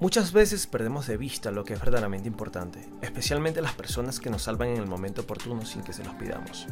Muchas 0.00 0.32
veces 0.32 0.66
perdemos 0.66 1.06
de 1.06 1.16
vista 1.16 1.52
lo 1.52 1.64
que 1.64 1.74
es 1.74 1.80
verdaderamente 1.80 2.26
importante, 2.26 2.88
especialmente 3.00 3.62
las 3.62 3.74
personas 3.74 4.18
que 4.18 4.28
nos 4.28 4.42
salvan 4.42 4.70
en 4.70 4.78
el 4.78 4.86
momento 4.86 5.22
oportuno 5.22 5.64
sin 5.64 5.82
que 5.84 5.92
se 5.92 6.02
los 6.02 6.14
pidamos. 6.14 6.66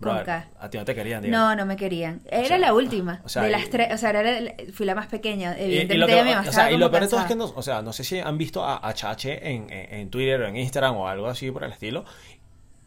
Con 0.00 0.24
K. 0.24 0.48
a 0.60 0.70
ti 0.70 0.78
no 0.78 0.84
te 0.84 0.94
querían, 0.94 1.22
digo. 1.22 1.36
No, 1.36 1.56
no 1.56 1.66
me 1.66 1.76
querían. 1.76 2.20
Era 2.30 2.46
sea, 2.46 2.58
la 2.58 2.72
última. 2.72 3.20
o 3.24 3.28
sea, 3.28 3.42
de 3.42 3.48
y- 3.48 3.52
las 3.52 3.68
tres. 3.68 3.92
O 3.92 3.98
sea, 3.98 4.10
era 4.10 4.22
la- 4.40 4.54
fui 4.72 4.86
la 4.86 4.94
más 4.94 5.06
pequeña. 5.08 5.56
Y- 5.58 5.64
Evidentemente, 5.64 5.94
y, 5.94 5.98
lo 5.98 6.06
que- 6.06 6.48
o 6.48 6.52
sea, 6.52 6.70
y 6.72 6.76
lo 6.78 6.90
peor 6.90 7.02
de 7.02 7.08
todo 7.08 7.20
es 7.20 7.26
que 7.26 7.34
no, 7.36 7.44
o 7.46 7.62
sea, 7.62 7.82
no 7.82 7.92
sé 7.92 8.04
si 8.04 8.18
han 8.20 8.38
visto 8.38 8.64
a, 8.64 8.86
a 8.86 8.94
Chache 8.94 9.50
en, 9.50 9.70
en, 9.70 9.94
en 9.94 10.10
Twitter 10.10 10.40
o 10.42 10.46
en 10.46 10.56
Instagram 10.56 10.96
o 10.96 11.08
algo 11.08 11.26
así 11.26 11.50
por 11.50 11.64
el 11.64 11.72
estilo. 11.72 12.04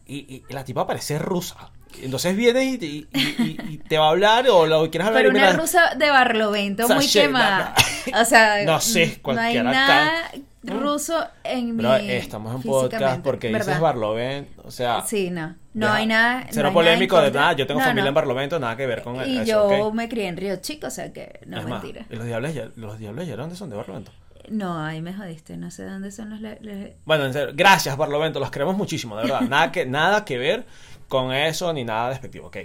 Y, 0.06 0.18
y- 0.20 0.44
y 0.50 0.54
la 0.54 0.64
tipa 0.64 0.86
parece 0.88 1.20
rusa. 1.20 1.72
Entonces 2.02 2.36
vienes 2.38 2.74
y, 2.74 2.78
te- 2.78 2.86
y- 2.86 3.08
y- 3.14 3.82
y 3.90 3.96
va 3.98 4.06
a 4.06 4.10
hablar 4.10 4.48
o 4.50 4.66
lo 4.66 4.90
quieres 4.90 5.08
hablar 5.08 5.24
Pero 5.24 5.36
y 5.36 5.40
una 5.40 5.52
rusa 5.54 5.96
de 5.96 6.10
Barlovento, 6.10 6.88
muy 6.88 7.08
quemada. 7.08 7.76
O 8.20 8.26
sea, 8.26 8.64
No 8.66 8.80
sé, 8.80 9.06
no 9.06 9.12
hay 9.12 9.16
cualquiera 9.20 9.72
nada. 9.72 10.32
Ruso 10.64 11.26
en 11.44 11.76
mi 11.76 11.82
Bro, 11.84 11.96
estamos 11.96 12.56
en 12.56 12.62
podcast 12.62 13.22
porque 13.24 13.48
dices 13.48 13.66
¿verdad? 13.66 13.82
Barlovento, 13.82 14.62
o 14.66 14.72
sea, 14.72 15.02
Sí, 15.02 15.30
no. 15.32 15.56
No 15.74 15.90
hay 15.92 16.06
nada. 16.06 16.48
No 16.54 16.68
hay 16.68 16.74
polémico 16.74 17.16
nada 17.16 17.28
de 17.30 17.34
nada. 17.38 17.54
Yo 17.54 17.66
tengo 17.66 17.80
No, 17.80 17.86
familia 17.86 18.04
no. 18.04 18.10
en 18.10 18.14
Barlovento, 18.16 18.60
nada 18.60 18.76
que 18.76 18.86
ver 18.86 19.02
con 19.04 19.16
Y 19.28 19.38
eso. 19.38 19.44
yo 19.46 19.88
¿ok? 19.88 19.94
me 19.94 20.08
crié 20.10 20.28
en 20.28 20.38
Río 20.38 20.58
Chico, 20.58 20.88
o 20.88 20.92
sea 20.92 21.12
que 21.14 21.40
no 21.48 21.60
Es 21.60 21.68
más, 21.68 21.82
mentira. 21.84 22.06
¿y 22.10 22.16
los 22.16 22.26
diablos, 22.26 22.54
ya- 22.54 22.70
los 22.76 23.00
diablos 23.00 23.28
ya 23.28 23.36
dónde 23.38 23.56
son 23.56 23.70
de 23.70 23.78
Barlovento? 23.78 24.12
No, 24.50 24.84
ahí 24.84 25.02
me 25.02 25.14
jodiste. 25.14 25.56
No 25.58 25.72
sé 25.72 25.86
dónde 25.86 26.12
son 26.12 26.30
los. 26.32 26.42
le- 26.42 26.98
Bueno, 27.06 27.26
en 27.26 27.34
serio, 27.34 27.54
gracias 27.56 27.96
Barlovento, 27.98 28.40
los 28.40 28.52
queremos 28.52 28.76
muchísimo, 28.76 29.16
de 29.18 29.24
verdad. 29.24 29.42
Nada 29.50 29.72
que, 29.72 29.86
nada 29.86 30.26
que 30.26 30.38
ver 30.38 30.66
con 31.08 31.34
eso 31.34 31.72
ni 31.74 31.84
nada 31.86 32.10
despectivo, 32.10 32.48
ok. 32.48 32.58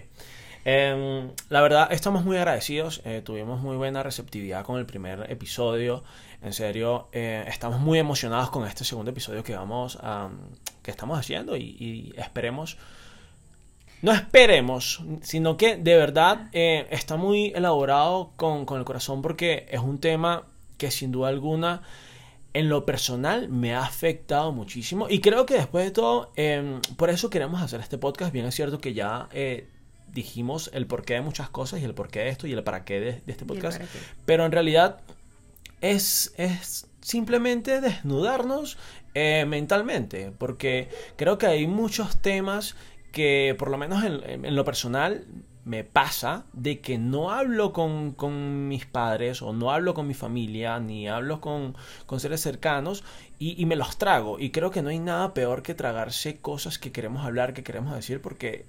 Em, 0.69 1.31
la 1.49 1.61
verdad, 1.61 1.93
estamos 1.93 2.25
muy 2.25 2.37
agradecidos. 2.39 3.01
eh, 3.05 3.23
tuvimos 3.25 3.61
muy 3.61 3.77
buena 3.77 4.03
receptividad 4.03 4.65
con 4.65 4.81
el 4.81 4.85
primer 4.85 5.31
episodio. 5.31 6.03
En 6.43 6.53
serio, 6.53 7.09
eh, 7.13 7.45
estamos 7.47 7.79
muy 7.79 8.01
emocionados 8.01 8.51
con 8.51 8.67
este 8.67 8.83
segundo 8.83 9.13
episodio 9.13 9.45
que 9.45 9.55
vamos 9.55 9.97
que 10.83 10.91
estamos 10.91 11.21
haciendo 11.21 11.57
y, 11.57 12.13
esperemos. 12.17 12.79
No 14.03 14.11
esperemos, 14.13 15.05
sino 15.23 15.57
que 15.57 15.77
de 15.77 15.97
verdad 15.97 16.49
eh, 16.53 16.89
está 16.91 17.17
muy 17.17 17.53
elaborado 17.55 18.33
con, 18.35 18.67
con 18.67 18.81
el 18.81 18.85
corazón 18.85 19.23
porque 19.23 19.69
es 19.71 19.79
un 19.79 19.99
tema 20.01 20.47
que 20.79 20.91
sin 20.91 21.13
duda 21.13 21.29
alguna 21.29 21.83
en 22.55 22.69
lo 22.69 22.85
personal 22.85 23.49
me 23.49 23.73
ha 23.75 23.85
afectado 23.85 24.51
muchísimo 24.51 25.07
y 25.09 25.21
creo 25.21 25.47
que 25.47 25.55
después 25.55 25.85
de 25.85 25.91
todo, 25.93 26.33
eh, 26.35 26.81
por 26.97 27.11
eso 27.11 27.31
queremos 27.31 27.63
hacer 27.63 27.81
este 27.81 27.99
podcast. 27.99 28.33
Bien 28.33 28.47
es 28.47 28.55
cierto 28.57 28.81
que 28.81 28.95
ya 28.95 29.29
dijimos 30.13 30.71
el 30.73 30.87
porqué 30.87 31.15
de 31.15 31.21
muchas 31.21 31.49
cosas 31.51 31.81
y 31.81 31.85
el 31.85 31.95
porqué 31.95 32.21
de 32.21 32.29
esto 32.31 32.47
y 32.47 32.53
el 32.53 32.63
para 32.65 32.85
qué 32.85 33.01
de, 33.01 33.13
de 33.25 33.33
este 33.33 33.45
podcast, 33.45 33.79
pero 34.25 34.45
en 34.47 34.53
realidad 34.53 35.01
es, 35.81 36.33
es 36.37 36.87
simplemente 37.01 37.81
desnudarnos 37.81 38.79
eh, 39.15 39.45
mentalmente, 39.47 40.33
porque 40.37 40.89
creo 41.17 41.39
que 41.39 41.47
hay 41.47 41.67
muchos 41.67 42.17
temas 42.21 42.77
que 43.13 43.55
por 43.59 43.71
lo 43.71 43.79
menos 43.79 44.05
en, 44.05 44.23
en- 44.29 44.45
en 44.45 44.57
lo 44.57 44.65
personal 44.65 45.25
me 45.65 45.83
pasa 45.83 46.45
de 46.53 46.81
que 46.81 46.97
no 46.97 47.33
hablo 47.33 47.73
con, 47.73 48.13
con 48.13 48.69
mis 48.69 48.87
padres 48.87 49.43
o 49.43 49.53
no 49.53 49.73
hablo 49.73 49.95
con 49.95 50.07
mi 50.07 50.15
familia 50.15 50.79
ni 50.79 51.09
hablo 51.09 51.41
con, 51.41 51.75
con 52.07 52.21
seres 52.21 52.41
cercanos 52.41 53.03
y, 53.41 53.61
y 53.61 53.67
me 53.67 53.75
los 53.75 53.97
trago. 53.99 54.39
Y 54.39 54.51
creo 54.51 54.71
que 54.71 54.81
no 54.83 54.91
hay 54.91 55.01
nada 55.01 55.35
peor 55.35 55.63
que 55.65 55.75
tragarse 55.75 56.37
cosas 56.37 56.79
que 56.79 56.93
queremos 56.93 57.25
hablar, 57.27 57.53
que 57.53 57.65
queremos 57.65 57.97
decir 57.97 58.21
porque 58.21 58.65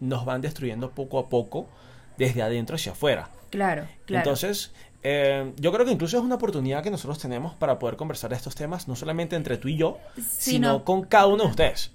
nos 0.00 0.24
van 0.24 0.40
destruyendo 0.40 0.90
poco 0.90 1.18
a 1.18 1.28
poco 1.28 1.68
desde 2.16 2.42
adentro 2.42 2.76
hacia 2.76 2.92
afuera. 2.92 3.28
Claro, 3.50 3.86
claro. 4.06 4.24
Entonces, 4.24 4.72
eh, 5.02 5.52
yo 5.56 5.72
creo 5.72 5.86
que 5.86 5.92
incluso 5.92 6.18
es 6.18 6.22
una 6.22 6.34
oportunidad 6.34 6.82
que 6.82 6.90
nosotros 6.90 7.18
tenemos 7.18 7.54
para 7.54 7.78
poder 7.78 7.96
conversar 7.96 8.30
de 8.30 8.36
estos 8.36 8.54
temas, 8.54 8.88
no 8.88 8.96
solamente 8.96 9.36
entre 9.36 9.56
tú 9.56 9.68
y 9.68 9.76
yo, 9.76 9.98
sino 10.16 10.24
Sino- 10.28 10.84
con 10.84 11.02
cada 11.04 11.26
uno 11.28 11.44
de 11.44 11.50
ustedes. 11.50 11.92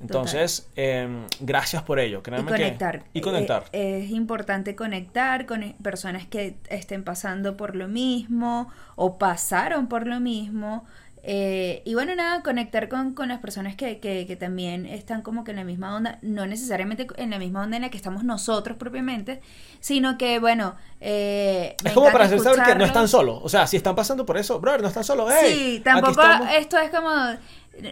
Entonces, 0.00 0.68
eh, 0.76 1.08
gracias 1.40 1.82
por 1.82 1.98
ello. 1.98 2.18
y 2.18 2.22
que- 2.22 2.30
conectar. 2.44 3.04
y 3.12 3.20
conectar. 3.20 3.64
Eh, 3.72 4.02
es 4.04 4.10
importante 4.10 4.74
conectar 4.74 5.46
con 5.46 5.62
e- 5.62 5.76
personas 5.82 6.26
que 6.26 6.56
estén 6.68 7.04
pasando 7.04 7.56
por 7.56 7.74
lo 7.76 7.88
mismo 7.88 8.68
o 8.96 9.18
pasaron 9.18 9.88
por 9.88 10.06
lo 10.06 10.20
mismo. 10.20 10.84
Eh, 11.26 11.80
y 11.86 11.94
bueno, 11.94 12.14
nada, 12.14 12.42
conectar 12.42 12.90
con, 12.90 13.14
con 13.14 13.28
las 13.28 13.38
personas 13.38 13.76
que, 13.76 13.98
que, 13.98 14.26
que 14.26 14.36
también 14.36 14.84
están 14.84 15.22
como 15.22 15.42
que 15.42 15.52
en 15.52 15.56
la 15.56 15.64
misma 15.64 15.96
onda, 15.96 16.18
no 16.20 16.46
necesariamente 16.46 17.06
en 17.16 17.30
la 17.30 17.38
misma 17.38 17.62
onda 17.62 17.76
en 17.76 17.82
la 17.82 17.88
que 17.88 17.96
estamos 17.96 18.24
nosotros 18.24 18.76
propiamente, 18.76 19.40
sino 19.80 20.18
que, 20.18 20.38
bueno, 20.38 20.74
eh, 21.00 21.76
es 21.82 21.92
como 21.92 22.12
para 22.12 22.26
hacer 22.26 22.40
saber 22.40 22.62
que 22.64 22.74
no 22.74 22.84
están 22.84 23.08
solos. 23.08 23.40
O 23.42 23.48
sea, 23.48 23.66
si 23.66 23.78
están 23.78 23.94
pasando 23.94 24.26
por 24.26 24.36
eso, 24.36 24.60
brother, 24.60 24.82
no 24.82 24.88
están 24.88 25.04
solos. 25.04 25.32
Hey, 25.32 25.54
Sí, 25.54 25.80
tampoco 25.82 26.22
esto 26.58 26.76
es 26.76 26.90
como, 26.90 27.10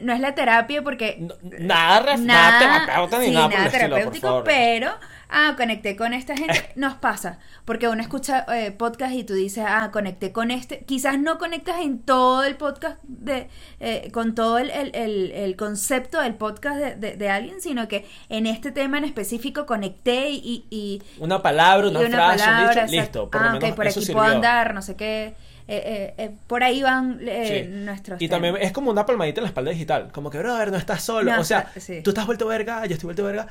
no 0.02 0.12
es 0.12 0.20
la 0.20 0.34
terapia 0.34 0.82
porque 0.82 1.16
No- 1.20 1.34
nada, 1.42 2.16
nada 2.16 2.58
terapeuta 2.86 3.18
ni 3.18 3.26
sí, 3.26 3.30
nada 3.32 3.46
estilo, 3.46 3.62
por 3.62 3.70
terapéutico, 3.72 4.42
pero 4.44 4.90
ah, 5.34 5.54
conecté 5.56 5.96
con 5.96 6.12
esta 6.12 6.36
gente, 6.36 6.72
nos 6.76 6.94
pasa, 6.94 7.38
porque 7.64 7.88
uno 7.88 8.02
escucha 8.02 8.44
eh, 8.54 8.70
podcast 8.70 9.14
y 9.14 9.24
tú 9.24 9.32
dices, 9.34 9.64
ah, 9.66 9.90
conecté 9.92 10.30
con 10.32 10.50
este, 10.50 10.80
quizás 10.84 11.18
no 11.18 11.38
conectas 11.38 11.80
en 11.80 12.00
todo 12.00 12.44
el 12.44 12.56
podcast 12.56 12.98
de, 13.04 13.48
eh, 13.80 14.10
con 14.12 14.34
todo 14.34 14.58
el, 14.58 14.70
el- 14.70 14.94
el- 14.94 15.32
el 15.32 15.56
concepto 15.56 16.20
del 16.20 16.34
podcast 16.34 16.76
de, 16.78 16.94
de- 16.96 17.16
de 17.16 17.30
alguien, 17.30 17.60
sino 17.60 17.88
que 17.88 18.06
en 18.28 18.46
este 18.46 18.72
tema 18.72 18.98
en 18.98 19.04
específico 19.04 19.64
conecté 19.66 20.28
y, 20.30 20.66
y, 20.70 21.02
Una 21.18 21.40
palabra, 21.42 21.86
y 21.86 21.90
una, 21.96 22.00
frase, 22.08 22.44
un 22.50 22.68
dicho, 22.68 22.86
listo. 22.86 23.30
Por 23.30 23.42
ah, 23.42 23.58
lo 23.60 23.74
por 23.74 23.86
eso 23.86 24.00
aquí 24.00 24.06
sirvió. 24.06 24.22
puedo 24.22 24.34
andar, 24.34 24.74
no 24.74 24.82
sé 24.82 24.96
qué, 24.96 25.34
eh, 25.68 25.82
eh, 25.86 26.14
eh, 26.18 26.30
por 26.46 26.62
ahí 26.62 26.82
van 26.82 27.18
Sí. 27.20 27.62
nuestros 27.68 28.20
Y 28.20 28.28
también 28.28 28.56
es 28.60 28.72
como 28.72 28.90
una 28.90 29.06
palmadita 29.06 29.40
en 29.40 29.44
la 29.44 29.48
espalda 29.48 29.70
digital. 29.70 30.10
Como 30.12 30.30
que, 30.30 30.38
brother, 30.38 30.70
no 30.70 30.76
estás 30.78 31.02
solo. 31.02 31.32
No, 31.34 31.40
o 31.40 31.44
sea, 31.44 31.70
sí. 31.78 32.00
tú 32.02 32.10
estás 32.10 32.26
vuelto 32.26 32.46
verga, 32.46 32.84
yo 32.86 32.94
estoy 32.94 33.06
vuelto 33.08 33.24
verga. 33.24 33.46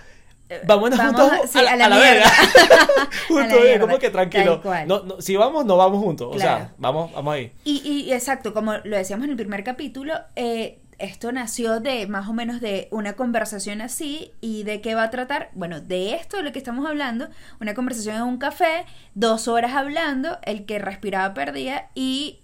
Vámonos 0.66 0.98
vamos 0.98 1.22
juntos 1.22 1.40
a- 1.46 1.48
sí, 1.48 1.60
a, 1.66 1.76
la, 1.78 1.86
a 1.86 1.90
la 1.90 1.98
verga. 1.98 2.26
A 3.32 3.48
la 3.74 3.80
como 3.80 3.98
que 4.00 4.10
tranquilo. 4.10 4.62
No, 4.86 5.04
no, 5.04 5.22
si 5.22 5.36
vamos, 5.38 5.66
no 5.66 5.78
vamos 5.78 6.00
juntos. 6.04 6.36
O 6.36 6.38
sea, 6.40 6.74
vamos, 6.78 7.12
vamos 7.14 7.34
ahí. 7.34 7.52
Y, 7.64 7.78
y 8.08 8.14
exacto, 8.14 8.54
como 8.54 8.74
lo 8.84 8.98
decíamos 8.98 9.26
en 9.26 9.32
el 9.32 9.38
primer 9.38 9.64
capítulo, 9.64 10.14
eh, 10.36 10.80
esto 11.02 11.32
nació 11.32 11.80
de 11.80 12.08
más 12.08 12.28
o 12.30 12.34
menos 12.34 12.62
de 12.62 12.88
una 12.92 13.14
conversación 13.14 13.82
así 13.82 14.32
y 14.42 14.64
de 14.64 14.82
qué 14.82 14.96
va 14.96 15.04
a 15.04 15.10
tratar, 15.10 15.50
bueno, 15.54 15.82
de 15.82 16.14
esto 16.16 16.38
de 16.38 16.44
lo 16.44 16.52
que 16.52 16.60
estamos 16.60 16.86
hablando, 16.88 17.28
una 17.60 17.74
conversación 17.74 18.16
en 18.18 18.22
un 18.24 18.38
café, 18.38 18.86
dos 19.16 19.48
horas 19.48 19.74
hablando, 19.74 20.38
el 20.44 20.66
que 20.66 20.80
respiraba 20.80 21.34
perdía 21.34 21.90
y 21.96 22.38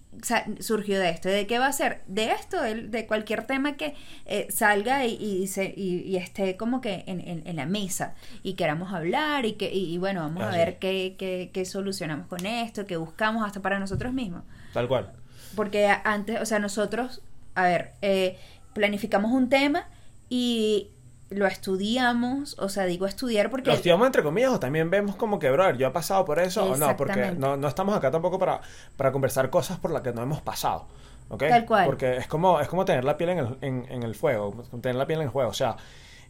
surgió 0.60 1.00
de 1.00 1.10
esto, 1.10 1.30
de 1.30 1.46
qué 1.46 1.60
va 1.60 1.68
a 1.68 1.72
ser, 1.72 2.02
de 2.08 2.32
esto, 2.32 2.60
de, 2.62 2.88
de 2.88 3.06
cualquier 3.06 3.46
tema 3.46 3.78
que 3.78 3.94
eh, 4.26 4.48
salga 4.50 5.06
y, 5.06 5.14
y, 5.14 5.46
se- 5.48 5.74
y- 5.78 6.02
y 6.08 6.18
esté 6.18 6.58
como 6.58 6.82
que 6.82 7.04
en, 7.06 7.20
en- 7.22 7.44
en 7.46 7.56
la 7.56 7.68
mesa 7.68 8.16
y 8.42 8.54
queramos 8.54 8.94
hablar 8.94 9.46
y 9.46 9.54
que 9.54 9.72
y, 9.72 9.96
bueno, 10.00 10.22
vamos 10.22 10.42
a 10.44 10.50
ver 10.58 10.80
qué, 10.80 11.16
qué, 11.20 11.52
qué 11.54 11.66
solucionamos 11.66 12.26
con 12.28 12.46
esto, 12.48 12.88
qué 12.88 12.98
buscamos 12.98 13.46
hasta 13.46 13.62
para 13.62 13.78
nosotros 13.80 14.12
mismos. 14.12 14.42
Tal 14.74 14.88
cual. 14.88 15.12
Porque 15.56 15.88
antes, 16.04 16.42
o 16.42 16.46
sea, 16.46 16.58
nosotros, 16.60 17.22
a 17.58 17.64
ver, 17.64 17.94
eh, 18.04 18.38
planificamos 18.74 19.32
un 19.32 19.50
tema 19.50 19.88
y 20.30 20.92
lo 21.30 21.48
estudiamos, 21.48 22.58
o 22.60 22.70
sea, 22.70 22.86
digo 22.86 23.08
estudiar 23.08 23.50
porque... 23.50 23.70
Lo 23.70 23.76
estudiamos 23.76 24.06
entre 24.06 24.22
comillas 24.22 24.52
o 24.52 24.60
también 24.60 24.92
vemos 24.92 25.16
como 25.16 25.40
que, 25.40 25.50
brother, 25.50 25.76
yo 25.76 25.88
he 25.88 25.92
pasado 25.92 26.24
por 26.24 26.40
eso 26.40 26.64
o 26.66 26.78
no, 26.78 26.96
porque 26.96 27.32
no, 27.32 27.58
no 27.58 27.68
estamos 27.68 27.98
acá 27.98 28.12
tampoco 28.12 28.38
para, 28.38 28.62
para 28.96 29.12
conversar 29.12 29.50
cosas 29.50 29.80
por 29.80 29.92
las 29.92 30.04
que 30.04 30.14
no 30.14 30.22
hemos 30.22 30.42
pasado. 30.42 30.86
¿ok? 31.30 31.44
Tal 31.50 31.66
cual. 31.66 31.86
Porque 31.88 32.18
es 32.18 32.28
como, 32.28 32.60
es 32.60 32.68
como 32.68 32.86
tener 32.86 33.04
la 33.04 33.18
piel 33.18 33.32
en 33.32 33.40
el, 33.40 33.58
en, 33.62 33.86
en 33.90 34.04
el 34.04 34.14
fuego, 34.14 34.64
tener 34.82 34.96
la 34.96 35.08
piel 35.08 35.20
en 35.20 35.26
el 35.26 35.32
juego. 35.32 35.50
O 35.50 35.56
sea, 35.56 35.76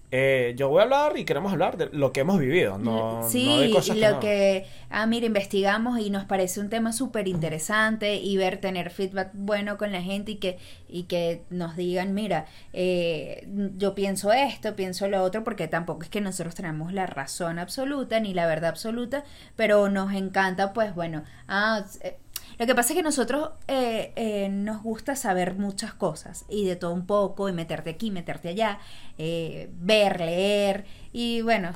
eh, 0.09 0.53
yo 0.55 0.69
voy 0.69 0.79
a 0.79 0.83
hablar 0.83 1.17
y 1.17 1.25
queremos 1.25 1.51
hablar 1.51 1.75
de 1.75 1.89
lo 1.91 2.13
que 2.13 2.21
hemos 2.21 2.39
vivido, 2.39 2.77
no, 2.77 3.27
sí, 3.27 3.45
no 3.45 3.59
de 3.59 3.71
cosas 3.71 3.97
y 3.97 3.99
que 3.99 4.07
lo 4.07 4.13
no. 4.13 4.19
que, 4.21 4.65
ah, 4.89 5.05
mira, 5.05 5.25
investigamos 5.25 5.99
y 5.99 6.09
nos 6.09 6.23
parece 6.23 6.61
un 6.61 6.69
tema 6.69 6.93
súper 6.93 7.27
interesante 7.27 8.15
y 8.15 8.37
ver, 8.37 8.61
tener 8.61 8.89
feedback 8.89 9.31
bueno 9.33 9.77
con 9.77 9.91
la 9.91 10.01
gente 10.01 10.31
y 10.31 10.35
que, 10.35 10.59
y 10.87 11.03
que 11.03 11.43
nos 11.49 11.75
digan, 11.75 12.13
mira, 12.13 12.45
eh, 12.71 13.49
yo 13.75 13.95
pienso 13.95 14.31
esto, 14.31 14.77
pienso 14.77 15.09
lo 15.09 15.21
otro, 15.21 15.43
porque 15.43 15.67
tampoco 15.67 16.03
es 16.03 16.09
que 16.09 16.21
nosotros 16.21 16.55
tenemos 16.55 16.93
la 16.93 17.05
razón 17.05 17.59
absoluta 17.59 18.21
ni 18.21 18.33
la 18.33 18.47
verdad 18.47 18.69
absoluta, 18.69 19.25
pero 19.57 19.89
nos 19.89 20.13
encanta, 20.13 20.71
pues 20.71 20.95
bueno, 20.95 21.23
ah, 21.49 21.83
eh, 21.99 22.17
lo 22.59 22.65
que 22.65 22.73
pasa 22.75 22.93
es 22.93 22.97
que 22.97 23.03
nosotros 23.03 23.51
eh, 23.67 24.13
eh, 24.15 24.49
nos 24.49 24.81
gusta 24.83 25.15
saber 25.15 25.53
muchas 25.55 25.93
cosas 25.93 26.45
y 26.49 26.65
de 26.65 26.75
todo 26.75 26.91
un 26.93 27.05
poco 27.05 27.47
y 27.49 27.53
meterte 27.53 27.89
aquí, 27.91 28.09
meterte 28.11 28.49
allá, 28.49 28.79
eh, 29.17 29.69
ver, 29.79 30.19
leer 30.19 30.85
y 31.13 31.41
bueno, 31.41 31.73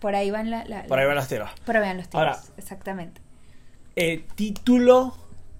por 0.00 0.14
ahí 0.14 0.30
van 0.30 0.50
la, 0.50 0.64
la- 0.64 0.84
Por 0.84 0.98
ahí 0.98 1.06
van 1.06 1.16
las 1.16 1.28
tiras. 1.28 1.50
por 1.64 1.76
ahí 1.76 1.82
van 1.82 1.96
los 1.98 2.08
tiros, 2.08 2.26
Ahora- 2.26 2.38
exactamente. 2.56 3.20
Título, 4.36 5.16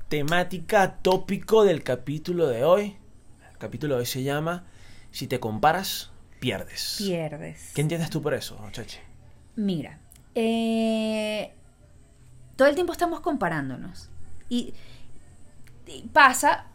temática, 0.08 0.96
tópico 1.02 1.64
del 1.64 1.82
capítulo 1.82 2.46
de 2.46 2.62
hoy. 2.64 2.96
El 3.50 3.58
capítulo 3.58 3.94
de 3.96 4.00
hoy 4.00 4.06
se 4.06 4.22
llama 4.22 4.64
Si 5.10 5.26
te 5.26 5.40
comparas, 5.40 6.10
pierdes. 6.38 6.96
Pierdes. 6.98 7.72
¿Qué 7.74 7.80
entiendes 7.80 8.10
tú 8.10 8.22
por 8.22 8.34
eso, 8.34 8.56
Cheche? 8.70 9.00
Mira, 9.56 9.98
todo 12.56 12.68
el 12.68 12.74
tiempo 12.76 12.92
estamos 12.92 13.20
comparándonos. 13.20 14.08
Y, 14.48 14.74
pasa, 16.12 16.66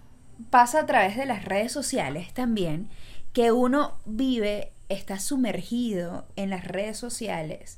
pasa 0.49 0.81
a 0.81 0.85
través 0.85 1.17
de 1.17 1.25
las 1.25 1.45
redes 1.45 1.71
sociales 1.71 2.33
también, 2.33 2.89
que 3.31 3.51
uno 3.51 3.97
vive, 4.05 4.71
está 4.89 5.19
sumergido 5.19 6.25
en 6.35 6.49
las 6.49 6.65
redes 6.65 6.97
sociales 6.97 7.77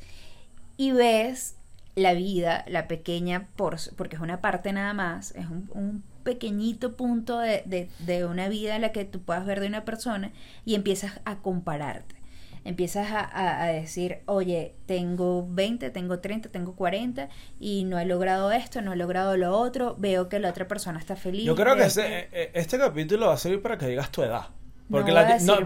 y 0.77 0.92
ves 0.92 1.56
la 1.95 2.13
vida, 2.13 2.65
la 2.68 2.88
pequeña, 2.88 3.47
por, 3.56 3.77
porque 3.95 4.18
es 4.18 4.21
una 4.21 4.42
parte 4.42 4.74
nada 4.74 4.94
más, 4.94 5.31
es 5.31 5.45
un, 5.47 5.69
un 5.74 6.03
pequeñito 6.24 6.98
punto 6.98 7.39
de, 7.39 7.63
de, 7.65 7.89
de 8.00 8.25
una 8.25 8.50
vida 8.50 8.75
en 8.75 8.81
la 8.81 8.91
que 8.91 9.06
tú 9.06 9.21
puedas 9.21 9.45
ver 9.45 9.62
de 9.62 9.68
una 9.68 9.86
persona 9.86 10.33
y 10.65 10.75
empiezas 10.75 11.21
a 11.24 11.38
compararte 11.38 12.14
empiezas 12.65 13.12
a, 13.12 13.19
a- 13.21 13.63
a 13.63 13.67
decir, 13.67 14.17
oye, 14.25 14.75
tengo 14.85 15.47
20, 15.50 15.89
tengo 15.91 16.19
30, 16.19 16.50
tengo 16.50 16.75
40 16.75 17.29
y 17.59 17.85
no 17.85 17.97
he 18.00 18.06
logrado 18.06 18.51
esto, 18.51 18.81
no 18.81 18.91
he 18.91 18.95
logrado 18.97 19.38
lo 19.38 19.57
otro, 19.57 19.95
veo 19.97 20.27
que 20.27 20.39
la 20.39 20.50
otra 20.50 20.67
persona 20.67 21.00
está 21.00 21.15
feliz. 21.15 21.45
Yo 21.45 21.56
creo 21.56 21.75
que 21.77 21.83
este, 21.85 22.27
eh, 22.33 22.51
este 22.53 22.77
capítulo 22.77 23.27
va 23.27 23.35
a 23.35 23.38
servir 23.38 23.62
para 23.62 23.77
que 23.77 23.88
digas 23.88 24.12
tu 24.12 24.21
edad. 24.23 24.47
Porque 24.89 25.12
la, 25.12 25.21
a 25.21 25.39
no, 25.39 25.57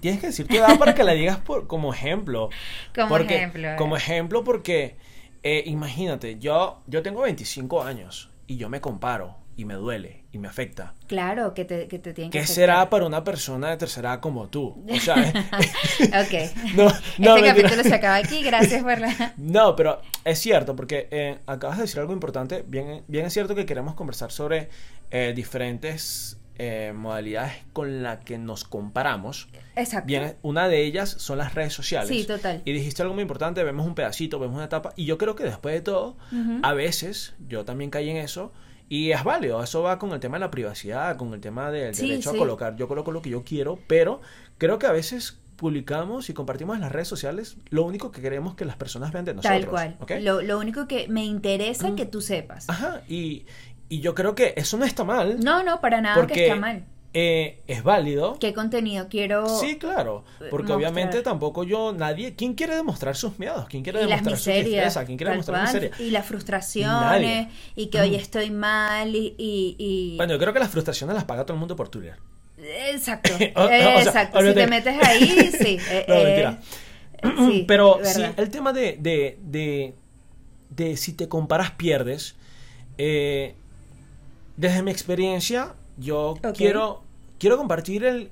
tienes 0.00 0.20
que 0.20 0.26
decir 0.28 0.46
tu 0.46 0.54
edad 0.54 0.78
para 0.78 0.94
que 0.94 1.02
la 1.02 1.12
digas 1.12 1.38
por, 1.38 1.66
como 1.66 1.92
ejemplo. 1.92 2.50
Como 2.94 3.08
Porque- 3.08 3.36
ejemplo, 3.36 3.62
ver. 3.62 3.76
Como 3.76 3.96
ejemplo 3.96 4.44
porque, 4.44 4.96
eh, 5.42 5.62
imagínate, 5.66 6.38
yo, 6.38 6.82
yo 6.86 7.02
tengo 7.02 7.22
25 7.22 7.82
años 7.82 8.30
y 8.46 8.58
yo 8.58 8.68
me 8.68 8.80
comparo 8.80 9.38
y 9.60 9.66
me 9.66 9.74
duele 9.74 10.24
y 10.32 10.38
me 10.38 10.48
afecta. 10.48 10.94
Claro, 11.06 11.52
que 11.52 11.66
te, 11.66 11.86
que 11.86 11.98
te 11.98 12.14
tienen 12.14 12.30
que 12.30 12.38
¿Qué 12.38 12.44
aceptar. 12.44 12.54
será 12.54 12.90
para 12.90 13.04
una 13.04 13.22
persona 13.24 13.68
de 13.68 13.76
tercera 13.76 14.14
edad 14.14 14.20
como 14.20 14.48
tú? 14.48 14.82
O 14.88 15.00
sea, 15.00 15.16
Ok. 16.00 16.50
no, 16.74 16.90
no, 17.18 17.36
este 17.36 17.48
capítulo 17.48 17.82
se 17.82 17.94
acaba 17.94 18.16
aquí, 18.16 18.42
gracias 18.42 18.82
por 18.82 18.98
la... 18.98 19.34
No, 19.36 19.76
pero 19.76 20.00
es 20.24 20.38
cierto, 20.38 20.74
porque 20.74 21.08
eh, 21.10 21.40
acabas 21.46 21.76
de 21.76 21.82
decir 21.82 22.00
algo 22.00 22.14
importante. 22.14 22.64
Bien, 22.66 23.02
bien 23.06 23.26
es 23.26 23.34
cierto 23.34 23.54
que 23.54 23.66
queremos 23.66 23.94
conversar 23.94 24.32
sobre 24.32 24.70
eh, 25.10 25.34
diferentes 25.36 26.38
eh, 26.56 26.92
modalidades 26.94 27.52
con 27.74 28.02
las 28.02 28.20
que 28.24 28.38
nos 28.38 28.64
comparamos. 28.64 29.48
Exacto. 29.76 30.06
Bien, 30.06 30.36
una 30.40 30.68
de 30.68 30.84
ellas 30.84 31.10
son 31.18 31.36
las 31.36 31.54
redes 31.54 31.74
sociales. 31.74 32.08
Sí, 32.08 32.24
total. 32.24 32.62
Y 32.64 32.72
dijiste 32.72 33.02
algo 33.02 33.12
muy 33.14 33.22
importante, 33.22 33.62
vemos 33.62 33.86
un 33.86 33.94
pedacito, 33.94 34.38
vemos 34.38 34.56
una 34.56 34.64
etapa, 34.66 34.94
y 34.96 35.04
yo 35.04 35.18
creo 35.18 35.34
que 35.36 35.44
después 35.44 35.74
de 35.74 35.82
todo, 35.82 36.16
Ujú. 36.32 36.60
a 36.62 36.72
veces, 36.72 37.34
yo 37.46 37.66
también 37.66 37.90
caí 37.90 38.08
en 38.08 38.16
eso, 38.16 38.52
y 38.90 39.12
es 39.12 39.24
válido, 39.24 39.62
eso 39.62 39.80
va 39.82 39.98
con 39.98 40.12
el 40.12 40.20
tema 40.20 40.36
de 40.36 40.40
la 40.40 40.50
privacidad, 40.50 41.16
con 41.16 41.32
el 41.32 41.40
tema 41.40 41.70
del 41.70 41.94
Sí, 41.94 42.08
derecho 42.10 42.32
sí. 42.32 42.36
a 42.36 42.38
colocar, 42.38 42.76
yo 42.76 42.86
coloco 42.88 43.10
lo 43.12 43.22
que 43.22 43.30
yo 43.30 43.42
quiero, 43.44 43.78
pero 43.86 44.20
creo 44.58 44.78
que 44.78 44.86
a 44.86 44.92
veces 44.92 45.38
publicamos 45.56 46.28
y 46.30 46.34
compartimos 46.34 46.74
en 46.74 46.80
las 46.82 46.90
redes 46.90 47.06
sociales 47.08 47.56
lo 47.68 47.84
único 47.84 48.10
que 48.10 48.20
queremos 48.22 48.54
que 48.54 48.64
las 48.64 48.76
personas 48.76 49.12
vean 49.12 49.24
de 49.26 49.34
nosotros. 49.34 49.60
Tal 49.60 49.68
cual. 49.98 50.24
Lo, 50.24 50.40
lo 50.42 50.58
único 50.58 50.86
que 50.88 51.06
me 51.08 51.24
interesa 51.24 51.90
Mm. 51.90 51.96
que 51.96 52.06
tú 52.06 52.20
sepas. 52.20 52.68
Ajá, 52.68 53.02
y, 53.08 53.44
y 53.88 54.00
yo 54.00 54.14
creo 54.14 54.34
que 54.34 54.54
eso 54.56 54.76
no 54.78 54.84
está 54.84 55.04
mal, 55.04 55.38
No, 55.40 55.62
no, 55.62 55.80
para 55.80 56.00
nada 56.00 56.16
porque 56.16 56.34
que 56.34 56.46
está 56.46 56.56
mal. 56.58 56.84
Eh, 57.12 57.60
es 57.66 57.82
válido. 57.82 58.38
¿Qué 58.38 58.54
contenido 58.54 59.08
quiero...? 59.08 59.46
Sí, 59.48 59.78
claro, 59.78 60.24
porque 60.50 60.72
mostrar. 60.72 60.76
obviamente 60.78 61.22
tampoco 61.22 61.64
yo, 61.64 61.92
nadie, 61.92 62.34
¿quién 62.36 62.54
quiere 62.54 62.76
demostrar 62.76 63.16
sus 63.16 63.38
miedos? 63.38 63.66
¿Quién 63.68 63.82
quiere 63.82 63.98
y 63.98 64.02
las 64.06 64.22
demostrar 64.22 64.38
su 64.38 64.50
miserias, 64.50 64.64
tristeza? 64.84 65.04
¿Quién 65.06 65.18
quiere 65.18 65.30
demostrar 65.32 65.60
cual, 65.62 65.74
miseria? 65.74 65.90
y 65.98 66.10
las 66.10 66.26
frustraciones, 66.26 66.90
Nadie. 67.00 67.48
y 67.76 67.86
que 67.88 68.00
hoy 68.00 68.10
Mm. 68.10 68.14
estoy 68.14 68.50
mal, 68.50 69.14
y... 69.16 69.34
y, 69.38 69.76
y- 69.78 70.16
Bueno, 70.16 70.34
yo 70.34 70.38
creo 70.38 70.52
que 70.52 70.60
las 70.60 70.70
frustraciones 70.70 71.14
las 71.14 71.24
paga 71.24 71.44
todo 71.44 71.54
el 71.54 71.60
mundo 71.60 71.74
por 71.76 71.88
Twitter. 71.88 72.16
Exacto, 72.58 73.32
O- 73.56 73.62
o 73.64 73.68
sea, 73.68 74.02
exacto. 74.02 74.38
si 74.46 74.54
te 74.54 74.66
metes 74.66 74.94
ahí, 75.02 75.50
sí. 75.50 75.78
eh, 75.90 76.04
No, 76.08 76.14
eh, 76.14 76.24
mentira. 76.24 76.60
sí, 77.46 77.64
Pero 77.68 77.98
sí, 78.04 78.22
el 78.36 78.50
tema 78.50 78.72
de, 78.72 78.96
de, 79.00 79.38
de, 79.42 79.94
de 80.70 80.96
si 80.96 81.12
te 81.14 81.28
comparas, 81.28 81.72
pierdes. 81.72 82.36
eh, 82.98 83.54
desde 84.56 84.82
mi 84.82 84.90
experiencia, 84.90 85.74
yo 86.00 86.36
quiero, 86.56 87.02
quiero 87.38 87.56
compartir 87.56 88.04
el... 88.04 88.30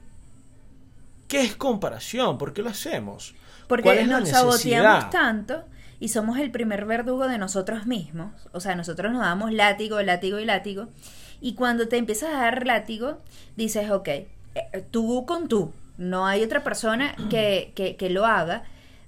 ¿Qué 1.28 1.42
es 1.42 1.54
comparación? 1.54 2.38
¿Por 2.38 2.54
qué 2.54 2.62
lo 2.62 2.70
hacemos? 2.70 3.34
¿Cuál 3.68 3.82
Porque 3.82 4.04
nos 4.04 4.28
saboteamos 4.30 5.10
tanto 5.10 5.64
y 6.00 6.08
somos 6.08 6.38
el 6.38 6.50
primer 6.50 6.86
verdugo 6.86 7.28
de 7.28 7.38
nosotros 7.38 7.86
mismos. 7.86 8.32
O 8.52 8.60
sea, 8.60 8.74
nosotros 8.74 9.12
nos 9.12 9.20
damos 9.20 9.52
látigo, 9.52 10.00
látigo 10.02 10.38
y 10.38 10.46
látigo. 10.46 10.88
Y 11.40 11.54
cuando 11.54 11.86
te 11.86 11.98
empiezas 11.98 12.34
a 12.34 12.38
dar 12.38 12.66
látigo, 12.66 13.18
dices, 13.56 13.90
ok, 13.90 14.08
eh, 14.08 14.26
tú 14.90 15.26
con 15.26 15.48
tú. 15.48 15.72
No 15.98 16.26
hay 16.26 16.42
otra 16.42 16.62
persona 16.62 17.14
que, 17.28 17.72
que, 17.74 17.96
que 17.96 18.08
lo 18.08 18.24
haga. 18.24 18.62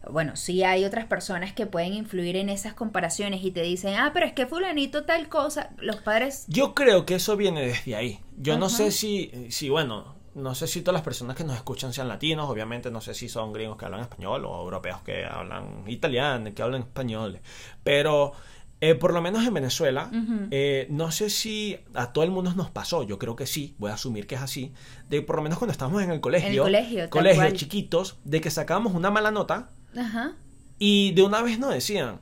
Bueno, 0.09 0.37
sí 0.37 0.63
hay 0.63 0.85
otras 0.85 1.07
personas 1.07 1.53
que 1.53 1.67
pueden 1.67 1.93
influir 1.93 2.37
en 2.37 2.49
esas 2.49 2.75
comparaciones 2.75 3.45
y 3.45 3.51
te 3.51 3.63
dicen, 3.63 3.95
ah, 3.97 4.13
pero 4.15 4.27
es 4.27 4.33
que 4.33 4.47
fulanito 4.47 5.05
tal 5.05 5.29
cosa. 5.29 5.71
Los 5.79 5.97
padres... 5.97 6.45
Yo 6.49 6.75
creo 6.75 7.05
que 7.05 7.17
eso 7.17 7.37
viene 7.37 7.67
desde 7.67 7.97
ahí. 7.97 8.21
Yo 8.39 8.59
no 8.59 8.71
sé 8.71 8.93
si, 8.93 9.31
si, 9.51 9.69
bueno, 9.69 10.15
no 10.35 10.55
sé 10.55 10.67
si 10.67 10.81
todas 10.81 10.95
las 10.95 11.03
personas 11.03 11.37
que 11.37 11.45
nos 11.45 11.57
escuchan 11.57 11.93
sean 11.93 12.09
latinos, 12.09 12.49
obviamente 12.49 12.91
no 12.91 13.01
sé 13.01 13.15
si 13.15 13.29
son 13.29 13.53
gringos 13.53 13.77
que 13.77 13.85
hablan 13.85 14.01
español 14.01 14.45
o 14.47 14.63
europeos 14.63 15.03
que 15.03 15.25
hablan 15.25 15.85
italiano, 15.87 16.55
que 16.55 16.63
hablan 16.63 16.83
español, 16.83 17.41
pero 17.83 18.33
eh, 18.81 18.95
por 18.95 19.13
lo 19.13 19.21
menos 19.21 19.45
en 19.47 19.53
Venezuela, 19.53 20.11
eh, 20.51 20.87
no 20.89 21.11
sé 21.11 21.29
si 21.29 21.79
a 21.95 22.13
todo 22.13 22.25
el 22.25 22.31
mundo 22.31 22.55
nos 22.55 22.71
pasó, 22.71 23.03
yo 23.03 23.19
creo 23.19 23.37
que 23.37 23.47
sí, 23.47 23.75
voy 23.79 23.91
a 23.91 23.95
asumir 23.95 24.27
que 24.27 24.37
es 24.37 24.41
así, 24.41 24.73
de 25.09 25.21
por 25.21 25.37
lo 25.37 25.43
menos 25.43 25.59
cuando 25.59 25.73
estábamos 25.73 26.03
en 26.03 26.11
el 26.11 26.21
colegio, 26.21 26.63
colegio, 26.63 27.01
tal 27.01 27.11
colegio 27.11 27.43
cual. 27.43 27.53
chiquitos, 27.53 28.19
de 28.25 28.41
que 28.41 28.51
sacábamos 28.51 28.95
una 28.95 29.11
mala 29.11 29.31
nota 29.31 29.71
Ajá. 29.97 30.33
y 30.79 31.13
de 31.13 31.23
una 31.23 31.43
vez 31.43 31.59
nos 31.59 31.73
decían, 31.75 32.21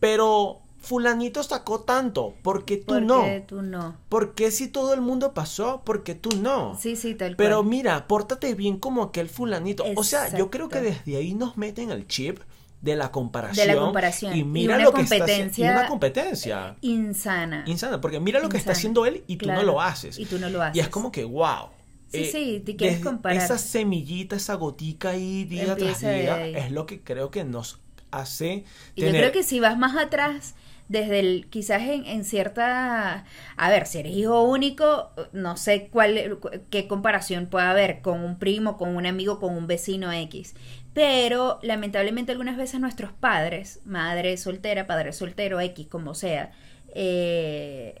pero 0.00 0.60
fulanito 0.78 1.42
sacó 1.42 1.80
tanto, 1.80 2.34
porque 2.42 2.76
tú 2.78 2.94
Porque 2.94 3.04
no. 3.04 3.24
tú 3.46 3.62
no. 3.62 3.96
¿Por 4.08 4.34
qué 4.34 4.50
si 4.50 4.68
todo 4.68 4.94
el 4.94 5.00
mundo 5.00 5.34
pasó? 5.34 5.82
Porque 5.84 6.14
tú 6.14 6.30
no. 6.40 6.76
Sí, 6.80 6.96
sí, 6.96 7.14
tal 7.14 7.36
Pero 7.36 7.56
cual. 7.58 7.68
mira, 7.68 8.06
pórtate 8.06 8.54
bien 8.54 8.78
como 8.78 9.02
aquel 9.02 9.28
fulanito. 9.28 9.84
O 9.96 10.04
sea, 10.04 10.34
yo 10.36 10.50
creo 10.50 10.68
que 10.68 10.80
desde 10.80 11.16
ahí 11.16 11.34
nos 11.34 11.56
meten 11.56 11.90
el 11.90 12.06
chip 12.06 12.38
de 12.80 12.94
la 12.94 13.10
comparación. 13.10 13.66
De 13.66 13.74
la 13.74 13.80
comparación. 13.80 14.36
Y 14.36 14.40
Y 14.40 14.44
mira 14.44 14.76
una 14.76 14.84
lo 14.84 14.92
que 14.92 15.02
está 15.02 15.24
haciendo. 15.24 15.62
una 15.80 15.88
competencia. 15.88 16.76
Insana. 16.80 17.64
Insana. 17.66 18.00
Porque 18.00 18.20
mira 18.20 18.38
lo 18.40 18.48
que 18.48 18.56
está 18.56 18.70
haciendo 18.72 19.04
él 19.04 19.24
y 19.26 19.36
tú 19.36 19.46
Claro. 19.46 19.62
no 19.62 19.66
lo 19.72 19.80
haces. 19.80 20.16
Y 20.18 20.26
tú 20.26 20.38
no 20.38 20.48
lo 20.48 20.62
haces. 20.62 20.76
Y 20.76 20.80
es 20.80 20.88
como 20.88 21.10
que, 21.10 21.24
wow. 21.24 21.70
Sí, 22.08 22.24
sí, 22.24 22.62
te 22.64 22.76
quieres 22.76 22.98
comparar. 23.00 23.44
Esa 23.44 23.58
semillita, 23.58 24.36
esa 24.36 24.54
gotica 24.54 25.10
ahí 25.10 25.44
día 25.44 25.76
tras 25.76 26.00
Empieza 26.00 26.12
día 26.12 26.48
es 26.52 26.70
lo 26.72 26.86
que 26.86 27.00
creo 27.02 27.30
que 27.30 27.44
nos 27.44 27.80
hace 28.10 28.64
Y 28.94 29.04
yo 29.04 29.14
creo 29.16 29.32
que 29.32 29.42
si 29.42 29.60
vas 29.60 29.78
más 29.78 29.96
atrás, 29.96 30.54
desde 30.88 31.20
el, 31.20 31.46
quizás 31.50 31.82
en, 31.82 32.06
en 32.06 32.24
cierta, 32.24 33.24
a 33.56 33.70
ver, 33.70 33.86
si 33.86 33.98
eres 33.98 34.12
hijo 34.12 34.42
único, 34.42 35.10
no 35.32 35.56
sé 35.56 35.88
cuál, 35.88 36.38
qué 36.70 36.88
comparación 36.88 37.46
puede 37.46 37.66
haber 37.66 38.00
con 38.00 38.20
un 38.24 38.38
primo, 38.38 38.76
con 38.76 38.96
un 38.96 39.06
amigo, 39.06 39.38
con 39.38 39.54
un 39.54 39.66
vecino 39.66 40.10
X. 40.12 40.54
Pero 40.94 41.58
lamentablemente 41.62 42.32
algunas 42.32 42.56
veces 42.56 42.80
nuestros 42.80 43.12
padres, 43.12 43.80
madre 43.84 44.36
soltera, 44.36 44.86
padre 44.86 45.12
soltero, 45.12 45.60
X, 45.60 45.86
como 45.88 46.14
sea, 46.14 46.52
eh, 46.94 48.00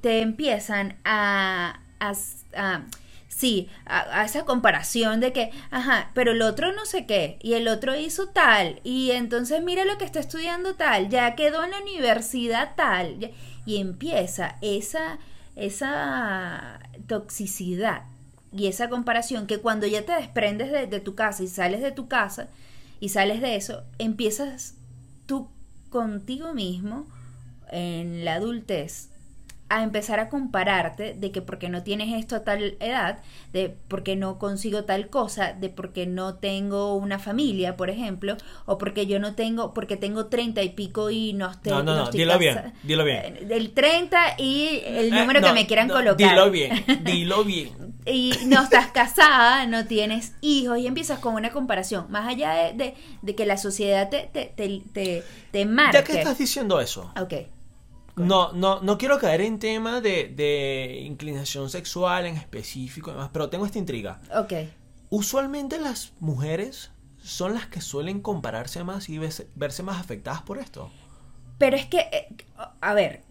te 0.00 0.20
empiezan 0.22 0.96
a, 1.04 1.80
a, 2.00 2.12
a- 2.56 2.86
sí, 3.34 3.68
a, 3.86 4.24
esa 4.24 4.44
comparación 4.44 5.20
de 5.20 5.32
que, 5.32 5.50
ajá, 5.70 6.10
pero 6.14 6.32
el 6.32 6.42
otro 6.42 6.72
no 6.72 6.84
sé 6.84 7.06
qué, 7.06 7.38
y 7.42 7.54
el 7.54 7.68
otro 7.68 7.96
hizo 7.96 8.28
tal, 8.28 8.80
y 8.84 9.10
entonces 9.12 9.62
mira 9.62 9.84
lo 9.84 9.98
que 9.98 10.04
está 10.04 10.20
estudiando 10.20 10.74
tal, 10.74 11.08
ya 11.08 11.34
quedó 11.34 11.64
en 11.64 11.70
la 11.70 11.80
universidad 11.80 12.74
tal, 12.76 13.32
y 13.64 13.78
empieza 13.78 14.56
esa, 14.60 15.18
esa 15.56 16.80
toxicidad 17.06 18.04
y 18.52 18.66
esa 18.66 18.88
comparación 18.90 19.46
que 19.46 19.58
cuando 19.58 19.86
ya 19.86 20.04
te 20.04 20.12
desprendes 20.12 20.70
de, 20.70 20.86
de 20.86 21.00
tu 21.00 21.14
casa 21.14 21.42
y 21.42 21.48
sales 21.48 21.80
de 21.80 21.92
tu 21.92 22.08
casa, 22.08 22.48
y 23.00 23.08
sales 23.08 23.40
de 23.40 23.56
eso, 23.56 23.82
empiezas 23.98 24.74
tú 25.26 25.48
contigo 25.90 26.54
mismo 26.54 27.06
en 27.70 28.24
la 28.24 28.34
adultez 28.34 29.11
a 29.78 29.82
empezar 29.82 30.20
a 30.20 30.28
compararte 30.28 31.14
de 31.14 31.30
que 31.32 31.42
porque 31.42 31.68
no 31.68 31.82
tienes 31.82 32.12
esto 32.18 32.36
a 32.36 32.44
tal 32.44 32.76
edad, 32.80 33.18
de 33.52 33.74
porque 33.88 34.16
no 34.16 34.38
consigo 34.38 34.84
tal 34.84 35.08
cosa, 35.08 35.52
de 35.52 35.68
porque 35.70 36.06
no 36.06 36.34
tengo 36.36 36.94
una 36.94 37.18
familia, 37.18 37.76
por 37.76 37.90
ejemplo, 37.90 38.36
o 38.66 38.78
porque 38.78 39.06
yo 39.06 39.18
no 39.18 39.34
tengo, 39.34 39.72
porque 39.74 39.96
tengo 39.96 40.26
treinta 40.26 40.62
y 40.62 40.70
pico 40.70 41.10
y 41.10 41.32
no 41.32 41.50
estoy... 41.50 41.72
No, 41.72 41.82
no, 41.82 41.96
no, 41.96 42.04
estoy 42.04 42.20
dilo 42.20 42.38
bien, 42.38 42.72
dilo 42.82 43.04
bien. 43.04 43.36
Eh, 43.40 43.44
Del 43.46 43.70
30 43.72 44.34
y 44.38 44.82
el 44.84 45.06
Eh, 45.08 45.10
número 45.20 45.40
que 45.40 45.46
no, 45.48 45.54
me 45.54 45.66
quieran 45.66 45.88
no, 45.88 45.94
colocar. 45.94 46.16
Dilo 46.30 46.50
bien, 46.50 46.84
dilo 47.04 47.44
bien. 47.44 47.92
Y 48.04 48.32
no 48.46 48.62
estás 48.62 48.88
casada, 48.90 49.66
no 49.66 49.86
tienes 49.86 50.32
hijos 50.40 50.78
y 50.78 50.86
empiezas 50.88 51.20
con 51.20 51.34
una 51.34 51.50
comparación, 51.50 52.06
más 52.10 52.28
allá 52.28 52.52
de, 52.52 52.72
de- 52.72 52.94
de 53.22 53.34
que 53.36 53.46
la 53.46 53.56
sociedad 53.56 54.08
te, 54.10 54.28
te, 54.32 54.46
te, 54.56 54.82
te, 54.92 55.22
te 55.52 55.66
marque. 55.66 55.98
Ya 55.98 56.04
que 56.04 56.14
estás 56.14 56.36
diciendo 56.38 56.80
eso, 56.80 57.12
Ok. 57.20 57.34
No, 58.16 58.52
no, 58.52 58.80
no 58.80 58.98
quiero 58.98 59.18
caer 59.18 59.40
en 59.40 59.58
tema 59.58 60.00
de, 60.00 60.28
de 60.28 61.02
inclinación 61.04 61.70
sexual 61.70 62.26
en 62.26 62.36
específico, 62.36 63.10
y 63.10 63.14
demás, 63.14 63.30
pero 63.32 63.48
tengo 63.48 63.66
esta 63.66 63.78
intriga. 63.78 64.20
Ok. 64.34 64.52
Usualmente 65.10 65.78
las 65.78 66.12
mujeres 66.20 66.90
son 67.22 67.54
las 67.54 67.66
que 67.66 67.80
suelen 67.80 68.20
compararse 68.20 68.82
más 68.84 69.08
y 69.08 69.18
verse, 69.18 69.48
verse 69.54 69.82
más 69.82 70.00
afectadas 70.00 70.42
por 70.42 70.58
esto. 70.58 70.90
Pero 71.58 71.76
es 71.76 71.86
que, 71.86 72.00
eh, 72.00 72.28
a 72.80 72.94
ver, 72.94 73.22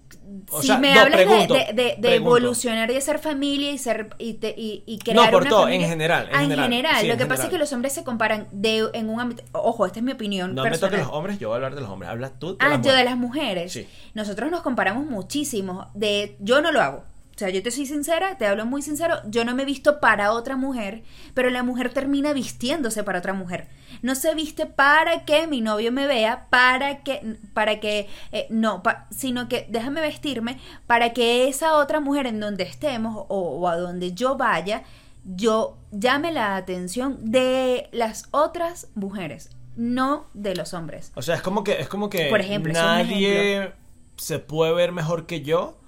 O 0.50 0.62
si 0.62 0.68
sea, 0.68 0.78
me 0.78 0.94
no, 0.94 1.02
hablas 1.02 1.20
de- 1.20 1.26
pregunto, 1.26 1.54
de, 1.54 1.60
de- 1.60 1.74
de 1.74 1.96
pregunto. 2.00 2.38
evolucionar 2.38 2.90
y 2.92 2.94
de 2.94 3.02
ser 3.02 3.20
familia 3.20 3.72
y 3.72 3.78
ser 3.78 4.10
y, 4.18 4.34
te- 4.36 4.54
y, 4.58 4.84
y 4.86 5.00
crear 5.00 5.26
No, 5.26 5.32
por 5.32 5.42
una 5.42 5.50
todo, 5.50 5.62
familia- 5.64 5.86
en 5.86 5.90
general, 5.92 6.30
en 6.30 6.36
Ah, 6.36 6.40
general, 6.42 6.96
sí, 7.02 7.08
Lo 7.08 7.14
en 7.14 7.20
que 7.20 7.26
pasa 7.26 7.44
es 7.44 7.50
que 7.50 7.58
los 7.58 7.72
hombres 7.74 7.94
se 7.94 8.04
comparan 8.04 8.48
de 8.52 8.90
en 8.94 9.10
un 9.10 9.20
ámbito. 9.20 9.44
Ojo, 9.54 9.86
esta 9.86 10.00
es 10.00 10.04
mi 10.06 10.12
opinión 10.12 10.54
No 10.56 10.64
me 10.64 10.70
personal. 10.70 10.92
toques 10.92 11.06
los 11.08 11.16
hombres, 11.16 11.40
yo 11.40 11.50
voy 11.50 11.54
a 11.54 11.58
hablar 11.58 11.76
de 11.76 11.82
los 11.82 11.90
hombres. 11.90 12.10
Habla 12.12 12.30
tú 12.38 12.52
de 12.52 12.58
Ah, 12.60 12.70
las 12.70 12.82
yo 12.86 12.94
de 12.94 13.04
las 13.04 13.18
mujeres. 13.18 13.72
Sí. 13.72 13.88
Nosotros 14.14 14.52
nos 14.52 14.62
comparamos 14.62 15.06
muchísimo. 15.06 15.88
De, 15.94 16.36
yo 16.40 16.62
no 16.62 16.72
lo 16.72 16.82
hago. 16.82 17.04
O 17.42 17.44
sea, 17.44 17.50
yo 17.50 17.64
te 17.64 17.72
soy 17.72 17.88
sincera, 17.88 18.38
te 18.38 18.46
hablo 18.46 18.68
muy 18.68 18.84
sincero. 18.84 19.16
Yo 19.26 19.44
no 19.46 19.56
me 19.56 19.64
he 19.64 19.66
visto 19.66 20.00
para 20.00 20.32
otra 20.32 20.58
mujer, 20.58 21.02
pero 21.34 21.50
la 21.50 21.64
mujer 21.64 21.92
termina 21.92 22.34
vistiéndose 22.34 23.04
para 23.04 23.18
otra 23.18 23.34
mujer. 23.34 23.68
No 24.04 24.14
se 24.14 24.36
viste 24.36 24.68
para 24.68 25.26
que 25.26 25.48
mi 25.48 25.60
novio 25.60 25.92
me 25.92 26.06
vea, 26.06 26.46
para 26.52 27.02
que, 27.02 27.38
para 27.56 27.80
que, 27.80 28.08
eh, 28.32 28.46
no, 28.52 28.84
pa- 28.84 29.08
sino 29.10 29.50
que 29.50 29.66
déjame 29.70 30.02
vestirme 30.02 30.60
para 30.86 31.14
que 31.14 31.48
esa 31.48 31.78
otra 31.78 32.00
mujer 32.00 32.28
en 32.28 32.40
donde 32.40 32.64
estemos 32.64 33.26
o, 33.28 33.40
o 33.60 33.68
a 33.68 33.76
donde 33.76 34.14
yo 34.14 34.38
vaya, 34.38 34.84
yo 35.26 35.80
llame 35.92 36.32
la 36.32 36.56
atención 36.58 37.18
de 37.32 37.90
las 37.92 38.26
otras 38.30 38.90
mujeres, 38.94 39.50
no 39.76 40.28
de 40.36 40.56
los 40.56 40.76
hombres. 40.76 41.12
O 41.16 41.24
sea, 41.24 41.34
es 41.34 41.42
como 41.42 41.64
que, 41.64 41.82
es 41.82 41.88
como 41.88 42.08
que 42.08 42.28
Por 42.30 42.42
ejemplo, 42.42 42.72
nadie 42.72 43.74
se 44.16 44.38
puede 44.38 44.74
ver 44.76 44.92
mejor 44.92 45.26
que 45.26 45.42
yo. 45.42 45.81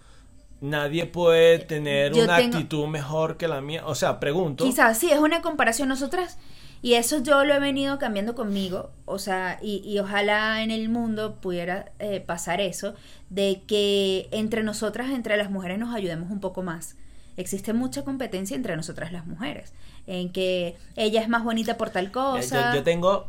Nadie 0.63 1.05
puede 1.05 1.59
tener 1.59 2.13
Yo 2.13 2.23
una 2.23 2.37
tengo- 2.37 2.55
actitud 2.57 2.87
mejor 2.87 3.35
que 3.37 3.47
la 3.49 3.59
mía. 3.59 3.83
O 3.85 3.95
sea, 3.95 4.19
pregunto. 4.21 4.63
Quizás 4.63 4.97
sí, 4.97 5.11
es 5.11 5.19
una 5.19 5.41
comparación 5.41 5.89
nosotras. 5.89 6.37
Y 6.81 6.93
eso 6.95 7.21
yo 7.21 7.43
lo 7.43 7.53
he 7.53 7.59
venido 7.59 7.97
cambiando 7.99 8.33
conmigo. 8.33 8.91
O 9.05 9.19
sea, 9.19 9.59
y, 9.61 9.81
y 9.85 9.99
ojalá 9.99 10.63
en 10.63 10.71
el 10.71 10.87
mundo 10.89 11.35
pudiera 11.41 11.91
eh, 11.99 12.19
pasar 12.21 12.61
eso, 12.61 12.93
de 13.29 13.61
que 13.67 14.27
entre 14.31 14.63
nosotras, 14.63 15.09
entre 15.11 15.35
las 15.37 15.49
mujeres, 15.51 15.79
nos 15.79 15.93
ayudemos 15.93 16.31
un 16.31 16.39
poco 16.39 16.61
más. 16.63 16.95
Existe 17.35 17.73
mucha 17.73 18.03
competencia 18.03 18.55
entre 18.55 18.75
nosotras 18.77 19.11
las 19.11 19.25
mujeres, 19.25 19.73
en 20.07 20.31
que 20.31 20.75
ella 20.95 21.21
es 21.21 21.27
más 21.29 21.43
bonita 21.43 21.77
por 21.77 21.89
tal 21.89 22.05
Eh, 22.07 22.11
cosa. 22.11 22.71
Yo, 22.73 22.79
yo 22.79 22.83
tengo. 22.83 23.27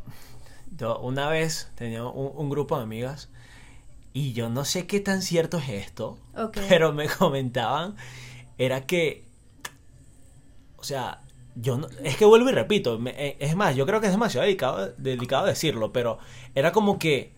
Yo 0.76 0.98
una 0.98 1.28
vez 1.28 1.70
tenía 1.74 2.04
un, 2.04 2.30
un 2.34 2.50
grupo 2.50 2.76
de 2.76 2.82
amigas. 2.84 3.28
Y 4.14 4.32
yo 4.32 4.48
no 4.48 4.64
sé 4.64 4.86
qué 4.86 5.00
tan 5.00 5.20
cierto 5.20 5.58
es 5.58 5.68
esto. 5.68 6.18
Pero 6.68 6.92
me 6.94 7.08
comentaban. 7.18 7.96
Era 8.56 8.86
que. 8.86 9.26
O 10.76 10.84
sea. 10.84 11.20
Yo 11.56 11.76
no- 11.78 11.86
es 12.02 12.16
que 12.16 12.24
vuelvo 12.24 12.48
y 12.48 12.52
repito. 12.52 12.98
me- 12.98 13.10
eh, 13.16 13.36
es 13.40 13.54
más, 13.54 13.76
yo 13.76 13.84
creo 13.86 14.00
que 14.00 14.06
es 14.06 14.12
demasiado 14.12 14.44
delicado, 14.46 14.92
delicado 14.98 15.46
decirlo. 15.46 15.92
Pero 15.92 16.18
era 16.54 16.72
como 16.72 16.98
que. 16.98 17.33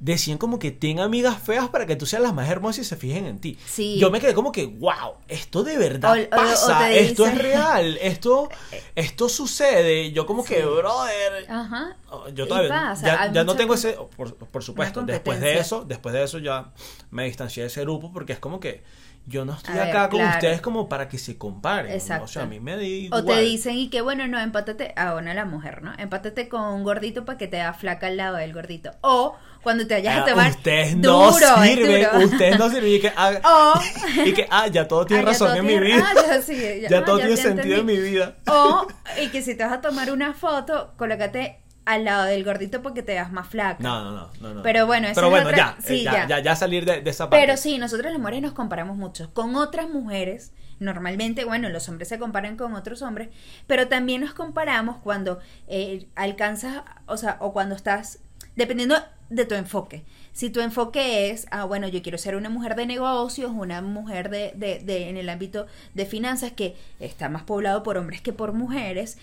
Decían 0.00 0.38
como 0.38 0.60
que 0.60 0.70
ten 0.70 1.00
amigas 1.00 1.42
feas 1.42 1.68
para 1.70 1.84
que 1.84 1.96
tú 1.96 2.06
seas 2.06 2.22
las 2.22 2.32
más 2.32 2.48
hermosas 2.48 2.78
y 2.78 2.84
se 2.84 2.94
fijen 2.94 3.26
en 3.26 3.40
ti. 3.40 3.58
Sí. 3.66 3.98
Yo 3.98 4.12
me 4.12 4.20
quedé 4.20 4.32
como 4.32 4.52
que, 4.52 4.66
wow, 4.66 5.14
esto 5.26 5.64
de 5.64 5.76
verdad 5.76 6.12
O- 6.12 6.20
o- 6.20 6.24
o 6.26 6.30
pasa, 6.30 6.92
esto 6.92 7.26
es 7.26 7.36
real, 7.38 7.98
esto, 8.00 8.48
esto 8.94 9.28
sucede. 9.28 10.12
Yo 10.12 10.24
como 10.24 10.44
que, 10.44 10.64
brother, 10.64 11.46
Ajá. 11.50 11.96
Yo 12.32 12.46
todavía 12.46 12.68
pasa, 12.68 13.06
ya, 13.06 13.32
ya 13.32 13.42
no 13.44 13.56
tengo 13.56 13.74
ese, 13.74 13.96
por, 14.16 14.34
por 14.36 14.62
supuesto, 14.62 15.02
después 15.02 15.40
de 15.40 15.58
eso, 15.58 15.84
después 15.84 16.14
de 16.14 16.22
eso 16.22 16.38
ya 16.38 16.72
me 17.10 17.24
distancié 17.24 17.64
de 17.64 17.66
ese 17.66 17.80
grupo 17.80 18.12
porque 18.12 18.32
es 18.34 18.38
como 18.38 18.60
que 18.60 18.82
yo 19.28 19.44
no 19.44 19.52
estoy 19.54 19.74
A 19.76 19.84
ver, 19.84 19.88
acá 19.90 20.08
con 20.08 20.20
claro. 20.20 20.34
ustedes 20.36 20.60
como 20.60 20.88
para 20.88 21.08
que 21.08 21.18
se 21.18 21.36
comparen. 21.36 21.88
¿no? 21.90 21.92
Exacto. 21.94 22.24
O 22.24 22.28
sea, 22.28 22.42
a 22.42 22.46
mí 22.46 22.60
me 22.60 22.76
da 22.76 23.16
O 23.16 23.24
te 23.24 23.38
dicen 23.40 23.76
y 23.76 23.88
que 23.90 24.00
bueno, 24.00 24.26
no, 24.26 24.40
empátate, 24.40 24.92
ah, 24.96 25.12
bueno, 25.12 25.32
la 25.34 25.44
mujer, 25.44 25.82
¿no? 25.82 25.92
Empátate 25.98 26.48
con 26.48 26.62
un 26.62 26.82
gordito 26.82 27.24
para 27.24 27.36
que 27.38 27.46
te 27.46 27.58
da 27.58 27.72
flaca 27.74 28.06
al 28.08 28.16
lado 28.16 28.36
del 28.38 28.52
gordito. 28.54 28.90
O 29.02 29.36
cuando 29.62 29.86
te 29.86 29.94
vayas 29.94 30.18
Ah, 30.18 30.22
a 30.22 30.24
tomar 30.24 30.50
ustedes 30.50 30.96
no 30.96 31.30
duro, 31.32 31.46
sirven, 31.62 32.06
ustedes 32.24 32.58
no 32.58 32.70
sirven 32.70 32.92
y 32.94 33.00
que, 33.00 33.12
ah, 33.16 33.32
O 33.44 34.24
y 34.24 34.32
que 34.32 34.46
ah, 34.50 34.66
ya 34.68 34.88
todo 34.88 35.04
tiene 35.06 35.22
Ah, 35.22 35.24
ya 35.26 35.30
razón 35.32 35.48
todo 35.48 35.56
en 35.58 35.62
mi 35.66 35.68
tiene- 35.72 35.86
vida. 35.86 36.04
ah, 36.06 36.14
ya, 36.26 36.42
sí, 36.42 36.56
ya- 36.82 36.88
ya 36.88 36.98
ah, 36.98 37.04
todo 37.04 37.18
ya 37.18 37.26
tiene 37.26 37.40
sentido 37.42 37.76
en 37.80 37.86
mi 37.86 37.96
vida. 37.98 38.36
O, 38.46 38.86
y 39.22 39.28
que 39.28 39.42
si 39.42 39.54
te 39.56 39.64
vas 39.64 39.72
a 39.74 39.80
tomar 39.80 40.10
una 40.10 40.32
foto, 40.32 40.94
colócate 40.96 41.60
al 41.88 42.04
lado 42.04 42.24
del 42.24 42.44
gordito 42.44 42.82
porque 42.82 43.02
te 43.02 43.12
veas 43.12 43.32
más 43.32 43.48
flaca. 43.48 43.82
No, 43.82 44.04
no, 44.04 44.10
no, 44.12 44.30
no, 44.40 44.54
no. 44.54 44.62
Pero 44.62 44.86
bueno, 44.86 45.08
Pero 45.14 45.26
es 45.26 45.30
bueno, 45.30 45.46
otra- 45.48 45.56
ya, 45.56 45.76
sí, 45.82 46.02
ya, 46.04 46.12
ya. 46.12 46.26
ya, 46.28 46.38
ya 46.40 46.56
salir 46.56 46.84
de, 46.84 47.00
de 47.00 47.10
esa 47.10 47.30
parte. 47.30 47.44
Pero 47.44 47.56
sí, 47.56 47.78
nosotros 47.78 48.10
las 48.12 48.20
mujeres 48.20 48.42
nos 48.42 48.52
comparamos 48.52 48.96
mucho 48.96 49.32
con 49.32 49.56
otras 49.56 49.88
mujeres. 49.88 50.52
Normalmente, 50.80 51.44
bueno, 51.44 51.68
los 51.70 51.88
hombres 51.88 52.08
se 52.08 52.18
comparan 52.18 52.56
con 52.56 52.74
otros 52.74 53.02
hombres, 53.02 53.30
pero 53.66 53.88
también 53.88 54.20
nos 54.20 54.32
comparamos 54.34 54.98
cuando 54.98 55.40
eh, 55.66 56.06
alcanzas, 56.14 56.82
o 57.06 57.16
sea, 57.16 57.36
o 57.40 57.52
cuando 57.52 57.74
estás, 57.74 58.20
dependiendo 58.54 58.94
de 59.28 59.44
tu 59.44 59.54
enfoque. 59.56 60.04
Si 60.32 60.50
tu 60.50 60.60
enfoque 60.60 61.30
es, 61.30 61.46
ah, 61.50 61.64
bueno, 61.64 61.88
yo 61.88 62.00
quiero 62.00 62.16
ser 62.16 62.36
una 62.36 62.48
mujer 62.48 62.76
de 62.76 62.86
negocios, 62.86 63.50
una 63.52 63.82
mujer 63.82 64.30
de, 64.30 64.52
de, 64.54 64.78
de- 64.78 65.08
en 65.08 65.16
el 65.16 65.28
ámbito 65.30 65.66
de 65.94 66.06
finanzas 66.06 66.52
que 66.52 66.76
está 67.00 67.28
más 67.28 67.42
poblado 67.42 67.82
por 67.82 67.96
hombres 67.98 68.20
que 68.20 68.32
por 68.32 68.52
mujeres, 68.52 69.18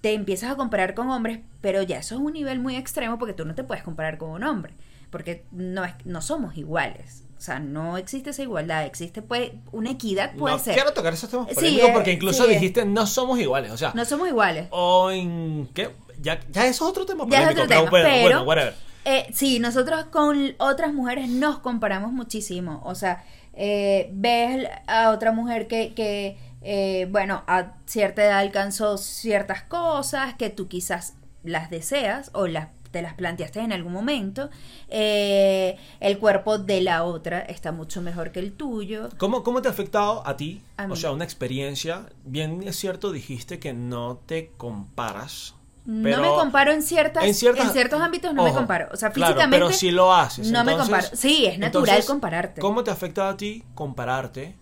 te 0.00 0.14
empiezas 0.14 0.50
a 0.50 0.56
comparar 0.56 0.94
con 0.94 1.10
hombres, 1.10 1.40
pero 1.60 1.82
ya 1.82 1.98
eso 1.98 2.14
es 2.14 2.20
un 2.20 2.32
nivel 2.32 2.58
muy 2.60 2.76
extremo 2.76 3.18
porque 3.18 3.34
tú 3.34 3.44
no 3.44 3.54
te 3.54 3.64
puedes 3.64 3.82
comparar 3.84 4.16
con 4.18 4.30
un 4.30 4.44
hombre, 4.44 4.74
porque 5.10 5.44
no, 5.52 5.84
es, 5.84 5.92
no 6.04 6.22
somos 6.22 6.56
iguales. 6.56 7.24
O 7.36 7.42
sea, 7.42 7.58
no 7.58 7.96
existe 7.96 8.30
esa 8.30 8.42
igualdad, 8.42 8.84
existe 8.84 9.22
pues 9.22 9.52
una 9.72 9.90
equidad 9.92 10.34
puede 10.36 10.56
no 10.56 10.62
ser. 10.62 10.74
quiero 10.74 10.92
tocar 10.92 11.14
esos 11.14 11.30
temas 11.30 11.48
Sí, 11.48 11.54
polémicos 11.54 11.88
eh, 11.88 11.92
porque 11.94 12.12
incluso 12.12 12.44
sí, 12.44 12.50
eh. 12.50 12.54
dijiste 12.54 12.84
no 12.84 13.06
somos 13.06 13.38
iguales, 13.40 13.70
o 13.72 13.78
sea, 13.78 13.92
No 13.94 14.04
somos 14.04 14.28
iguales. 14.28 14.66
o 14.70 15.10
en 15.10 15.68
qué, 15.72 15.90
ya, 16.20 16.38
ya 16.50 16.66
eso 16.66 16.84
es 16.84 16.90
otro 16.90 17.06
tema 17.06 17.24
Ya 17.28 17.38
es 17.38 17.44
polémico, 17.48 17.62
otro 17.64 17.76
tema, 17.78 17.90
bueno, 17.90 18.08
pero- 18.10 18.22
bueno, 18.22 18.42
whatever. 18.42 18.74
Eh, 19.06 19.26
sí, 19.32 19.58
nosotros 19.58 20.04
con 20.06 20.54
otras 20.58 20.92
mujeres 20.92 21.30
nos 21.30 21.58
comparamos 21.60 22.12
muchísimo. 22.12 22.82
O 22.84 22.94
sea, 22.94 23.24
eh, 23.54 24.10
ves 24.12 24.68
a 24.86 25.08
otra 25.10 25.32
mujer 25.32 25.66
que, 25.66 25.94
que 25.94 26.36
eh, 26.62 27.06
bueno, 27.10 27.42
a 27.46 27.74
cierta 27.86 28.24
edad 28.24 28.38
alcanzó 28.38 28.98
ciertas 28.98 29.62
cosas 29.62 30.34
que 30.34 30.50
tú 30.50 30.68
quizás 30.68 31.14
las 31.42 31.70
deseas 31.70 32.30
o 32.34 32.46
las 32.46 32.68
te 32.90 33.02
las 33.02 33.14
planteaste 33.14 33.60
en 33.60 33.72
algún 33.72 33.92
momento. 33.92 34.50
Eh, 34.88 35.76
el 36.00 36.18
cuerpo 36.18 36.58
de 36.58 36.80
la 36.80 37.04
otra 37.04 37.40
está 37.40 37.72
mucho 37.72 38.02
mejor 38.02 38.32
que 38.32 38.40
el 38.40 38.52
tuyo. 38.52 39.08
¿Cómo, 39.18 39.42
¿Cómo 39.42 39.62
te 39.62 39.68
ha 39.68 39.70
afectado 39.70 40.26
a 40.26 40.36
ti? 40.36 40.60
A 40.76 40.86
o 40.86 40.96
sea, 40.96 41.12
una 41.12 41.24
experiencia. 41.24 42.06
Bien 42.24 42.62
es 42.66 42.76
cierto, 42.76 43.12
dijiste 43.12 43.58
que 43.58 43.72
no 43.72 44.20
te 44.26 44.50
comparas. 44.56 45.54
no 45.84 46.20
me 46.20 46.28
comparo 46.28 46.72
en 46.72 46.82
ciertas, 46.82 47.24
en 47.24 47.34
ciertos 47.34 48.00
ámbitos, 48.00 48.34
no 48.34 48.42
me 48.42 48.52
comparo. 48.52 48.88
O 48.92 48.96
sea, 48.96 49.10
claro, 49.12 49.34
físicamente. 49.34 49.66
pero 49.66 49.72
si 49.72 49.90
lo 49.90 50.12
haces. 50.12 50.50
no 50.50 50.64
me 50.64 50.76
comparo. 50.76 51.06
Sí, 51.12 51.46
es 51.46 51.58
natural 51.58 51.88
entonces, 51.88 52.06
compararte. 52.06 52.60
¿Cómo 52.60 52.82
te 52.82 52.90
afecta 52.90 53.28
a 53.28 53.36
ti 53.36 53.64
compararte? 53.74 54.56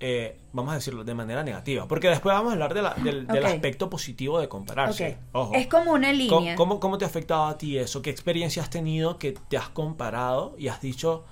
Eh, 0.00 0.38
vamos 0.52 0.72
a 0.72 0.74
decirlo 0.76 1.04
de 1.04 1.14
manera 1.14 1.42
negativa. 1.42 1.88
Porque 1.88 2.08
después 2.08 2.34
vamos 2.34 2.50
a 2.50 2.52
hablar 2.54 2.74
de 2.74 2.82
la- 2.82 2.94
del, 2.94 3.26
aspecto 3.46 3.88
positivo 3.88 4.38
de 4.40 4.48
compararse. 4.48 5.18
Ojo. 5.32 5.54
Es 5.54 5.66
como 5.68 5.92
una 5.92 6.08
¿Cómo, 6.08 6.18
línea. 6.40 6.54
cómo, 6.56 6.80
cómo 6.80 6.98
te 6.98 7.04
ha 7.04 7.08
afectado 7.08 7.44
a 7.46 7.56
ti 7.58 7.78
eso? 7.78 8.02
¿Qué 8.02 8.10
experiencia 8.10 8.62
has 8.62 8.70
tenido 8.70 9.18
que 9.18 9.32
te 9.32 9.56
has 9.56 9.68
comparado 9.70 10.54
y 10.58 10.68
has 10.68 10.80
dicho, 10.80 11.24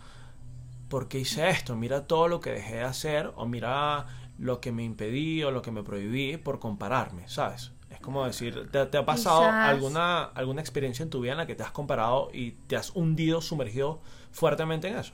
¿por 0.88 1.08
qué 1.08 1.18
hice 1.20 1.48
esto? 1.50 1.76
Mira 1.76 2.06
todo 2.06 2.28
lo 2.28 2.40
que 2.40 2.50
dejé 2.50 2.76
de 2.76 2.82
hacer 2.84 3.32
o 3.36 3.46
mira 3.46 4.06
lo 4.38 4.60
que 4.60 4.72
me 4.72 4.82
impedí 4.84 5.42
o 5.44 5.50
lo 5.50 5.62
que 5.62 5.70
me 5.70 5.82
prohibí 5.82 6.36
por 6.36 6.58
compararme, 6.58 7.28
¿sabes? 7.28 7.72
Es 7.90 8.00
como 8.00 8.24
decir, 8.26 8.68
¿te, 8.72 8.84
te 8.86 8.98
ha 8.98 9.04
pasado 9.04 9.42
Quizás- 9.42 9.68
alguna, 9.68 10.24
alguna 10.24 10.60
experiencia 10.60 11.02
en 11.02 11.10
tu 11.10 11.20
vida 11.20 11.32
en 11.32 11.38
la 11.38 11.46
que 11.46 11.54
te 11.54 11.62
has 11.62 11.70
comparado 11.70 12.28
y 12.32 12.52
te 12.66 12.76
has 12.76 12.90
hundido, 12.96 13.40
sumergido 13.40 14.00
fuertemente 14.32 14.88
en 14.88 14.96
eso? 14.98 15.12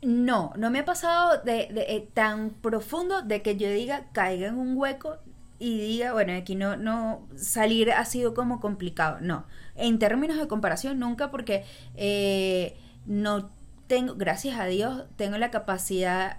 No, 0.00 0.52
no 0.56 0.70
me 0.70 0.78
ha 0.80 0.84
pasado 0.84 1.42
de, 1.42 1.68
de- 1.72 1.86
eh, 1.96 2.08
tan 2.14 2.50
profundo 2.50 3.22
de 3.22 3.42
que 3.42 3.56
yo 3.56 3.68
diga 3.68 4.06
caiga 4.12 4.46
en 4.48 4.56
un 4.56 4.76
hueco 4.76 5.16
y 5.58 5.76
diga, 5.80 6.12
bueno, 6.12 6.32
aquí 6.34 6.54
no, 6.54 6.76
no, 6.76 7.26
salir 7.36 7.90
ha 7.90 8.04
sido 8.04 8.32
como 8.32 8.60
complicado. 8.60 9.18
No, 9.20 9.44
en 9.74 9.98
términos 9.98 10.38
de 10.38 10.46
comparación 10.46 11.00
nunca 11.00 11.30
porque 11.32 11.64
eh, 11.96 12.76
no 13.06 13.50
tengo, 13.88 14.14
gracias 14.14 14.60
a 14.60 14.66
Dios, 14.66 15.04
tengo 15.16 15.36
la 15.36 15.50
capacidad 15.50 16.38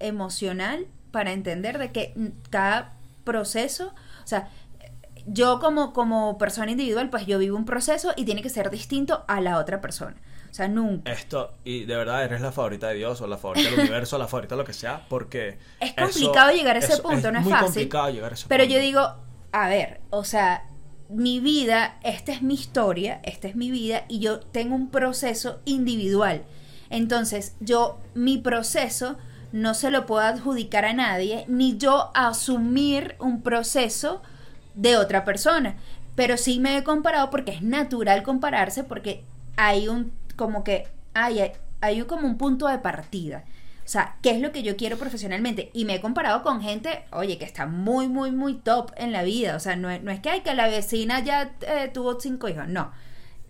emocional 0.00 0.86
para 1.12 1.32
entender 1.32 1.78
de 1.78 1.92
que 1.92 2.14
cada 2.50 2.94
proceso, 3.24 3.94
o 4.22 4.26
sea, 4.26 4.48
yo 5.26 5.60
como, 5.60 5.92
como 5.92 6.36
persona 6.38 6.70
individual, 6.72 7.10
pues 7.10 7.26
yo 7.26 7.38
vivo 7.38 7.56
un 7.56 7.64
proceso 7.64 8.12
y 8.16 8.24
tiene 8.24 8.42
que 8.42 8.48
ser 8.50 8.70
distinto 8.70 9.24
a 9.28 9.40
la 9.40 9.58
otra 9.58 9.80
persona. 9.80 10.16
O 10.52 10.54
sea, 10.54 10.68
nunca. 10.68 11.10
Esto, 11.10 11.54
y 11.64 11.86
de 11.86 11.96
verdad 11.96 12.22
eres 12.24 12.42
la 12.42 12.52
favorita 12.52 12.88
de 12.88 12.96
Dios 12.96 13.22
o 13.22 13.26
la 13.26 13.38
favorita 13.38 13.70
del 13.70 13.80
universo, 13.80 14.18
la 14.18 14.28
favorita 14.28 14.54
de 14.54 14.60
lo 14.60 14.66
que 14.66 14.74
sea, 14.74 15.06
porque... 15.08 15.58
Es 15.80 15.94
complicado 15.94 16.52
llegar 16.52 16.76
a 16.76 16.80
ese 16.80 17.00
punto, 17.00 17.32
no 17.32 17.38
es 17.38 17.44
muy 17.44 17.52
fácil. 17.54 17.66
complicado 17.68 18.10
llegar 18.10 18.32
a 18.32 18.34
ese 18.34 18.46
pero 18.48 18.64
punto. 18.64 18.74
yo 18.76 18.82
digo, 18.82 19.14
a 19.50 19.68
ver, 19.70 20.02
o 20.10 20.24
sea, 20.24 20.66
mi 21.08 21.40
vida, 21.40 21.98
esta 22.02 22.32
es 22.32 22.42
mi 22.42 22.52
historia, 22.52 23.20
esta 23.22 23.48
es 23.48 23.56
mi 23.56 23.70
vida 23.70 24.04
y 24.08 24.18
yo 24.18 24.40
tengo 24.40 24.74
un 24.74 24.90
proceso 24.90 25.60
individual. 25.64 26.42
Entonces, 26.90 27.56
yo, 27.60 27.98
mi 28.12 28.36
proceso 28.36 29.16
no 29.52 29.72
se 29.72 29.90
lo 29.90 30.04
puedo 30.04 30.20
adjudicar 30.20 30.84
a 30.84 30.92
nadie, 30.92 31.46
ni 31.48 31.78
yo 31.78 32.10
asumir 32.12 33.16
un 33.20 33.40
proceso 33.40 34.20
de 34.74 34.98
otra 34.98 35.24
persona. 35.24 35.76
Pero 36.14 36.36
sí 36.36 36.60
me 36.60 36.76
he 36.76 36.84
comparado 36.84 37.30
porque 37.30 37.52
es 37.52 37.62
natural 37.62 38.22
compararse 38.22 38.84
porque 38.84 39.24
hay 39.56 39.88
un 39.88 40.12
como 40.36 40.64
que 40.64 40.88
hay, 41.14 41.40
hay 41.80 42.02
como 42.02 42.26
un 42.26 42.38
punto 42.38 42.66
de 42.68 42.78
partida. 42.78 43.44
O 43.84 43.88
sea, 43.88 44.16
¿qué 44.22 44.30
es 44.30 44.40
lo 44.40 44.52
que 44.52 44.62
yo 44.62 44.76
quiero 44.76 44.96
profesionalmente? 44.96 45.70
Y 45.72 45.84
me 45.84 45.96
he 45.96 46.00
comparado 46.00 46.42
con 46.42 46.62
gente, 46.62 47.04
oye, 47.10 47.36
que 47.36 47.44
está 47.44 47.66
muy, 47.66 48.08
muy, 48.08 48.30
muy 48.30 48.54
top 48.54 48.92
en 48.96 49.12
la 49.12 49.24
vida. 49.24 49.56
O 49.56 49.60
sea, 49.60 49.74
no 49.76 49.88
no 49.98 50.10
es 50.12 50.20
que 50.20 50.30
hay 50.30 50.40
que 50.42 50.54
la 50.54 50.68
vecina 50.68 51.20
ya 51.20 51.56
eh, 51.62 51.90
tuvo 51.92 52.20
cinco 52.20 52.48
hijos, 52.48 52.68
no. 52.68 52.92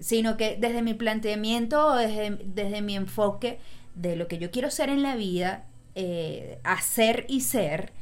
Sino 0.00 0.36
que 0.36 0.56
desde 0.58 0.82
mi 0.82 0.94
planteamiento, 0.94 1.94
desde, 1.94 2.38
desde 2.44 2.80
mi 2.80 2.96
enfoque 2.96 3.60
de 3.94 4.16
lo 4.16 4.26
que 4.26 4.38
yo 4.38 4.50
quiero 4.50 4.70
ser 4.70 4.88
en 4.88 5.02
la 5.02 5.16
vida, 5.16 5.66
eh, 5.94 6.58
hacer 6.64 7.26
y 7.28 7.42
ser, 7.42 7.92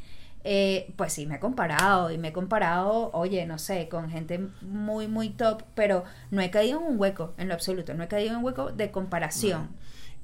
eh, 0.45 0.93
pues 0.97 1.13
sí, 1.13 1.27
me 1.27 1.37
he 1.37 1.41
comparado 1.41 2.11
y 2.11 2.19
me 2.19 2.29
he 2.29 2.33
comparado, 2.33 3.11
oye, 3.13 3.45
no 3.47 3.59
sé, 3.59 3.89
con 3.89 4.11
gente 4.11 4.39
muy, 4.63 5.07
muy 5.09 5.31
top, 5.31 5.63
pero 5.75 6.05
no 6.31 6.41
he 6.41 6.51
caído 6.51 6.81
en 6.81 6.87
un 6.87 7.01
hueco, 7.01 7.35
en 7.39 7.49
lo 7.49 7.55
absoluto, 7.55 7.93
no 7.95 8.03
he 8.05 8.09
caído 8.09 8.31
en 8.33 8.37
un 8.39 8.45
hueco 8.45 8.73
de 8.73 8.91
comparación. 8.91 9.69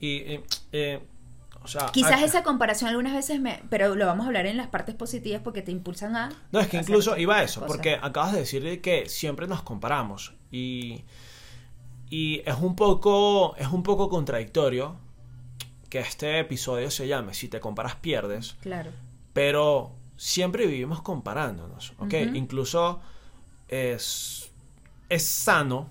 Y, 0.01 0.17
eh, 0.19 0.45
eh, 0.73 1.01
o 1.63 1.69
sea, 1.69 1.87
Quizás 1.93 2.13
hay- 2.19 2.25
esa 2.25 2.43
comparación 2.45 2.89
algunas 2.91 3.13
veces 3.15 3.41
me... 3.41 3.61
Pero 3.71 3.95
lo 3.97 4.07
vamos 4.07 4.25
a 4.25 4.29
hablar 4.29 4.47
en 4.47 4.57
las 4.57 4.69
partes 4.69 4.95
positivas 4.95 5.43
porque 5.43 5.63
te 5.63 5.73
impulsan 5.73 6.15
a... 6.17 6.31
No, 6.53 6.61
es 6.61 6.69
que 6.69 6.77
incluso 6.77 7.17
iba 7.17 7.37
a 7.37 7.43
eso, 7.43 7.61
cosas. 7.61 7.77
porque 7.77 7.99
acabas 8.01 8.33
de 8.33 8.39
decir 8.41 8.81
que 8.81 9.09
siempre 9.09 9.47
nos 9.49 9.63
comparamos 9.63 10.33
y, 10.53 11.05
y 12.09 12.43
es 12.47 12.57
un 12.61 12.77
poco 12.77 13.57
es 13.57 13.69
un 13.69 13.83
poco 13.83 14.09
contradictorio 14.09 14.97
que 15.91 15.99
este 15.99 16.39
episodio 16.39 16.91
se 16.91 17.09
llame 17.09 17.35
Si 17.35 17.49
te 17.49 17.59
comparas 17.61 17.97
pierdes, 17.97 18.55
Claro. 18.61 18.91
pero 19.33 19.93
siempre 20.17 20.67
vivimos 20.67 21.03
comparándonos, 21.03 21.93
¿ok? 21.99 22.15
Incluso 22.35 23.01
es, 23.69 24.51
es 25.09 25.25
sano, 25.27 25.89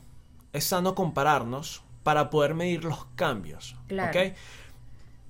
es 0.54 0.64
sano 0.66 0.96
compararnos 0.96 1.82
para 2.04 2.30
poder 2.30 2.54
medir 2.56 2.84
los 2.86 3.06
cambios, 3.16 3.76
Claro. 3.88 4.10
¿ok? 4.18 4.34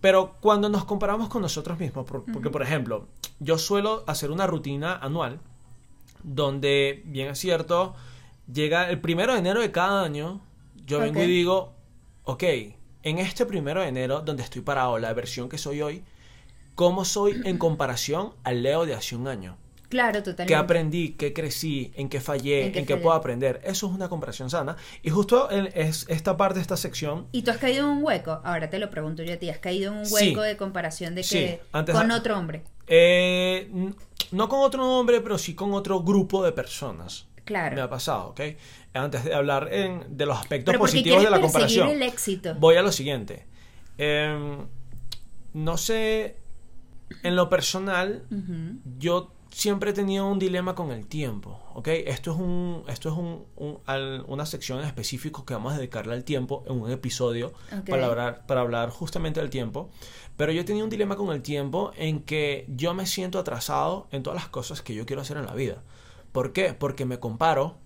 Pero 0.02 0.36
cuando 0.40 0.70
nos 0.70 0.86
comparamos 0.86 1.30
con 1.30 1.42
nosotros 1.42 1.80
mismos, 1.80 2.06
por- 2.06 2.26
porque 2.26 2.50
por 2.50 2.62
ejemplo, 2.62 3.08
yo 3.40 3.58
suelo 3.58 4.04
hacer 4.08 4.30
una 4.32 4.46
rutina 4.46 4.96
anual 4.98 5.40
donde, 6.24 7.02
bien 7.06 7.30
es 7.30 7.40
cierto, 7.40 7.96
llega 8.52 8.90
el 8.90 9.00
primero 9.00 9.34
de 9.34 9.40
enero 9.40 9.62
de 9.62 9.72
cada 9.72 10.04
año, 10.04 10.42
yo 10.86 11.00
vengo 11.00 11.22
y 11.24 11.28
digo, 11.28 11.74
ok, 12.24 12.44
en 13.04 13.18
este 13.20 13.46
primero 13.46 13.82
de 13.82 13.88
enero 13.88 14.22
donde 14.22 14.44
estoy 14.44 14.62
parado, 14.62 14.98
la 15.00 15.14
versión 15.14 15.50
que 15.50 15.58
soy 15.58 15.82
hoy, 15.82 16.04
¿cómo 16.76 17.06
soy 17.06 17.42
en 17.46 17.58
comparación 17.58 18.34
al 18.44 18.64
Leo 18.64 18.86
de 18.86 18.94
hace 18.94 19.16
un 19.16 19.28
año? 19.28 19.58
Claro, 19.90 20.20
totalmente. 20.20 20.48
¿Qué 20.48 20.56
aprendí? 20.56 21.10
¿Qué 21.12 21.32
crecí? 21.32 21.94
¿En 21.96 22.10
qué 22.10 22.20
fallé? 22.20 22.66
¿En 22.66 22.72
qué 22.74 22.80
¿En 22.80 22.86
qué 22.86 22.94
fallé? 22.96 23.04
puedo 23.04 23.16
aprender? 23.16 23.62
Eso 23.64 23.88
es 23.88 23.94
una 23.94 24.10
comparación 24.10 24.50
sana. 24.50 24.76
Y 25.04 25.10
justo 25.12 25.50
en- 25.52 25.70
es 25.74 26.06
esta 26.10 26.36
parte, 26.38 26.60
esta 26.60 26.76
sección, 26.76 27.28
¿Y 27.32 27.44
tú 27.44 27.52
has 27.52 27.58
caído 27.58 27.86
en 27.86 27.98
un 27.98 28.04
hueco? 28.04 28.42
Ahora 28.44 28.70
te 28.70 28.80
lo 28.80 28.90
pregunto 28.90 29.24
yo 29.24 29.34
a 29.34 29.38
ti. 29.38 29.50
¿Has 29.50 29.60
caído 29.60 29.92
en 29.94 30.00
un 30.00 30.06
Sí. 30.06 30.14
hueco 30.16 30.42
de 30.42 30.58
comparación 30.58 31.14
de 31.16 31.24
Sí, 31.24 31.38
que 31.38 31.62
antes- 31.72 31.96
con 31.96 32.12
otro 32.12 32.38
hombre? 32.38 32.64
eh, 32.88 33.70
no 34.32 34.50
con 34.50 34.60
otro 34.62 34.84
nombre, 34.84 35.22
pero 35.22 35.38
sí 35.38 35.54
con 35.56 35.72
otro 35.74 36.02
grupo 36.02 36.44
de 36.44 36.52
personas. 36.52 37.28
Claro. 37.46 37.76
Me 37.76 37.82
ha 37.84 37.90
pasado, 37.90 38.30
¿ok? 38.30 38.42
Antes 38.96 39.24
de 39.24 39.34
hablar 39.36 39.70
en- 39.72 40.18
de 40.18 40.26
los 40.26 40.38
aspectos 40.38 40.76
positivos 40.78 41.24
de 41.24 41.30
la 41.30 41.40
comparación. 41.40 41.90
el 41.90 42.02
éxito. 42.02 42.56
Voy 42.56 42.76
a 42.76 42.82
lo 42.82 42.92
siguiente. 42.92 43.46
Em, 44.00 44.66
no 45.54 45.78
sé, 45.78 46.38
en 47.24 47.36
lo 47.36 47.50
personal, 47.50 48.26
yo 48.98 49.32
siempre 49.52 49.92
he 49.92 49.94
tenido 49.94 50.28
un 50.30 50.38
dilema 50.40 50.76
con 50.76 50.92
el 50.92 51.06
tiempo, 51.08 51.60
¿ok? 51.76 51.88
Esto 51.88 52.32
es, 52.34 52.38
un, 52.40 52.84
esto 52.88 53.10
es 53.10 53.16
un, 53.18 53.46
un- 53.56 53.78
al- 53.86 54.24
una 54.28 54.46
sección 54.46 54.80
en 54.80 54.86
específico 54.86 55.46
que 55.46 55.54
vamos 55.54 55.74
a 55.74 55.78
dedicarle 55.78 56.14
al 56.14 56.24
tiempo 56.26 56.64
en 56.68 56.82
un 56.82 56.92
episodio 56.92 57.54
para, 57.88 58.06
hablar, 58.08 58.46
para 58.48 58.62
hablar 58.62 58.90
justamente 58.90 59.40
del 59.40 59.50
tiempo. 59.50 59.90
Pero 60.36 60.52
yo 60.52 60.62
he 60.62 60.64
tenido 60.66 60.84
un 60.84 60.90
dilema 60.90 61.16
con 61.16 61.32
el 61.34 61.42
tiempo 61.42 61.92
en 61.96 62.22
que 62.24 62.66
yo 62.68 62.94
me 62.94 63.06
siento 63.06 63.40
atrasado 63.40 64.08
en 64.12 64.24
todas 64.24 64.36
las 64.42 64.50
cosas 64.50 64.82
que 64.82 64.94
yo 64.94 65.06
quiero 65.06 65.22
hacer 65.22 65.38
en 65.38 65.46
la 65.46 65.54
vida. 65.54 65.84
¿Por 66.34 66.52
qué? 66.52 66.74
Porque 66.74 67.06
me 67.06 67.20
comparo. 67.20 67.78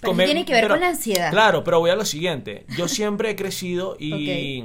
Pero 0.00 0.12
con- 0.12 0.20
eso 0.22 0.26
tiene 0.32 0.46
que 0.46 0.52
ver 0.54 0.62
pero- 0.64 0.74
con 0.74 0.80
la 0.80 0.88
ansiedad. 0.88 1.30
Claro, 1.30 1.64
pero 1.64 1.80
voy 1.80 1.90
a 1.90 1.96
lo 1.96 2.04
siguiente. 2.06 2.64
Yo 2.78 2.88
siempre 2.88 3.28
he 3.30 3.36
crecido 3.36 3.96
y, 3.98 4.64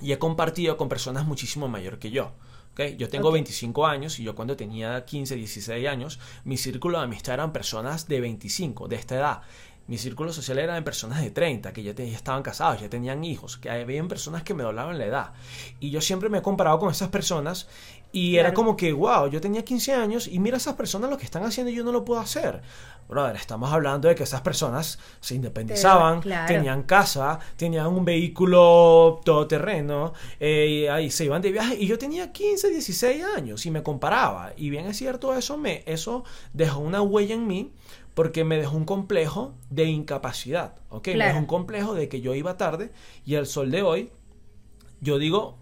y 0.00 0.12
he 0.12 0.18
compartido 0.18 0.76
con 0.76 0.88
personas 0.88 1.26
muchísimo 1.26 1.68
mayor 1.68 1.98
que 2.00 2.10
yo. 2.10 2.32
¿Ok? 2.80 2.96
Yo 2.96 3.08
tengo 3.08 3.28
Ok. 3.28 3.34
25 3.34 3.86
años 3.86 4.18
y 4.18 4.24
yo 4.24 4.34
cuando 4.34 4.56
tenía 4.56 5.04
15, 5.04 5.36
16 5.36 5.88
años, 5.88 6.18
mi 6.44 6.56
círculo 6.56 6.98
de 6.98 7.04
amistad 7.04 7.34
eran 7.34 7.52
personas 7.52 8.08
de 8.08 8.20
25, 8.20 8.88
de 8.88 8.96
esta 8.96 9.16
edad. 9.16 9.42
Mi 9.90 9.98
círculo 9.98 10.32
social 10.32 10.58
era 10.60 10.74
de 10.74 10.82
personas 10.82 11.20
de 11.20 11.32
30, 11.32 11.72
que 11.72 11.82
ya, 11.82 11.92
te- 11.94 12.08
ya 12.08 12.16
estaban 12.16 12.44
casados, 12.44 12.80
ya 12.80 12.88
tenían 12.88 13.24
hijos, 13.24 13.56
que 13.58 13.68
habían 13.70 14.06
personas 14.06 14.44
que 14.44 14.54
me 14.54 14.62
doblaban 14.62 14.96
la 14.98 15.04
edad. 15.04 15.32
Y 15.80 15.90
yo 15.90 16.00
siempre 16.00 16.28
me 16.28 16.38
he 16.38 16.42
comparado 16.42 16.78
con 16.78 16.90
esas 16.92 17.08
personas 17.08 17.66
y 18.12 18.36
era 18.36 18.54
como 18.54 18.76
que, 18.76 18.92
wow, 18.92 19.28
yo 19.28 19.40
tenía 19.40 19.64
15 19.64 19.92
años 19.94 20.28
y 20.28 20.38
mira 20.38 20.56
esas 20.58 20.74
personas 20.74 21.10
lo 21.10 21.18
que 21.18 21.24
están 21.24 21.42
haciendo 21.44 21.72
y 21.72 21.74
yo 21.74 21.82
no 21.82 21.90
lo 21.90 22.04
puedo 22.04 22.20
hacer. 22.20 22.62
Brother, 23.08 23.34
estamos 23.34 23.72
hablando 23.72 24.06
de 24.06 24.14
que 24.14 24.22
esas 24.22 24.40
personas 24.42 25.00
se 25.20 25.34
independizaban, 25.34 26.20
claro. 26.20 26.46
tenían 26.46 26.84
casa, 26.84 27.40
tenían 27.56 27.88
un 27.88 28.04
vehículo 28.04 29.20
todoterreno, 29.24 30.12
eh, 30.38 30.66
y 30.68 30.86
ahí 30.86 31.10
se 31.10 31.24
iban 31.24 31.42
de 31.42 31.50
viaje 31.50 31.74
y 31.76 31.86
yo 31.88 31.98
tenía 31.98 32.30
15, 32.30 32.70
16 32.70 33.24
años 33.36 33.66
y 33.66 33.70
me 33.72 33.82
comparaba. 33.82 34.52
Y 34.56 34.70
bien 34.70 34.86
es 34.86 34.96
cierto, 34.98 35.34
eso, 35.34 35.56
me, 35.58 35.82
eso 35.86 36.22
dejó 36.52 36.78
una 36.78 37.02
huella 37.02 37.34
en 37.34 37.46
mí 37.48 37.72
porque 38.20 38.44
me 38.44 38.58
dejó 38.58 38.76
un 38.76 38.84
complejo 38.84 39.54
de 39.70 39.84
incapacidad, 39.84 40.74
¿ok? 40.90 41.08
Me 41.16 41.24
dejó 41.24 41.38
un 41.38 41.46
complejo 41.46 41.94
de 41.94 42.10
que 42.10 42.20
yo 42.20 42.34
iba 42.34 42.58
tarde 42.58 42.92
y 43.24 43.36
el 43.36 43.46
sol 43.46 43.70
de 43.70 43.80
hoy, 43.80 44.12
yo 45.00 45.18
digo, 45.18 45.56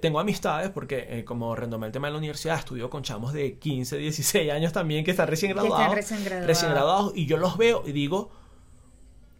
tengo 0.00 0.20
amistades 0.20 0.70
porque 0.70 1.04
eh, 1.08 1.24
como 1.24 1.56
retomé 1.56 1.86
el 1.86 1.92
tema 1.92 2.06
de 2.06 2.12
la 2.12 2.18
universidad, 2.18 2.60
estudio 2.60 2.88
con 2.90 3.02
chamos 3.02 3.32
de 3.32 3.58
15, 3.58 3.96
16 3.96 4.52
años 4.52 4.72
también 4.72 5.04
que 5.04 5.10
están 5.10 5.26
recién 5.26 5.52
Que 5.52 5.58
están 5.66 5.90
recién 5.96 6.22
graduados. 6.22 6.46
recién 6.46 6.70
graduados 6.70 7.12
y 7.16 7.26
yo 7.26 7.38
los 7.38 7.56
veo 7.56 7.82
y 7.84 7.90
digo, 7.90 8.30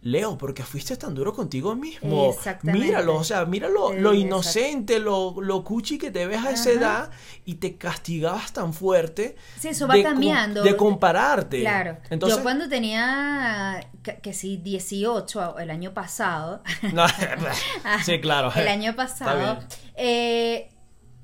Leo, 0.05 0.37
¿por 0.37 0.53
qué 0.53 0.63
fuiste 0.63 0.99
tan 0.99 1.15
duro 1.15 1.33
contigo 1.33 1.75
mismo? 1.75 2.29
Exactamente. 2.31 2.87
Míralo, 2.87 3.17
o 3.17 3.25
sea, 3.25 3.47
míralo 3.47 3.95
lo 3.95 4.13
inocente, 4.13 4.99
lo, 4.99 5.35
lo 5.41 5.65
cuchi 5.65 5.97
que 5.97 6.11
te 6.11 6.27
ves 6.27 6.45
a 6.45 6.51
esa 6.51 6.69
Ajá. 6.71 6.79
edad 6.79 7.11
y 7.47 7.55
te 7.55 7.77
castigabas 7.79 8.53
tan 8.53 8.75
fuerte. 8.75 9.35
Sí, 9.59 9.69
eso 9.69 9.89
va 9.89 9.95
de 9.95 10.03
cambiando. 10.03 10.63
De 10.63 10.77
compararte. 10.77 11.61
Claro. 11.61 11.97
Entonces, 12.11 12.37
Yo 12.37 12.43
cuando 12.43 12.69
tenía, 12.69 13.81
que, 14.03 14.19
que 14.19 14.35
sí, 14.35 14.59
18 14.59 15.59
el 15.59 15.71
año 15.71 15.95
pasado. 15.95 16.63
No, 16.93 17.07
sí, 18.05 18.21
claro. 18.21 18.53
El 18.55 18.69
año 18.69 18.95
pasado. 18.95 19.59
eh, 19.97 20.69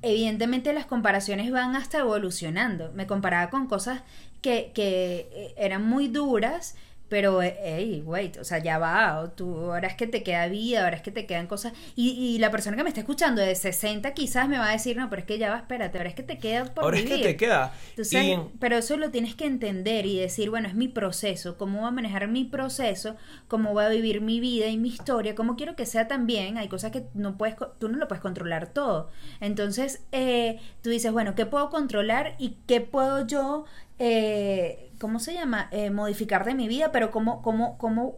evidentemente 0.02 0.72
las 0.72 0.86
comparaciones 0.86 1.50
van 1.52 1.76
hasta 1.76 1.98
evolucionando. 1.98 2.92
Me 2.94 3.06
comparaba 3.06 3.50
con 3.50 3.66
cosas 3.66 4.00
que, 4.40 4.72
que 4.74 5.28
eh, 5.32 5.54
eran 5.58 5.84
muy 5.84 6.08
duras. 6.08 6.76
Pero, 7.11 7.42
eh, 7.42 7.59
hey, 7.62 8.03
wait, 8.07 8.38
o 8.38 8.44
sea, 8.44 8.59
ya 8.59 8.79
va, 8.79 9.33
tú, 9.37 9.55
ahora 9.73 9.88
es 9.88 9.94
que 9.96 10.07
te 10.07 10.23
queda 10.23 10.46
vida, 10.46 10.85
ahora 10.85 10.96
es 10.96 11.03
que 11.03 11.11
te 11.11 11.27
quedan 11.27 11.46
cosas. 11.46 11.75
Y, 11.96 12.12
y 12.12 12.38
la 12.38 12.51
persona 12.51 12.77
que 12.77 12.83
me 12.85 12.88
está 12.88 13.01
escuchando 13.01 13.42
de 13.42 13.55
60 13.55 14.14
quizás 14.14 14.49
me 14.49 14.57
va 14.59 14.68
a 14.70 14.73
decir, 14.73 14.96
no, 14.96 15.11
pero 15.11 15.20
es 15.20 15.27
que 15.27 15.37
ya 15.37 15.51
va, 15.51 15.57
espérate, 15.59 15.99
ahora 15.99 16.09
es 16.09 16.14
que 16.14 16.23
te 16.23 16.38
queda 16.38 16.64
por 16.73 16.85
Ahora 16.85 16.96
es 16.99 17.05
vivir. 17.05 17.18
que 17.18 17.25
te 17.31 17.37
queda. 17.37 17.75
Entonces, 17.90 18.25
Y- 18.25 18.38
pero 18.61 18.77
eso 18.79 18.96
lo 18.96 19.11
tienes 19.11 19.35
que 19.35 19.44
entender 19.46 20.07
y 20.07 20.18
decir, 20.20 20.49
bueno, 20.51 20.68
es 20.68 20.75
mi 20.75 20.88
proceso, 20.88 21.59
cómo 21.59 21.81
voy 21.81 21.88
a 21.88 21.90
manejar 21.90 22.29
mi 22.29 22.44
proceso, 22.44 23.16
cómo 23.49 23.73
voy 23.73 23.85
a 23.85 23.88
vivir 23.88 24.20
mi 24.20 24.38
vida 24.40 24.68
y 24.68 24.77
mi 24.79 24.88
historia, 24.90 25.35
cómo 25.35 25.57
quiero 25.57 25.75
que 25.77 25.87
sea 25.87 26.07
también. 26.09 26.59
Hay 26.59 26.68
cosas 26.68 26.92
que 26.92 27.07
no 27.14 27.37
puedes, 27.37 27.57
tú 27.81 27.88
no 27.88 27.99
lo 27.99 28.07
puedes 28.07 28.23
controlar 28.23 28.73
todo. 28.73 29.11
Entonces, 29.40 30.03
eh, 30.12 30.61
tú 30.83 30.90
dices, 30.90 31.11
bueno, 31.12 31.35
¿qué 31.35 31.44
puedo 31.46 31.70
controlar 31.70 32.37
y 32.38 32.57
qué 32.68 32.81
puedo 32.81 33.27
yo 33.27 33.64
eh, 34.00 34.90
¿cómo 34.98 35.20
se 35.20 35.34
llama? 35.34 35.68
Eh, 35.70 35.90
modificar 35.90 36.44
de 36.44 36.54
mi 36.54 36.66
vida, 36.68 36.90
pero 36.90 37.10
cómo, 37.10 37.42
cómo, 37.42 37.78
cómo 37.78 38.16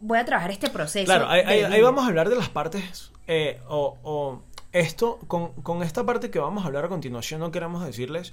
voy 0.00 0.18
a 0.18 0.24
trabajar 0.24 0.50
este 0.50 0.70
proceso. 0.70 1.04
Claro, 1.04 1.28
ahí, 1.28 1.42
ahí- 1.44 1.62
ahí 1.64 1.82
vamos 1.82 2.04
a 2.04 2.06
hablar 2.08 2.28
de 2.30 2.36
las 2.36 2.48
partes, 2.48 3.10
eh, 3.26 3.60
o, 3.68 3.96
o 4.02 4.42
esto, 4.72 5.18
con, 5.28 5.52
con 5.62 5.82
esta 5.82 6.04
parte 6.06 6.30
que 6.30 6.38
vamos 6.38 6.64
a 6.64 6.68
hablar 6.68 6.84
a 6.84 6.88
continuación, 6.88 7.40
no 7.40 7.50
queremos 7.50 7.84
decirles 7.84 8.32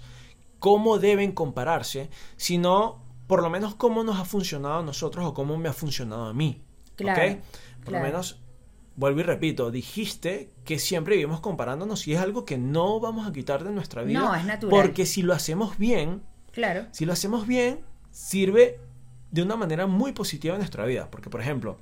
cómo 0.60 1.00
deben 1.00 1.32
compararse, 1.32 2.10
sino 2.38 3.02
por 3.28 3.42
lo 3.42 3.50
menos 3.50 3.76
cómo 3.76 4.04
nos 4.04 4.20
ha 4.20 4.26
funcionado 4.26 4.80
a 4.80 4.84
nosotros 4.84 5.26
o 5.26 5.34
cómo 5.34 5.58
me 5.58 5.70
ha 5.70 5.74
funcionado 5.74 6.26
a 6.26 6.34
mí. 6.34 6.62
Claro, 6.96 7.38
Por 7.84 7.86
claro. 7.94 8.06
lo 8.06 8.12
menos, 8.12 8.40
vuelvo 8.96 9.22
y 9.22 9.24
repito, 9.24 9.72
dijiste 9.72 10.52
que 10.66 10.78
siempre 10.78 11.16
vivimos 11.16 11.40
comparándonos 11.40 12.08
y 12.08 12.14
es 12.14 12.20
algo 12.20 12.46
que 12.46 12.58
no 12.60 13.00
vamos 13.00 13.28
a 13.28 13.32
quitar 13.34 13.64
de 13.64 13.72
nuestra 13.72 14.04
vida. 14.04 14.20
No, 14.20 14.36
es 14.36 14.46
natural. 14.46 14.70
Porque 14.70 15.06
si 15.08 15.22
lo 15.24 15.34
hacemos 15.34 15.78
bien, 15.78 16.22
Claro. 16.52 16.88
si 16.92 17.06
lo 17.06 17.14
hacemos 17.14 17.48
bien, 17.48 17.80
sirve 18.12 18.80
de 19.32 19.42
una 19.42 19.56
manera 19.56 19.88
muy 19.88 20.12
positiva 20.12 20.56
en 20.56 20.60
nuestra 20.60 20.86
vida. 20.86 21.10
Porque, 21.10 21.30
por 21.30 21.42
ejemplo, 21.42 21.78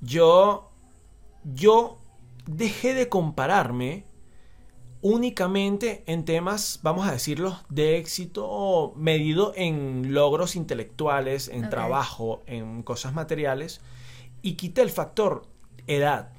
yo, 0.00 0.70
yo 1.44 1.98
dejé 2.46 2.94
de 2.94 3.08
compararme 3.08 4.04
únicamente 5.02 6.02
en 6.06 6.24
temas, 6.24 6.80
vamos 6.82 7.08
a 7.08 7.12
decirlo, 7.12 7.58
de 7.68 7.96
éxito 7.96 8.92
medido 8.96 9.52
en 9.56 10.12
logros 10.12 10.56
intelectuales, 10.56 11.48
en 11.48 11.70
trabajo, 11.70 12.42
en 12.46 12.82
cosas 12.82 13.14
materiales, 13.14 13.80
y 14.42 14.54
quité 14.54 14.82
el 14.82 14.90
factor 14.90 15.46
edad. 15.86 16.32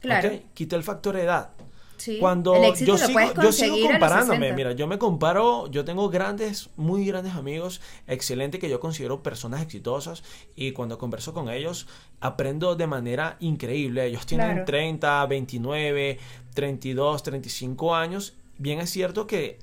Claro. 0.00 0.30
Quité 0.54 0.76
el 0.76 0.82
factor 0.82 1.16
edad. 1.16 1.52
Sí. 1.98 2.18
Cuando 2.18 2.54
el 2.54 2.64
éxito 2.64 2.96
yo 2.96 2.98
lo 3.42 3.52
sigo, 3.52 3.76
yo 3.76 3.86
comparándome, 3.88 4.38
60. 4.38 4.56
mira, 4.56 4.72
yo 4.72 4.86
me 4.86 4.98
comparo, 4.98 5.66
yo 5.70 5.84
tengo 5.84 6.08
grandes, 6.08 6.70
muy 6.76 7.04
grandes 7.04 7.34
amigos, 7.34 7.80
excelentes 8.06 8.60
que 8.60 8.68
yo 8.70 8.80
considero 8.80 9.22
personas 9.22 9.60
exitosas 9.62 10.22
y 10.56 10.72
cuando 10.72 10.96
converso 10.98 11.34
con 11.34 11.50
ellos 11.50 11.86
aprendo 12.20 12.74
de 12.76 12.86
manera 12.86 13.36
increíble. 13.40 14.06
Ellos 14.06 14.26
tienen 14.26 14.48
Claro. 14.48 14.64
30, 14.64 15.26
29, 15.26 16.18
32, 16.54 17.22
35 17.22 17.94
años. 17.94 18.34
Bien 18.58 18.80
es 18.80 18.90
cierto 18.90 19.26
que 19.26 19.58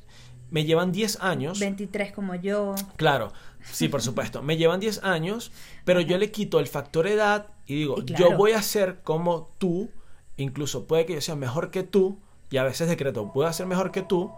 me 0.52 0.64
llevan 0.66 0.92
10 0.92 1.20
años. 1.22 1.60
23 1.60 2.12
como 2.14 2.36
yo. 2.36 2.76
Claro, 2.96 3.34
sí, 3.72 3.88
por 3.90 4.02
supuesto. 4.02 4.42
Me 4.42 4.58
llevan 4.58 4.80
10 4.80 5.04
años, 5.04 5.52
pero 5.84 6.00
yo 6.02 6.18
le 6.18 6.32
quito 6.32 6.60
el 6.60 6.68
factor 6.68 7.08
edad 7.08 7.48
y 7.66 7.76
digo, 7.76 7.96
Y 8.00 8.06
claro. 8.06 8.30
yo 8.32 8.38
voy 8.38 8.52
a 8.52 8.62
ser 8.62 9.02
como 9.04 9.52
tú, 9.58 9.90
incluso 10.38 10.86
puede 10.88 11.06
que 11.06 11.14
yo 11.16 11.22
sea 11.22 11.36
mejor 11.36 11.72
que 11.72 11.84
tú, 11.84 12.20
y 12.50 12.58
a 12.58 12.64
veces 12.64 12.88
decreto, 12.88 13.32
puedo 13.32 13.52
ser 13.54 13.66
mejor 13.66 13.92
que 13.92 14.02
tú, 14.02 14.32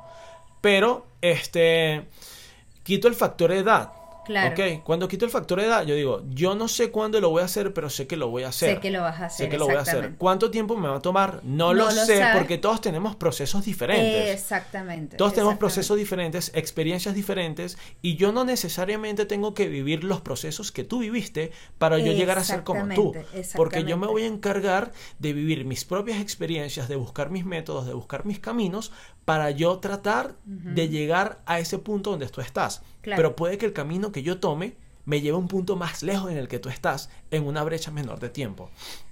pero 0.61 1.05
este 1.21 2.07
quito 2.83 3.07
el 3.07 3.15
factor 3.15 3.51
edad. 3.51 3.91
Claro. 4.27 4.51
Ok, 4.51 4.83
cuando 4.83 5.07
quito 5.07 5.23
el 5.25 5.31
factor 5.31 5.59
edad, 5.61 5.85
yo 5.85 5.95
digo, 5.95 6.23
yo 6.29 6.53
no 6.53 6.67
sé 6.67 6.91
cuándo 6.91 7.19
lo 7.21 7.29
voy 7.29 7.41
a 7.41 7.45
hacer, 7.45 7.73
pero 7.73 7.89
sé 7.89 8.07
que 8.07 8.17
lo 8.17 8.27
voy 8.27 8.43
a 8.43 8.49
hacer. 8.49 8.75
Sé 8.75 8.81
que 8.81 8.91
lo 8.91 9.01
vas 9.01 9.21
a 9.21 9.25
hacer. 9.25 9.45
Sé 9.45 9.49
que 9.49 9.57
lo 9.57 9.65
voy 9.65 9.75
a 9.75 9.79
hacer. 9.79 10.15
¿Cuánto 10.17 10.51
tiempo 10.51 10.75
me 10.75 10.89
va 10.89 10.97
a 10.97 11.01
tomar? 11.01 11.41
No, 11.43 11.67
No 11.67 11.73
lo, 11.73 11.85
lo 11.85 11.91
sé, 11.91 12.21
porque 12.33 12.57
todos 12.57 12.81
tenemos 12.81 13.15
procesos 13.15 13.63
diferentes. 13.63 14.33
Exactamente. 14.33 15.15
Todos 15.15 15.33
tenemos 15.33 15.53
exactamente. 15.53 15.59
procesos 15.59 15.97
diferentes, 15.97 16.51
experiencias 16.53 17.15
diferentes, 17.15 17.77
y 18.01 18.17
yo 18.17 18.31
no 18.31 18.43
necesariamente 18.43 19.25
tengo 19.25 19.53
que 19.53 19.67
vivir 19.67 20.03
los 20.03 20.21
procesos 20.21 20.71
que 20.71 20.83
tú 20.83 20.99
viviste 20.99 21.51
para 21.77 21.97
yo 21.99 22.11
llegar 22.11 22.37
a 22.37 22.43
ser 22.43 22.63
como 22.63 22.93
tú. 22.93 23.13
Porque 23.55 23.83
yo 23.85 23.97
me 23.97 24.07
voy 24.07 24.23
a 24.23 24.27
encargar 24.27 24.91
de 25.19 25.33
vivir 25.33 25.65
mis 25.65 25.85
propias 25.85 26.19
experiencias, 26.19 26.89
de 26.89 26.95
buscar 26.97 27.29
mis 27.29 27.45
métodos, 27.45 27.85
de 27.85 27.93
buscar 27.93 28.25
mis 28.25 28.39
caminos, 28.39 28.91
para 29.27 29.51
yo 29.51 29.79
tratar 29.79 30.35
de 30.45 30.87
llegar 30.87 31.41
a 31.45 31.59
ese 31.59 31.79
punto 31.79 32.11
donde 32.11 32.29
tú 32.29 32.39
estás. 32.39 32.81
Claro. 33.01 33.17
Pero 33.17 33.35
puede 33.35 33.57
que 33.57 33.65
el 33.65 33.73
camino 33.73 34.13
que 34.13 34.23
yo 34.23 34.39
tome 34.39 34.77
me 35.03 35.19
lleve 35.19 35.35
a 35.35 35.39
un 35.39 35.49
punto 35.49 35.75
más 35.75 36.01
lejos 36.01 36.31
en 36.31 36.37
el 36.37 36.47
que 36.47 36.59
tú 36.59 36.69
estás, 36.69 37.09
en 37.29 37.45
una 37.45 37.61
brecha 37.65 37.91
menor 37.91 38.21
de 38.21 38.29
tiempo. 38.29 38.69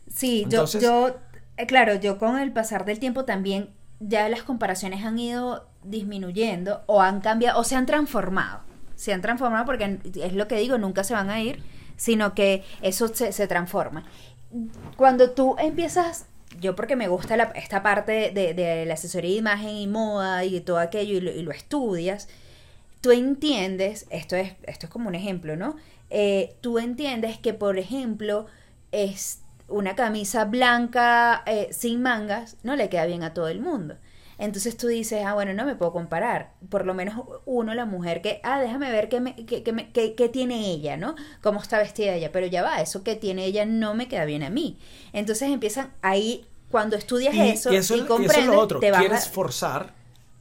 Sí, 0.08 0.43
Entonces- 0.43 0.82
yo, 0.82 1.10
yo, 1.10 1.15
eh, 1.58 1.65
claro, 1.65 1.95
yo 1.95 2.17
con 2.17 2.39
el 2.39 2.54
pasar 2.54 2.86
del 2.86 2.97
tiempo 2.97 3.25
también 3.25 3.71
ya 3.99 4.30
las 4.30 4.43
comparaciones 4.43 5.04
han 5.04 5.19
ido 5.19 5.67
disminuyendo 5.84 6.84
o 6.86 7.01
han 7.01 7.19
cambiado 7.19 7.60
o 7.60 7.65
se 7.65 7.75
han 7.75 7.86
transformado. 7.86 8.62
Se 8.95 9.12
han 9.12 9.19
transformado 9.21 9.65
porque 9.65 9.99
es 10.15 10.32
lo 10.32 10.47
que 10.47 10.56
digo, 10.56 10.78
nunca 10.78 11.04
se 11.04 11.13
van 11.13 11.30
a 11.30 11.41
ir, 11.41 11.62
sino 11.97 12.34
que 12.34 12.63
eso 12.82 13.10
se, 13.10 13.34
se 13.34 13.47
transforma. 13.47 14.06
Cuando 14.95 15.32
tú 15.32 15.58
empiezas, 15.60 16.28
yo 16.60 16.76
porque 16.76 16.96
me 16.96 17.08
gusta 17.08 17.38
la- 17.38 17.52
esta 17.56 17.84
parte 17.84 18.32
de, 18.32 18.54
de 18.54 18.86
la 18.86 18.94
asesoría 18.96 19.32
de 19.32 19.38
imagen 19.38 19.70
y 19.76 19.88
moda 19.88 20.44
y 20.46 20.60
todo 20.62 20.80
aquello 20.80 21.15
y 21.18 21.22
lo, 21.22 21.32
y 21.32 21.41
lo 21.44 21.52
estudias, 21.52 22.28
tú 23.02 23.12
entiendes, 23.12 24.08
esto 24.10 24.36
es, 24.36 24.54
esto 24.63 24.88
es 24.88 24.91
como 24.91 25.10
un 25.10 25.15
ejemplo, 25.15 25.56
¿no? 25.56 25.76
Eh, 26.10 26.56
tú 26.62 26.80
entiendes 26.80 27.38
que, 27.38 27.54
por 27.54 27.78
ejemplo, 27.78 28.48
es 28.91 29.41
una 29.68 29.96
camisa 29.96 30.46
blanca 30.46 31.44
eh, 31.48 31.70
sin 31.72 32.02
mangas 32.02 32.58
no 32.63 32.76
le 32.76 32.89
queda 32.89 33.06
bien 33.06 33.24
a 33.24 33.34
todo 33.34 33.48
el 33.48 33.60
mundo. 33.62 33.98
Entonces 34.38 34.76
tú 34.78 34.88
dices, 34.88 35.24
ah, 35.26 35.34
bueno, 35.34 35.54
no 35.54 35.65
me 35.65 35.76
puedo 35.76 35.91
comparar. 35.93 36.54
Por 36.69 36.86
lo 36.86 36.93
menos 36.93 37.21
uno, 37.45 37.74
la 37.74 37.86
mujer, 37.86 38.21
que, 38.21 38.39
ah, 38.43 38.60
déjame 38.62 38.91
ver 38.91 39.08
qué, 39.10 39.19
me, 39.21 39.36
qué, 39.45 39.63
qué 39.63 39.71
me- 39.71 39.91
qué- 39.91 40.15
qué 40.15 40.30
tiene 40.30 40.71
ella, 40.71 40.98
¿no? 40.98 41.15
Cómo 41.41 41.62
está 41.62 41.78
vestida 41.78 42.13
ella. 42.15 42.32
Pero 42.32 42.45
ya 42.48 42.62
va, 42.63 42.82
eso 42.82 43.04
que 43.04 43.15
tiene 43.15 43.45
ella 43.45 43.65
no 43.65 43.93
me 43.95 44.08
queda 44.08 44.26
bien 44.26 44.43
a 44.43 44.50
mí. 44.50 44.78
Entonces 45.13 45.50
empiezan 45.50 45.91
ahí, 46.02 46.45
cuando 46.69 46.95
estudias 46.98 47.34
Y, 47.34 47.41
eso 47.41 47.71
y 47.71 47.76
y, 47.76 47.78
eso, 47.78 47.95
y 47.95 48.00
eso 48.00 48.04
es 48.04 48.08
comprendes, 48.08 48.48
lo 48.48 48.60
otro. 48.60 48.80
te 48.80 48.91
vas 48.91 49.00
Quieres 49.02 49.26
a- 49.28 49.30
forzar 49.30 49.93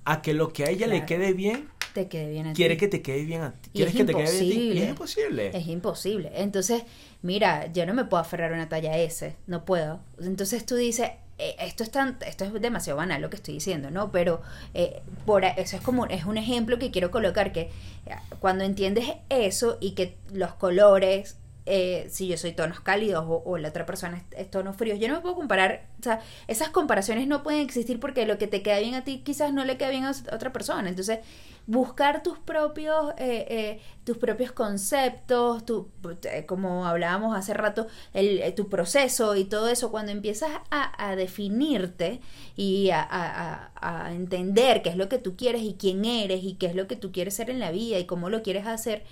a 0.04 0.20
que 0.22 0.34
lo 0.34 0.52
que 0.52 0.64
a 0.64 0.70
ella 0.70 0.86
le 0.86 1.06
quede 1.06 1.32
bien, 1.32 1.68
te 1.94 2.08
quede 2.08 2.28
bien 2.30 2.46
a 2.48 2.50
ti. 2.50 2.56
quiere 2.56 2.76
que 2.76 2.88
te 2.88 3.02
quede 3.02 3.24
bien 3.24 3.42
a 3.42 3.52
ti. 3.52 3.70
Quieres 3.72 3.94
es 3.94 3.98
que 3.98 4.04
te 4.04 4.12
quede 4.14 4.22
bien 4.24 4.34
a 4.36 4.38
ti. 4.40 4.60
Y 4.78 4.78
es 4.82 4.88
imposible. 4.90 5.50
Es 5.54 5.66
imposible. 5.68 6.32
Entonces, 6.34 6.82
mira, 7.22 7.72
yo 7.72 7.86
no 7.86 7.94
me 7.94 8.04
puedo 8.04 8.20
aferrar 8.20 8.50
a 8.52 8.54
una 8.54 8.68
talla 8.68 8.98
S, 8.98 9.36
no 9.46 9.64
puedo. 9.64 10.00
Entonces 10.20 10.66
tú 10.66 10.74
dices, 10.76 11.10
eh, 11.38 11.56
esto 11.58 11.82
es 11.82 11.90
tan, 11.90 12.16
esto 12.26 12.44
es 12.44 12.52
demasiado 12.60 12.96
banal 12.96 13.20
lo 13.20 13.30
que 13.30 13.36
estoy 13.36 13.54
diciendo, 13.54 13.90
¿no? 13.90 14.12
Pero 14.12 14.40
eh, 14.72 15.02
por 15.26 15.44
eso 15.44 15.76
es 15.76 15.82
como 15.82 16.06
es 16.06 16.24
un 16.24 16.38
ejemplo 16.38 16.78
que 16.78 16.90
quiero 16.90 17.10
colocar 17.10 17.52
que 17.52 17.70
eh, 18.06 18.14
cuando 18.38 18.64
entiendes 18.64 19.06
eso 19.28 19.78
y 19.80 19.92
que 19.92 20.16
los 20.32 20.54
colores 20.54 21.36
eh, 21.66 22.06
si 22.10 22.26
yo 22.28 22.36
soy 22.36 22.52
tonos 22.52 22.80
cálidos 22.80 23.24
o, 23.28 23.56
la 23.58 23.68
otra 23.68 23.86
persona 23.86 24.24
es, 24.36 24.50
tonos 24.50 24.76
fríos, 24.76 24.98
yo 24.98 25.08
no 25.08 25.14
me 25.14 25.20
puedo 25.20 25.34
comparar, 25.34 25.86
o 26.00 26.02
sea, 26.02 26.20
esas 26.46 26.68
comparaciones 26.70 27.26
no 27.26 27.42
pueden 27.42 27.60
existir 27.60 27.98
porque 28.00 28.26
lo 28.26 28.38
que 28.38 28.46
te 28.46 28.62
queda 28.62 28.78
bien 28.80 28.94
a 28.94 29.04
ti 29.04 29.22
quizás 29.24 29.52
no 29.52 29.64
le 29.64 29.76
queda 29.78 29.90
bien 29.90 30.04
a 30.04 30.12
otra 30.32 30.52
persona. 30.52 30.88
Entonces, 30.88 31.20
buscar 31.66 32.22
tus 32.22 32.38
propios, 32.38 33.12
eh, 33.16 33.46
eh, 33.48 33.80
tus 34.04 34.18
propios 34.18 34.52
conceptos, 34.52 35.64
tu, 35.64 35.88
eh, 36.30 36.44
como 36.46 36.86
hablábamos 36.86 37.34
hace 37.34 37.54
rato, 37.54 37.86
el, 38.12 38.40
eh, 38.42 38.52
tu 38.52 38.68
proceso 38.68 39.34
y 39.34 39.44
todo 39.44 39.68
eso, 39.68 39.90
cuando 39.90 40.12
empiezas 40.12 40.50
a, 40.70 41.16
definirte 41.16 42.20
y 42.56 42.90
a- 42.90 43.70
a 43.76 44.12
entender 44.12 44.82
qué 44.82 44.90
es 44.90 44.96
lo 44.96 45.08
que 45.08 45.18
tú 45.18 45.36
quieres 45.36 45.62
y 45.62 45.74
quién 45.74 46.04
eres 46.04 46.42
y 46.44 46.54
qué 46.54 46.66
es 46.66 46.74
lo 46.74 46.86
que 46.86 46.96
tú 46.96 47.12
quieres 47.12 47.34
ser 47.34 47.50
en 47.50 47.60
la 47.60 47.70
vida 47.70 47.98
y 47.98 48.06
cómo 48.06 48.28
lo 48.30 48.42
quieres 48.42 48.66
hacer, 48.66 49.04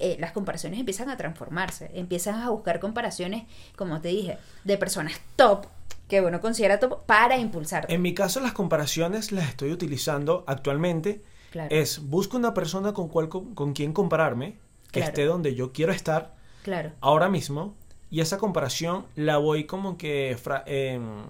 eh, 0.00 0.16
las 0.18 0.32
comparaciones 0.32 0.80
empiezan 0.80 1.08
a 1.10 1.16
transformarse, 1.16 1.90
empiezas 1.94 2.36
a 2.36 2.50
buscar 2.50 2.80
comparaciones, 2.80 3.44
como 3.76 4.00
te 4.00 4.08
dije, 4.08 4.38
de 4.64 4.76
personas 4.78 5.20
top 5.36 5.66
que 6.08 6.20
uno 6.20 6.40
considera 6.40 6.80
top 6.80 7.04
para 7.06 7.38
impulsarte. 7.38 7.94
En 7.94 8.02
mi 8.02 8.14
caso, 8.14 8.40
las 8.40 8.52
comparaciones 8.52 9.30
las 9.30 9.48
estoy 9.48 9.70
utilizando 9.72 10.42
actualmente. 10.48 11.22
Claro. 11.52 11.68
Es 11.74 12.00
busco 12.08 12.36
una 12.36 12.52
persona 12.54 12.92
con, 12.92 13.08
cual, 13.08 13.28
con, 13.28 13.54
con 13.54 13.72
quien 13.72 13.92
compararme, 13.92 14.56
que 14.90 15.00
Claro. 15.00 15.08
esté 15.08 15.24
donde 15.24 15.54
yo 15.54 15.72
quiero 15.72 15.92
estar 15.92 16.34
Claro. 16.62 16.92
ahora 17.00 17.28
mismo, 17.28 17.74
y 18.10 18.20
esa 18.20 18.38
comparación 18.38 19.06
la 19.14 19.36
voy 19.38 19.64
como 19.64 19.96
que 19.96 20.36
fra- 20.40 20.64
em, 20.66 21.22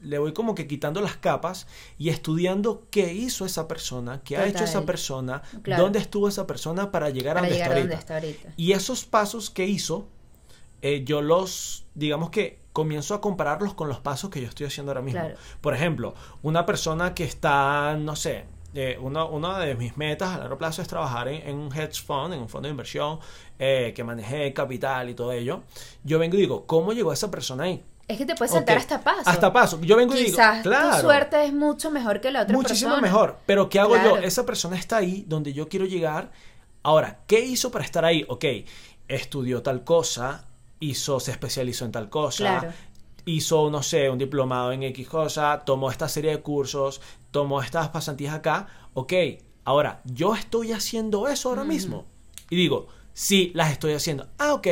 le 0.00 0.18
voy 0.18 0.32
como 0.32 0.54
que 0.54 0.66
quitando 0.66 1.00
las 1.00 1.16
capas 1.16 1.66
y 1.98 2.08
estudiando 2.10 2.86
qué 2.90 3.12
hizo 3.14 3.44
esa 3.44 3.66
persona, 3.68 4.20
qué 4.22 4.36
ha 4.36 4.46
hecho 4.46 4.64
esa 4.64 4.86
persona, 4.86 5.42
Claro. 5.62 5.82
dónde 5.84 5.98
estuvo 5.98 6.28
esa 6.28 6.46
persona 6.46 6.90
para 6.92 7.10
llegar 7.10 7.36
a 7.36 7.40
donde 7.40 7.54
llegar 7.56 7.70
está 7.70 7.76
a 7.76 7.80
donde 7.80 7.94
ahorita. 7.94 7.98
está 7.98 8.14
ahorita. 8.48 8.54
Y 8.56 8.72
esos 8.72 9.04
pasos 9.04 9.50
que 9.50 9.66
hizo, 9.66 10.06
eh, 10.82 11.02
yo 11.04 11.20
los, 11.22 11.84
digamos 11.94 12.30
que 12.30 12.60
comienzo 12.72 13.14
a 13.14 13.20
compararlos 13.20 13.74
con 13.74 13.88
los 13.88 13.98
pasos 13.98 14.30
que 14.30 14.40
yo 14.40 14.46
estoy 14.48 14.66
haciendo 14.66 14.92
ahora 14.92 15.02
mismo. 15.02 15.20
Claro. 15.20 15.36
Por 15.60 15.74
ejemplo, 15.74 16.14
una 16.42 16.64
persona 16.64 17.12
que 17.14 17.24
está, 17.24 17.96
no 17.98 18.14
sé, 18.14 18.44
eh, 18.74 18.96
uno- 19.00 19.28
una 19.30 19.58
de 19.58 19.74
mis 19.74 19.96
metas 19.96 20.28
a 20.36 20.38
largo 20.38 20.58
plazo 20.58 20.80
es 20.82 20.86
trabajar 20.86 21.26
en, 21.26 21.48
en 21.48 21.56
un 21.56 21.72
hedge 21.76 22.00
fund, 22.06 22.34
en 22.34 22.40
un 22.40 22.48
fondo 22.48 22.68
de 22.68 22.70
inversión 22.70 23.18
eh, 23.58 23.92
que 23.96 24.04
maneje 24.04 24.52
capital 24.52 25.10
y 25.10 25.14
todo 25.14 25.32
ello. 25.32 25.62
Yo 26.04 26.20
vengo 26.20 26.36
y 26.36 26.40
digo, 26.40 26.66
¿cómo 26.66 26.92
llegó 26.92 27.12
esa 27.12 27.28
persona 27.32 27.64
ahí? 27.64 27.82
Es 28.08 28.16
que 28.18 28.24
te 28.24 28.34
puedes 28.34 28.52
saltar 28.52 28.78
hasta 28.78 29.02
paso. 29.02 29.22
Hasta 29.26 29.52
paso. 29.52 29.80
Yo 29.82 29.96
vengo 29.96 30.16
y 30.16 30.24
digo, 30.24 30.38
claro. 30.62 30.96
tu 30.96 31.02
suerte 31.02 31.44
es 31.44 31.52
mucho 31.52 31.90
mejor 31.90 32.20
que 32.20 32.30
la 32.30 32.42
otra 32.42 32.54
Muchísimo 32.56 32.92
persona. 32.92 33.02
mejor. 33.06 33.38
Pero 33.46 33.68
¿qué 33.68 33.78
hago 33.78 33.96
yo? 33.96 34.16
Esa 34.16 34.46
persona 34.46 34.76
está 34.76 34.96
ahí 34.96 35.24
donde 35.28 35.52
yo 35.52 35.68
quiero 35.68 35.84
llegar. 35.84 36.30
Ahora, 36.82 37.20
¿qué 37.26 37.40
hizo 37.40 37.70
para 37.70 37.84
estar 37.84 38.04
ahí? 38.04 38.24
Ok, 38.28 38.44
estudió 39.08 39.62
tal 39.62 39.84
cosa, 39.84 40.46
hizo, 40.80 41.20
se 41.20 41.32
especializó 41.32 41.84
en 41.84 41.92
tal 41.92 42.08
cosa, 42.08 42.38
Claro. 42.60 42.72
hizo, 43.26 43.70
no 43.70 43.82
sé, 43.82 44.08
un 44.08 44.16
diplomado 44.18 44.72
en 44.72 44.84
X 44.84 45.06
cosa, 45.08 45.62
tomó 45.66 45.90
esta 45.90 46.08
serie 46.08 46.30
de 46.30 46.40
cursos, 46.40 47.00
tomó 47.30 47.60
estas 47.62 47.90
pasantías 47.90 48.34
acá. 48.34 48.66
Ok, 48.94 49.12
Ahora, 49.68 50.00
yo 50.06 50.34
estoy 50.34 50.72
haciendo 50.72 51.28
eso 51.28 51.50
ahora 51.50 51.62
mismo. 51.62 52.06
Y 52.48 52.56
digo, 52.56 52.86
sí, 53.12 53.52
las 53.54 53.70
estoy 53.70 53.92
haciendo. 53.92 54.26
Ah, 54.38 54.54
ok. 54.54 54.66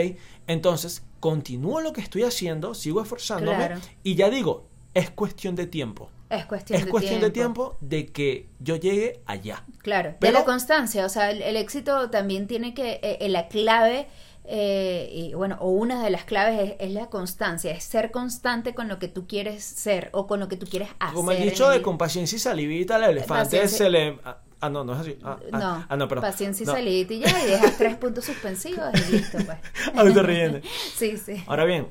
Entonces, 0.47 1.03
continúo 1.31 1.81
lo 1.81 1.93
que 1.93 2.01
estoy 2.01 2.23
haciendo, 2.23 2.75
sigo 2.75 3.03
esforzándome 3.03 3.57
Claro. 3.67 3.81
y 4.05 4.15
ya 4.15 4.31
digo, 4.31 4.69
es 4.95 5.11
cuestión 5.11 5.57
de 5.57 5.67
tiempo. 5.67 6.09
Es 6.31 6.45
cuestión, 6.47 6.79
Es 6.79 6.85
de, 6.87 6.91
cuestión 6.91 7.21
tiempo. 7.21 7.27
de 7.27 7.33
tiempo 7.33 7.77
de 7.81 8.07
que 8.07 8.49
yo 8.61 8.77
llegue 8.77 9.21
allá. 9.27 9.65
Claro, 9.83 10.11
de 10.11 10.17
Pero- 10.21 10.39
la 10.39 10.45
constancia, 10.45 11.05
o 11.05 11.09
sea, 11.09 11.31
el, 11.33 11.43
el 11.43 11.57
éxito 11.57 12.11
también 12.11 12.47
tiene 12.47 12.75
que, 12.75 12.95
eh, 13.03 13.19
eh, 13.21 13.29
la 13.29 13.49
clave, 13.49 14.07
eh, 14.45 15.09
y 15.13 15.35
bueno, 15.35 15.57
o 15.61 15.71
una 15.71 16.03
de 16.05 16.11
las 16.11 16.25
claves 16.25 16.59
es, 16.71 16.77
es 16.79 16.93
la 16.93 17.07
constancia, 17.11 17.73
es 17.73 17.83
ser 17.85 18.11
constante 18.13 18.75
con 18.75 18.87
lo 18.89 18.99
que 19.01 19.09
tú 19.09 19.27
quieres 19.27 19.65
ser 19.65 20.09
o 20.13 20.27
con 20.29 20.39
lo 20.41 20.47
que 20.49 20.57
tú 20.57 20.67
quieres 20.67 20.89
hacer. 21.01 21.15
Como 21.15 21.33
el 21.33 21.43
dicho 21.43 21.69
de 21.69 21.83
con 21.83 21.99
paciencia 21.99 22.37
y 22.37 22.39
salivita, 22.39 22.97
al 22.97 23.05
elefante 23.05 23.67
se 23.69 23.91
le... 23.91 24.19
Ah, 24.61 24.67
ah, 24.67 24.71
no, 24.71 24.85
no 24.85 24.95
es 24.95 25.01
así. 25.01 25.19
Ah, 25.23 25.39
ah, 25.53 25.59
no, 25.59 25.87
ah, 25.89 25.97
no, 25.97 26.09
perdón. 26.09 26.23
paciencia 26.23 26.65
y 26.65 26.67
No. 26.67 26.73
salida 26.73 27.13
y 27.15 27.19
ya, 27.21 27.45
y 27.45 27.51
dejas 27.51 27.77
tres 27.77 27.97
puntos 27.99 28.25
suspensivos 28.25 28.89
y 29.09 29.13
listo, 29.13 29.39
pues. 29.45 29.59
Autorriendo. 29.97 30.61
sí, 30.97 31.17
sí. 31.19 31.43
Ahora 31.47 31.65
bien, 31.65 31.87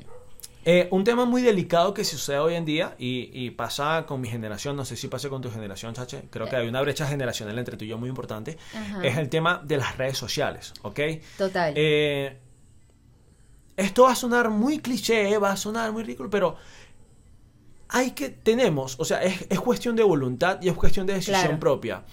eh, 0.65 0.87
un 0.91 1.03
tema 1.03 1.25
muy 1.25 1.43
delicado 1.43 1.93
que 1.93 2.03
sucede 2.03 2.39
hoy 2.39 2.55
en 2.55 2.65
día 2.65 2.95
y, 2.97 3.29
y 3.33 3.51
pasa 3.51 4.05
con 4.07 4.19
mi 4.19 4.27
generación, 4.29 4.75
no 4.75 4.83
sé 4.83 4.95
si 4.95 5.07
pase 5.07 5.29
con 5.29 5.41
tu 5.41 5.51
generación, 5.51 5.93
Chache, 5.93 6.23
creo 6.31 6.49
que 6.49 6.55
hay 6.55 6.67
una 6.67 6.81
brecha 6.81 7.05
generacional 7.07 7.57
entre 7.59 7.77
tú 7.77 7.85
y 7.85 7.89
yo 7.89 7.99
muy 7.99 8.09
importante, 8.09 8.57
Ajá. 8.73 9.05
es 9.05 9.15
el 9.17 9.29
tema 9.29 9.61
de 9.63 9.77
las 9.77 9.95
redes 9.97 10.17
sociales, 10.17 10.73
¿ok? 10.81 10.99
Total. 11.37 11.71
Eh, 11.75 12.35
esto 13.77 14.03
va 14.03 14.13
a 14.13 14.15
sonar 14.15 14.49
muy 14.49 14.79
cliché, 14.79 15.37
va 15.37 15.51
a 15.51 15.57
sonar 15.57 15.91
muy 15.91 16.01
ridículo, 16.03 16.29
pero 16.31 16.55
hay 17.89 18.11
que, 18.11 18.29
tenemos, 18.29 18.95
o 18.99 19.05
sea, 19.05 19.21
es, 19.21 19.45
es 19.49 19.59
cuestión 19.59 19.95
de 19.95 20.01
voluntad 20.03 20.59
y 20.61 20.69
es 20.69 20.75
cuestión 20.75 21.05
de 21.05 21.13
decisión 21.13 21.41
Claro. 21.41 21.59
propia. 21.59 22.03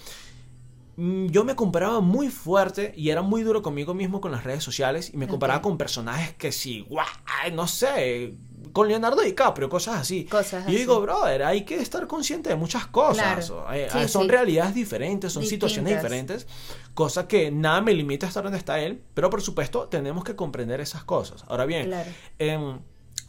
Mm, 0.95 1.27
Yo 1.27 1.43
me 1.43 1.55
comparaba 1.55 1.99
muy 2.01 2.29
fuerte 2.29 2.93
y 2.95 3.09
era 3.09 3.21
muy 3.21 3.41
duro 3.43 3.61
conmigo 3.61 3.93
mismo 3.93 4.21
con 4.21 4.31
las 4.31 4.43
redes 4.43 4.63
sociales 4.63 5.09
y 5.13 5.17
me 5.17 5.27
comparaba 5.27 5.61
con 5.61 5.77
personajes 5.77 6.33
que 6.35 6.51
sí, 6.51 6.85
guau, 6.87 7.05
no 7.53 7.67
sé, 7.67 8.35
con 8.73 8.87
Leonardo 8.87 9.21
DiCaprio, 9.21 9.69
cosas 9.69 9.95
así. 10.01 10.25
Cosas 10.25 10.63
y 10.63 10.65
yo 10.65 10.69
así. 10.69 10.77
digo, 10.77 11.01
brother, 11.01 11.43
hay 11.43 11.63
que 11.65 11.75
estar 11.75 12.05
consciente 12.07 12.49
de 12.49 12.55
muchas 12.55 12.85
cosas. 12.87 13.45
Claro. 13.47 13.65
Eh, 13.73 13.87
Sí, 13.91 14.07
son 14.07 14.23
sí. 14.23 14.27
realidades 14.29 14.73
diferentes, 14.75 15.33
son 15.33 15.43
situaciones 15.45 15.95
diferentes, 15.95 16.47
cosa 16.93 17.27
que 17.27 17.49
nada 17.51 17.81
me 17.81 17.93
limita 17.93 18.25
a 18.25 18.29
estar 18.29 18.43
donde 18.43 18.59
está 18.59 18.79
él, 18.79 19.01
pero 19.15 19.29
por 19.29 19.41
supuesto 19.41 19.87
tenemos 19.89 20.23
que 20.23 20.35
comprender 20.35 20.79
esas 20.79 21.03
cosas. 21.03 21.43
Ahora 21.47 21.65
bien, 21.65 21.87
Claro. 21.87 22.09
en 22.39 22.79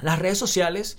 las 0.02 0.18
redes 0.18 0.36
sociales, 0.38 0.98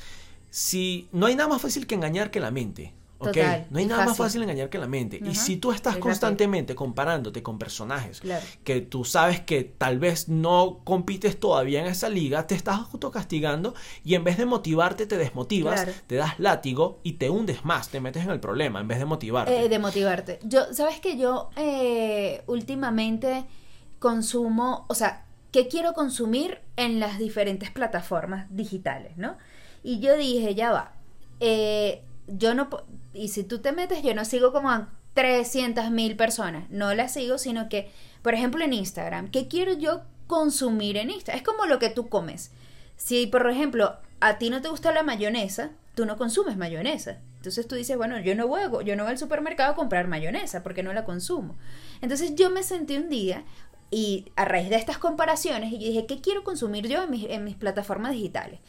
si 0.50 1.08
no 1.12 1.26
hay 1.28 1.36
nada 1.36 1.50
más 1.50 1.62
fácil 1.62 1.86
que 1.86 1.96
engañar 1.96 2.32
que 2.32 2.40
la 2.40 2.50
mente. 2.52 2.94
No 3.20 3.80
hay 3.80 3.86
nada 3.86 4.06
más 4.06 4.18
fácil. 4.18 4.44
engañar 4.44 4.70
que 4.70 4.78
la 4.78 4.88
mente. 4.88 5.20
Y 5.24 5.36
si 5.36 5.58
tú 5.58 5.72
estás 5.72 5.96
es 5.96 6.00
constantemente 6.02 6.76
comparándote 6.76 7.42
con 7.42 7.58
personajes 7.58 8.20
Claro. 8.22 8.46
que 8.64 8.82
tú 8.82 9.06
sabes 9.06 9.40
que 9.40 9.64
tal 9.64 10.00
vez 10.00 10.28
no 10.30 10.82
compites 10.84 11.40
todavía 11.40 11.80
en 11.82 11.88
esa 11.88 12.10
liga, 12.10 12.46
te 12.48 12.56
estás 12.56 12.80
autocastigando 12.94 13.74
y 14.04 14.16
en 14.16 14.24
vez 14.24 14.38
de 14.38 14.46
motivarte 14.46 15.06
te 15.08 15.18
desmotivas, 15.18 15.84
Claro. 15.84 15.98
te 16.08 16.16
das 16.16 16.40
látigo 16.40 17.00
y 17.04 17.14
te 17.14 17.30
hundes 17.30 17.64
más, 17.66 17.90
te 17.90 18.00
metes 18.02 18.24
en 18.24 18.32
el 18.32 18.40
problema 18.40 18.82
en 18.82 18.88
vez 18.88 19.00
de 19.00 19.06
motivarte. 19.06 19.66
Eh, 19.66 19.70
de 19.70 19.80
motivarte. 19.80 20.40
Yo, 20.44 20.74
sabes 20.74 21.00
que 21.00 21.18
yo 21.18 21.50
eh, 21.56 22.44
últimamente 22.48 23.46
consumo, 24.00 24.86
o 24.88 24.96
sea, 24.96 25.26
¿qué 25.52 25.68
quiero 25.68 25.94
consumir 25.94 26.60
en 26.76 27.00
las 27.00 27.18
diferentes 27.18 27.72
plataformas 27.72 28.48
digitales, 28.50 29.18
no? 29.18 29.38
Y 29.84 30.00
yo 30.00 30.16
dije, 30.18 30.54
ya 30.56 30.72
va, 30.72 30.94
eh, 31.40 32.04
yo 32.28 32.54
no, 32.54 32.70
y 33.16 33.30
si 33.30 33.44
tú 33.44 33.60
te 33.60 33.72
metes, 33.72 34.04
yo 34.04 34.14
no 34.14 34.26
sigo 34.26 34.52
como 34.52 34.70
a 34.70 34.90
300 35.14 35.92
mil 35.92 36.16
personas, 36.16 36.70
no 36.70 36.94
las 36.94 37.14
sigo, 37.14 37.38
sino 37.38 37.70
que, 37.70 37.92
por 38.22 38.34
ejemplo, 38.34 38.64
en 38.64 38.74
Instagram, 38.74 39.30
¿qué 39.32 39.48
quiero 39.48 39.74
yo 39.74 40.02
consumir 40.28 40.98
en 40.98 41.10
Instagram? 41.10 41.38
Es 41.38 41.44
como 41.44 41.66
lo 41.66 41.80
que 41.80 41.90
tú 41.90 42.10
comes. 42.10 42.52
Si, 42.98 43.28
por 43.28 43.50
ejemplo, 43.50 43.98
a 44.20 44.38
ti 44.38 44.50
no 44.50 44.62
te 44.62 44.70
gusta 44.70 44.92
la 44.92 45.04
mayonesa, 45.04 45.72
tú 45.96 46.06
no 46.06 46.18
consumes 46.18 46.58
mayonesa. 46.58 47.20
Entonces 47.38 47.68
tú 47.68 47.76
dices, 47.76 47.96
bueno, 47.96 48.20
yo 48.20 48.36
no 48.36 48.48
voy, 48.48 48.62
yo 48.86 48.96
no 48.96 49.04
voy 49.04 49.12
al 49.12 49.18
supermercado 49.18 49.72
a 49.72 49.76
comprar 49.76 50.08
mayonesa 50.08 50.64
porque 50.64 50.84
no 50.84 50.94
la 50.94 51.06
consumo. 51.06 51.56
Entonces 52.02 52.36
yo 52.36 52.50
me 52.50 52.64
sentí 52.64 52.98
un 52.98 53.10
día 53.10 53.46
y 53.92 54.32
a 54.36 54.46
raíz 54.46 54.70
de 54.70 54.78
estas 54.78 54.98
comparaciones 54.98 55.72
y 55.72 55.78
dije, 55.78 56.06
¿qué 56.06 56.20
quiero 56.22 56.44
consumir 56.44 56.88
yo 56.88 57.04
en 57.04 57.12
mis, 57.12 57.30
en 57.30 57.44
mis 57.44 57.56
plataformas 57.56 58.14
digitales? 58.14 58.60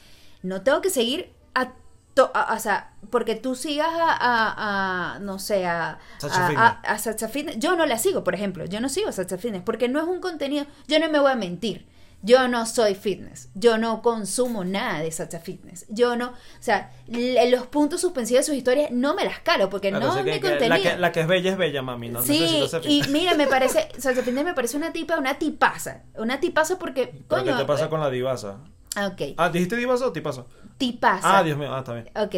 No 0.43 0.63
tengo 0.63 0.81
que 0.83 0.91
seguir 0.91 1.33
a, 1.55 1.73
to- 2.17 2.33
a- 2.35 2.55
o 2.55 2.59
sea, 2.59 2.91
porque 3.11 3.37
tú 3.37 3.55
sigas 3.55 3.91
a, 3.93 4.11
a- 4.11 5.15
a, 5.15 5.19
no 5.21 5.39
sé, 5.39 5.67
a, 5.67 5.99
Sacha 6.19 6.81
a, 6.83 6.99
Sacha 6.99 7.29
Fitness. 7.29 7.59
Yo 7.61 7.77
no 7.77 7.87
la 7.87 7.99
sigo, 7.99 8.25
por 8.25 8.35
ejemplo. 8.35 8.65
Yo 8.65 8.81
no 8.81 8.89
sigo 8.89 9.09
a 9.11 9.13
Sacha 9.13 9.39
Fitness 9.39 9.63
porque 9.65 9.89
no 9.89 10.01
es 10.01 10.07
un 10.09 10.21
contenido. 10.21 10.67
Yo 10.89 10.99
no 10.99 11.09
me 11.11 11.21
voy 11.21 11.31
a 11.31 11.37
mentir. 11.37 11.87
Yo 12.23 12.49
no 12.49 12.65
soy 12.67 12.95
fitness. 12.95 13.51
Yo 13.55 13.77
no 13.79 14.01
consumo 14.03 14.65
nada 14.65 15.01
de 15.01 15.13
Sacha 15.13 15.39
Fitness. 15.39 15.85
Yo 15.91 16.17
no. 16.17 16.29
O 16.31 16.33
sea, 16.61 16.91
los 17.07 17.67
puntos 17.67 18.01
suspensivos 18.01 18.41
de 18.41 18.47
sus 18.47 18.55
historias 18.57 18.91
no 18.91 19.15
me 19.15 19.23
las 19.25 19.39
calo 19.41 19.69
porque 19.69 19.91
Claro, 19.91 20.07
no 20.07 20.19
es 20.19 20.25
mi 20.25 20.31
que- 20.33 20.41
que 20.41 20.49
contenido. 20.49 20.77
la, 20.77 20.83
que, 20.83 20.97
la 20.99 21.13
que 21.13 21.21
es 21.21 21.27
bella 21.29 21.51
es 21.53 21.59
bella, 21.59 21.83
mami. 21.83 22.09
No, 22.09 22.23
Sí, 22.23 22.65
y 22.85 23.03
mira, 23.11 23.35
me 23.35 23.47
parece, 23.47 23.89
Sacha 23.99 24.23
Fitness 24.23 24.45
me 24.47 24.55
parece 24.55 24.77
una 24.79 24.93
tipa, 24.93 25.19
una 25.19 25.35
tipaza. 25.39 26.03
Una 26.17 26.41
tipaza 26.41 26.79
porque, 26.79 27.07
¿Pero 27.29 27.43
coño. 27.43 27.53
qué 27.53 27.63
te 27.63 27.67
pasa 27.67 27.85
eh, 27.85 27.89
con 27.91 28.01
la 28.01 28.11
divasa? 28.11 28.61
Ah, 28.97 29.07
Ok, 29.07 29.23
Ah, 29.37 29.49
¿dijiste 29.51 29.77
divasa 29.77 30.07
o 30.07 30.13
tipaza? 30.13 30.45
tipaza. 30.79 31.39
Ah, 31.39 31.43
Dios 31.43 31.57
mío, 31.57 31.75
ah, 31.75 31.79
está 31.79 31.95
bien. 31.95 32.11
Ok. 32.17 32.31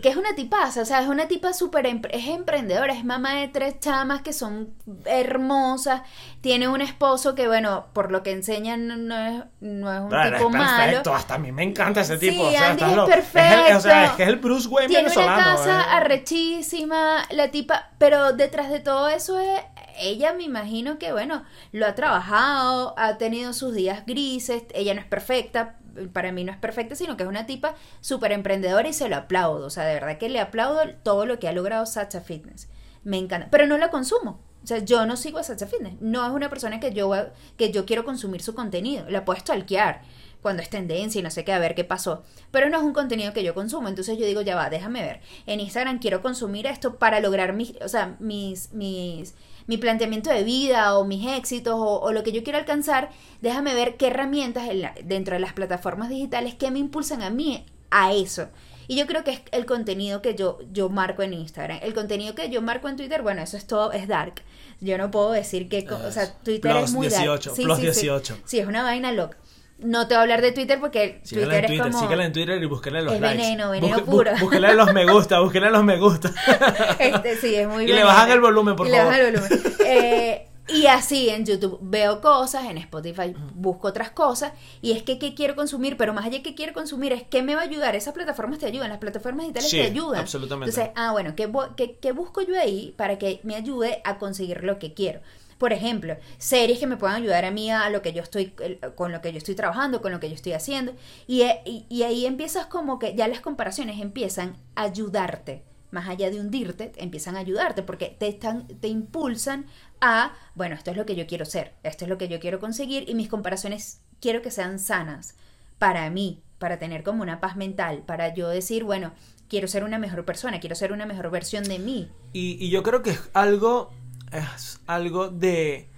Que 0.00 0.08
es 0.08 0.16
una 0.16 0.34
tipaza, 0.36 0.82
o 0.82 0.84
sea, 0.84 1.00
es 1.02 1.08
una 1.08 1.26
tipa 1.26 1.52
súper, 1.52 1.86
empre- 1.86 2.10
es 2.12 2.28
emprendedora, 2.28 2.92
es 2.92 3.04
mamá 3.04 3.34
de 3.34 3.48
tres 3.48 3.80
chamas 3.80 4.22
que 4.22 4.32
son 4.32 4.72
hermosas, 5.06 6.02
tiene 6.40 6.68
un 6.68 6.80
esposo 6.82 7.34
que, 7.34 7.48
bueno, 7.48 7.86
por 7.92 8.12
lo 8.12 8.22
que 8.22 8.30
enseñan 8.30 9.08
no 9.08 9.16
es, 9.18 9.44
no 9.60 9.92
es 9.92 10.00
un 10.00 10.08
Brother, 10.08 10.34
tipo 10.36 10.48
es 10.50 10.54
malo. 10.54 10.76
perfecto, 10.86 11.14
hasta 11.14 11.34
a 11.34 11.38
mí 11.38 11.50
me 11.50 11.64
encanta 11.64 12.02
ese 12.02 12.16
Sí, 12.18 12.30
tipo. 12.30 12.44
o 12.44 12.50
sea, 12.50 12.70
Andy 12.70 12.84
es 12.84 12.90
loco. 12.90 13.02
el- 13.02 13.02
o 13.02 13.14
perfecto. 13.14 13.80
sea, 13.80 14.04
es 14.04 14.10
que 14.12 14.22
es 14.22 14.28
el 14.28 14.36
Bruce 14.36 14.68
Wayne 14.68 14.88
Tiene 14.88 15.08
una 15.08 15.14
venezolano. 15.16 15.56
casa 15.56 15.80
eh. 15.80 15.84
arrechísima, 15.96 17.24
la 17.30 17.50
tipa, 17.50 17.90
pero 17.98 18.32
detrás 18.32 18.70
de 18.70 18.80
todo 18.80 19.08
eso 19.08 19.38
es, 19.40 19.60
ella 20.00 20.32
me 20.32 20.44
imagino 20.44 20.98
que, 20.98 21.12
bueno, 21.12 21.44
lo 21.72 21.86
ha 21.86 21.94
trabajado, 21.94 22.94
ha 22.96 23.16
tenido 23.18 23.52
sus 23.52 23.74
días 23.74 24.04
grises, 24.06 24.62
ella 24.74 24.94
no 24.94 25.00
es 25.00 25.06
perfecta, 25.06 25.76
para 26.12 26.32
mí 26.32 26.44
no 26.44 26.52
es 26.52 26.58
perfecta, 26.58 26.94
sino 26.94 27.16
que 27.16 27.22
es 27.24 27.28
una 27.28 27.46
tipa 27.46 27.74
súper 28.00 28.32
emprendedora 28.32 28.88
y 28.88 28.92
se 28.92 29.08
lo 29.08 29.16
aplaudo, 29.16 29.66
o 29.66 29.70
sea, 29.70 29.84
de 29.84 29.94
verdad 29.94 30.18
que 30.18 30.28
le 30.28 30.40
aplaudo 30.40 30.80
todo 31.02 31.26
lo 31.26 31.38
que 31.38 31.48
ha 31.48 31.52
logrado 31.52 31.86
Sacha 31.86 32.20
Fitness, 32.20 32.68
me 33.04 33.18
encanta, 33.18 33.48
pero 33.50 33.66
no 33.66 33.78
la 33.78 33.90
consumo. 33.90 34.40
O 34.62 34.66
sea, 34.66 34.78
yo 34.78 35.04
no 35.04 35.18
sigo 35.18 35.36
a 35.38 35.42
Sacha 35.42 35.66
Fitness. 35.66 36.00
No 36.00 36.24
es 36.26 36.32
una 36.32 36.48
persona 36.48 36.80
que 36.80 36.90
yo, 36.94 37.06
voy- 37.08 37.26
que 37.58 37.70
yo 37.70 37.84
quiero 37.84 38.02
consumir 38.06 38.40
su 38.40 38.54
contenido. 38.54 39.04
La 39.10 39.26
puedo 39.26 39.38
stalkear 39.38 40.00
cuando 40.40 40.62
es 40.62 40.70
tendencia 40.70 41.18
y 41.18 41.22
no 41.22 41.30
sé 41.30 41.44
qué, 41.44 41.52
a 41.52 41.58
ver 41.58 41.74
qué 41.74 41.84
pasó. 41.84 42.22
Pero 42.50 42.70
no 42.70 42.78
es 42.78 42.82
un 42.82 42.94
contenido 42.94 43.34
que 43.34 43.44
yo 43.44 43.52
consumo. 43.52 43.88
Entonces 43.88 44.16
yo 44.18 44.24
digo, 44.24 44.40
ya 44.40 44.56
va, 44.56 44.70
déjame 44.70 45.02
ver. 45.02 45.20
En 45.44 45.60
Instagram 45.60 45.98
quiero 45.98 46.22
consumir 46.22 46.66
esto 46.66 46.96
para 46.96 47.20
lograr 47.20 47.52
mis, 47.52 47.74
o 47.82 47.88
sea, 47.90 48.16
mis, 48.20 48.72
mis, 48.72 49.34
mi 49.66 49.76
planteamiento 49.78 50.30
de 50.30 50.44
vida 50.44 50.98
o 50.98 51.04
mis 51.04 51.26
éxitos 51.26 51.74
o, 51.74 52.00
o 52.00 52.12
lo 52.12 52.22
que 52.22 52.32
yo 52.32 52.42
quiero 52.42 52.58
alcanzar. 52.58 53.10
Déjame 53.40 53.74
ver 53.74 53.96
qué 53.96 54.08
herramientas 54.08 54.68
en 54.68 54.82
la- 54.82 54.94
dentro 55.04 55.34
de 55.34 55.40
las 55.40 55.52
plataformas 55.52 56.08
digitales 56.10 56.54
que 56.54 56.70
me 56.70 56.78
impulsan 56.78 57.22
a 57.22 57.30
mí 57.30 57.64
a 57.90 58.12
eso. 58.12 58.48
Y 58.86 58.96
yo 58.96 59.06
creo 59.06 59.24
que 59.24 59.30
es 59.30 59.40
el 59.52 59.64
contenido 59.64 60.20
que 60.20 60.34
yo, 60.34 60.58
yo 60.72 60.90
marco 60.90 61.22
en 61.22 61.32
Instagram. 61.32 61.78
El 61.82 61.94
contenido 61.94 62.34
que 62.34 62.50
yo 62.50 62.60
marco 62.60 62.88
en 62.88 62.96
Twitter, 62.96 63.22
bueno, 63.22 63.40
eso 63.40 63.56
es 63.56 63.66
todo, 63.66 63.92
es 63.92 64.06
dark. 64.08 64.42
Yo 64.80 64.98
no 64.98 65.10
puedo 65.10 65.30
decir 65.32 65.70
que, 65.70 65.86
o 65.90 66.12
sea, 66.12 66.30
Twitter 66.42 66.72
Plus 66.72 66.84
es 66.84 66.92
muy 66.92 67.08
18, 67.08 67.50
dark. 67.50 67.56
Sí, 67.56 67.62
plus 67.62 67.76
sí, 67.78 67.82
sí. 67.82 68.00
18. 68.02 68.38
Sí, 68.44 68.58
es 68.58 68.66
una 68.66 68.82
vaina 68.82 69.12
loca. 69.12 69.38
No 69.78 70.06
te 70.06 70.14
voy 70.14 70.18
a 70.20 70.22
hablar 70.22 70.40
de 70.40 70.52
Twitter 70.52 70.78
porque 70.80 71.20
Síguela 71.24 71.46
Twitter 71.48 71.64
en 71.64 71.66
Twitter, 71.68 71.86
es 71.86 71.92
como... 71.92 72.04
síguela 72.06 72.24
en 72.26 72.32
Twitter 72.32 72.62
y 72.62 72.66
búsquenle 72.66 73.02
los 73.02 73.14
Es 73.14 73.20
likes. 73.20 73.36
veneno, 73.42 73.70
veneno 73.70 73.96
Busque- 73.98 74.04
puro. 74.04 74.30
bú- 74.32 74.40
Búsquenle 74.40 74.74
los 74.74 74.92
me 74.94 75.10
gusta, 75.12 75.40
búsquenle 75.40 75.70
los 75.70 75.84
me 75.84 75.98
gusta. 75.98 76.32
Este, 76.98 77.36
sí, 77.36 77.54
es 77.54 77.68
muy 77.68 77.84
Y 77.84 77.88
le 77.88 78.04
bajan 78.04 78.30
el 78.30 78.40
volumen, 78.40 78.76
por 78.76 78.86
Y 78.86 78.90
favor. 78.90 79.04
le 79.04 79.10
bajan 79.10 79.26
el 79.26 79.40
volumen. 79.40 79.74
Eh, 79.86 80.48
y 80.68 80.86
así 80.86 81.28
en 81.28 81.44
YouTube 81.44 81.78
veo 81.82 82.22
cosas, 82.22 82.64
en 82.64 82.78
Spotify 82.78 83.34
busco 83.54 83.88
otras 83.88 84.10
cosas, 84.10 84.52
y 84.80 84.92
es 84.92 85.02
que 85.02 85.18
qué 85.18 85.34
quiero 85.34 85.54
consumir, 85.56 85.98
pero 85.98 86.14
más 86.14 86.24
allá 86.24 86.38
de 86.38 86.42
qué 86.42 86.54
quiero 86.54 86.72
consumir, 86.72 87.12
es 87.12 87.22
qué 87.24 87.42
me 87.42 87.54
va 87.54 87.60
a 87.62 87.64
ayudar. 87.64 87.94
Esas 87.96 88.14
plataformas 88.14 88.60
te 88.60 88.66
ayudan, 88.66 88.88
las 88.88 88.98
plataformas 88.98 89.42
digitales 89.44 89.68
Sí, 89.70 89.76
te 89.76 89.82
ayudan. 89.82 90.20
absolutamente. 90.22 90.70
Entonces, 90.70 90.92
ah, 90.96 91.12
bueno, 91.12 91.34
¿qué, 91.36 91.50
qué- 91.76 91.98
qué 92.00 92.12
busco 92.12 92.40
yo 92.40 92.58
ahí 92.58 92.94
para 92.96 93.18
que 93.18 93.40
me 93.42 93.56
ayude 93.56 94.00
a 94.04 94.16
conseguir 94.18 94.64
lo 94.64 94.78
que 94.78 94.94
quiero? 94.94 95.20
Por 95.58 95.72
ejemplo, 95.72 96.16
series 96.38 96.78
que 96.78 96.86
me 96.86 96.96
puedan 96.96 97.16
ayudar 97.16 97.44
a 97.44 97.50
mí 97.50 97.70
a 97.70 97.88
lo 97.90 98.02
que 98.02 98.12
yo 98.12 98.22
estoy, 98.22 98.54
con 98.94 99.12
lo 99.12 99.20
que 99.20 99.32
yo 99.32 99.38
estoy 99.38 99.54
trabajando, 99.54 100.02
con 100.02 100.12
lo 100.12 100.20
que 100.20 100.28
yo 100.28 100.34
estoy 100.34 100.52
haciendo. 100.52 100.94
Y, 101.26 101.42
eh, 101.42 101.60
y, 101.64 101.86
y 101.88 102.02
ahí 102.02 102.26
empiezas 102.26 102.66
como 102.66 102.98
que 102.98 103.14
ya 103.14 103.28
las 103.28 103.40
comparaciones 103.40 104.00
empiezan 104.00 104.56
a 104.74 104.82
ayudarte. 104.82 105.62
Más 105.90 106.08
allá 106.08 106.28
de 106.28 106.40
hundirte, 106.40 106.90
empiezan 106.96 107.36
a 107.36 107.38
ayudarte 107.38 107.84
porque 107.84 108.16
te, 108.18 108.26
están, 108.26 108.66
te 108.66 108.88
impulsan 108.88 109.66
a, 110.00 110.34
bueno, 110.56 110.74
esto 110.74 110.90
es 110.90 110.96
lo 110.96 111.06
que 111.06 111.14
yo 111.14 111.26
quiero 111.28 111.44
ser, 111.44 111.74
esto 111.84 112.04
es 112.04 112.08
lo 112.08 112.18
que 112.18 112.26
yo 112.26 112.40
quiero 112.40 112.58
conseguir 112.58 113.08
y 113.08 113.14
mis 113.14 113.28
comparaciones 113.28 114.00
quiero 114.20 114.42
que 114.42 114.50
sean 114.50 114.80
sanas 114.80 115.36
para 115.78 116.10
mí, 116.10 116.42
para 116.58 116.80
tener 116.80 117.04
como 117.04 117.22
una 117.22 117.40
paz 117.40 117.56
mental, 117.56 118.02
para 118.06 118.34
yo 118.34 118.48
decir, 118.48 118.82
bueno, 118.82 119.12
quiero 119.48 119.68
ser 119.68 119.84
una 119.84 119.98
mejor 119.98 120.24
persona, 120.24 120.58
quiero 120.58 120.74
ser 120.74 120.92
una 120.92 121.06
mejor 121.06 121.30
versión 121.30 121.62
de 121.64 121.78
mí. 121.78 122.10
Y, 122.32 122.56
y 122.58 122.70
yo 122.70 122.82
creo 122.82 123.02
que 123.02 123.10
es 123.10 123.30
algo 123.32 123.92
es 124.34 124.80
algo 124.86 125.28
de 125.28 125.88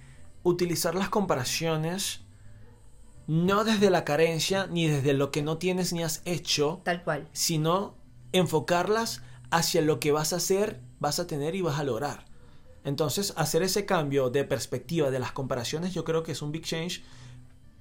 utilizar 0.43 0.95
las 0.95 1.09
comparaciones 1.09 2.21
no 3.27 3.65
desde 3.65 3.89
la 3.89 4.05
carencia 4.05 4.67
ni 4.67 4.87
desde 4.87 5.13
lo 5.13 5.31
que 5.31 5.41
no 5.43 5.57
tienes 5.57 5.91
ni 5.91 6.03
has 6.03 6.21
hecho, 6.25 6.81
Tal 6.85 7.03
cual. 7.03 7.27
sino 7.33 7.95
enfocarlas 8.31 9.21
hacia 9.51 9.81
lo 9.81 9.99
que 9.99 10.11
vas 10.13 10.31
a 10.33 10.37
hacer, 10.37 10.79
vas 10.99 11.19
a 11.19 11.27
tener 11.27 11.55
y 11.55 11.61
vas 11.61 11.79
a 11.79 11.83
lograr. 11.83 12.25
Entonces, 12.85 13.33
hacer 13.35 13.63
ese 13.63 13.85
cambio 13.85 14.29
de 14.29 14.45
perspectiva 14.45 15.11
de 15.11 15.19
las 15.19 15.33
comparaciones, 15.33 15.93
yo 15.93 16.05
creo 16.05 16.23
que 16.23 16.31
es 16.31 16.41
un 16.41 16.53
big 16.53 16.63
change, 16.63 17.03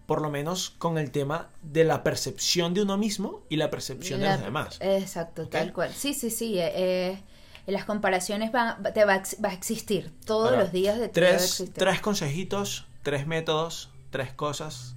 por 0.07 0.21
lo 0.21 0.31
menos 0.31 0.71
con 0.71 0.99
el 0.99 1.13
tema 1.13 1.51
de 1.63 1.85
la 1.85 2.03
percepción 2.03 2.75
de 2.75 2.83
uno 2.83 2.97
mismo 2.99 3.43
y 3.49 3.57
la 3.57 3.71
percepción 3.71 4.21
de 4.21 4.29
los 4.29 4.41
demás. 4.41 4.79
Exacto, 4.81 5.47
tal 5.49 5.73
cual. 5.73 5.93
Sí, 5.95 6.13
sí, 6.13 6.31
sí. 6.31 6.59
eh, 6.59 6.73
eh, 6.75 7.23
las 7.67 7.85
comparaciones 7.85 8.53
van, 8.53 8.83
te 8.95 9.05
va, 9.05 9.23
va 9.45 9.49
a 9.49 9.53
existir 9.53 10.13
todos 10.25 10.51
Ahora, 10.51 10.63
los 10.63 10.73
días 10.73 10.99
de 10.99 11.09
tu 11.09 11.21
vida 11.21 11.31
va 11.31 11.37
tres, 11.37 11.45
existir. 11.45 11.75
tres 11.75 12.01
consejitos, 12.01 12.87
tres 13.03 13.27
métodos, 13.27 13.91
tres 14.11 14.33
cosas 14.33 14.95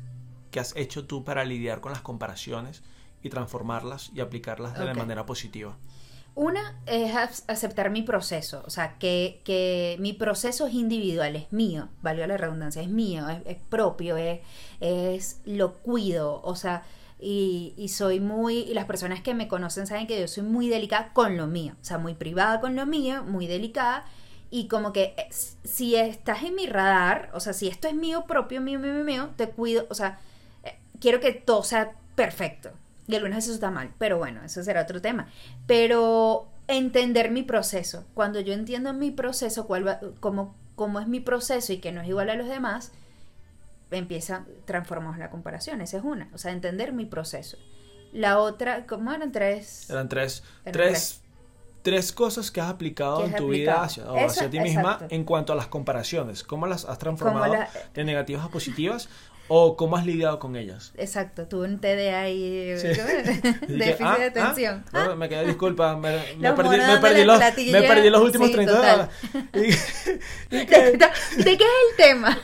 que 0.52 0.60
has 0.60 0.76
hecho 0.76 1.06
tú 1.06 1.24
para 1.24 1.46
lidiar 1.46 1.82
con 1.82 1.92
las 1.92 2.02
comparaciones 2.02 2.84
y 3.22 3.30
transformarlas 3.30 4.12
y 4.16 4.22
aplicarlas 4.22 4.78
de 4.78 4.94
manera 4.94 5.26
positiva. 5.26 5.78
Una 6.36 6.80
es 6.86 7.14
ac- 7.14 7.44
aceptar 7.48 7.90
mi 7.90 8.02
proceso, 8.04 8.64
o 8.66 8.70
sea, 8.70 8.98
que, 8.98 9.42
que 9.44 9.98
mi 10.00 10.14
proceso 10.14 10.68
es 10.68 10.74
individual, 10.74 11.36
es 11.36 11.52
mío, 11.52 11.90
valga 12.02 12.28
la 12.28 12.38
redundancia, 12.38 12.82
es 12.82 12.88
mío, 12.88 13.28
es, 13.30 13.42
es 13.46 13.58
propio, 13.70 14.16
es, 14.16 14.40
es 14.80 15.42
lo 15.46 15.74
cuido, 15.80 16.40
o 16.44 16.56
sea, 16.56 16.84
y, 17.20 17.88
soy 17.90 18.20
muy, 18.20 18.60
y 18.60 18.74
las 18.74 18.86
personas 18.86 19.22
que 19.22 19.34
me 19.34 19.48
conocen 19.48 19.88
saben 19.88 20.08
que 20.08 20.20
yo 20.20 20.28
soy 20.28 20.44
muy 20.44 20.70
delicada 20.70 21.12
con 21.14 21.36
lo 21.38 21.48
mío, 21.48 21.74
o 21.82 21.84
sea, 21.84 21.98
muy 21.98 22.14
privada 22.14 22.62
con 22.62 22.76
lo 22.76 22.86
mío, 22.86 23.24
muy 23.24 23.46
delicada, 23.48 24.06
y 24.52 24.68
como 24.68 24.94
que 24.94 25.14
eh, 25.18 25.28
si 25.32 25.96
estás 25.96 26.44
en 26.44 26.56
mi 26.56 26.66
radar, 26.66 27.30
o 27.34 27.40
sea, 27.40 27.54
si 27.54 27.68
esto 27.68 27.88
es 27.88 27.94
mío 27.96 28.26
propio, 28.26 28.62
mío, 28.62 28.80
mío, 28.80 28.94
mío, 28.94 29.04
mío, 29.04 29.30
te 29.36 29.50
cuido, 29.50 29.86
o 29.90 29.96
sea, 29.96 30.20
eh, 30.64 30.78
quiero 31.00 31.20
que 31.20 31.34
todo 31.34 31.64
sea 31.64 31.92
perfecto. 32.16 32.72
Y 33.08 33.16
algunas 33.16 33.38
veces 33.38 33.50
eso 33.50 33.56
está 33.56 33.72
mal, 33.72 33.92
pero 33.98 34.18
bueno, 34.20 34.42
eso 34.44 34.64
será 34.64 34.84
otro 34.84 35.02
tema. 35.02 35.28
Pero 35.66 36.48
entender 36.68 37.32
mi 37.32 37.44
proceso. 37.44 38.06
Cuando 38.14 38.40
yo 38.40 38.54
entiendo 38.54 38.94
mi 38.94 39.12
proceso, 39.12 39.66
cuál 39.66 39.88
va- 39.88 40.00
cómo, 40.20 40.56
cómo 40.76 41.00
es 41.00 41.08
mi 41.08 41.20
proceso 41.20 41.74
y 41.74 41.78
que 41.78 41.92
no 41.92 42.02
es 42.02 42.08
igual 42.08 42.30
a 42.30 42.36
los 42.36 42.48
demás, 42.48 42.92
empieza, 43.92 44.46
transformamos 44.66 45.18
la 45.18 45.30
comparación. 45.30 45.82
Esa 45.82 45.98
es 45.98 46.04
una. 46.04 46.30
O 46.34 46.38
sea, 46.38 46.52
entender 46.52 46.94
mi 46.94 47.06
proceso. 47.06 47.58
La 48.12 48.40
otra, 48.40 48.86
¿cómo 48.88 49.12
eran 49.14 49.32
tres? 49.32 49.90
Eran 49.90 50.10
tres, 50.10 50.44
Eran 50.66 50.74
tres, 50.74 51.22
tres 51.84 52.12
cosas 52.12 52.50
que 52.52 52.60
has 52.62 52.70
aplicado 52.70 53.24
en 53.26 53.36
tu 53.36 53.46
aplicado. 53.46 53.50
vida 53.50 53.84
hacia, 53.84 54.12
o 54.12 54.26
hacia 54.26 54.50
ti 54.50 54.60
misma 54.60 54.94
exacto. 54.94 55.16
en 55.16 55.24
cuanto 55.24 55.54
a 55.54 55.56
las 55.56 55.68
comparaciones. 55.68 56.44
¿Cómo 56.44 56.66
las 56.68 56.86
has 56.86 56.98
transformado 56.98 57.54
la- 57.54 57.70
de 57.94 58.04
negativas 58.04 58.44
a 58.46 58.50
positivas 58.50 59.10
o 59.48 59.76
cómo 59.78 59.96
has 59.96 60.06
lidiado 60.08 60.40
con 60.40 60.56
ellas? 60.56 60.92
Exacto, 60.98 61.48
tuve 61.48 61.68
un 61.68 61.80
TDA 61.80 62.22
ahí, 62.22 62.74
Sí. 62.80 62.88
déficit 63.68 63.70
Y 63.70 64.04
ah, 64.04 64.18
de 64.18 64.24
ah, 64.24 64.28
atención. 64.28 64.86
no, 64.92 65.16
me 65.16 65.30
quedé, 65.30 65.46
disculpa, 65.46 65.96
me, 65.96 66.12
me 66.38 66.54
perdí, 66.54 66.78
me 66.78 66.98
perdí 66.98 67.24
los, 67.26 67.40
me 67.40 67.82
perdí 67.84 68.10
los 68.10 68.22
últimos 68.22 68.48
Sí, 68.48 68.54
30 68.54 68.76
total. 68.76 69.10
Y- 69.54 70.56
y 70.56 70.66
¿De, 70.66 70.66
de 70.98 71.58
qué 71.58 71.64
es 71.64 71.90
el 71.92 71.96
tema? 71.98 72.38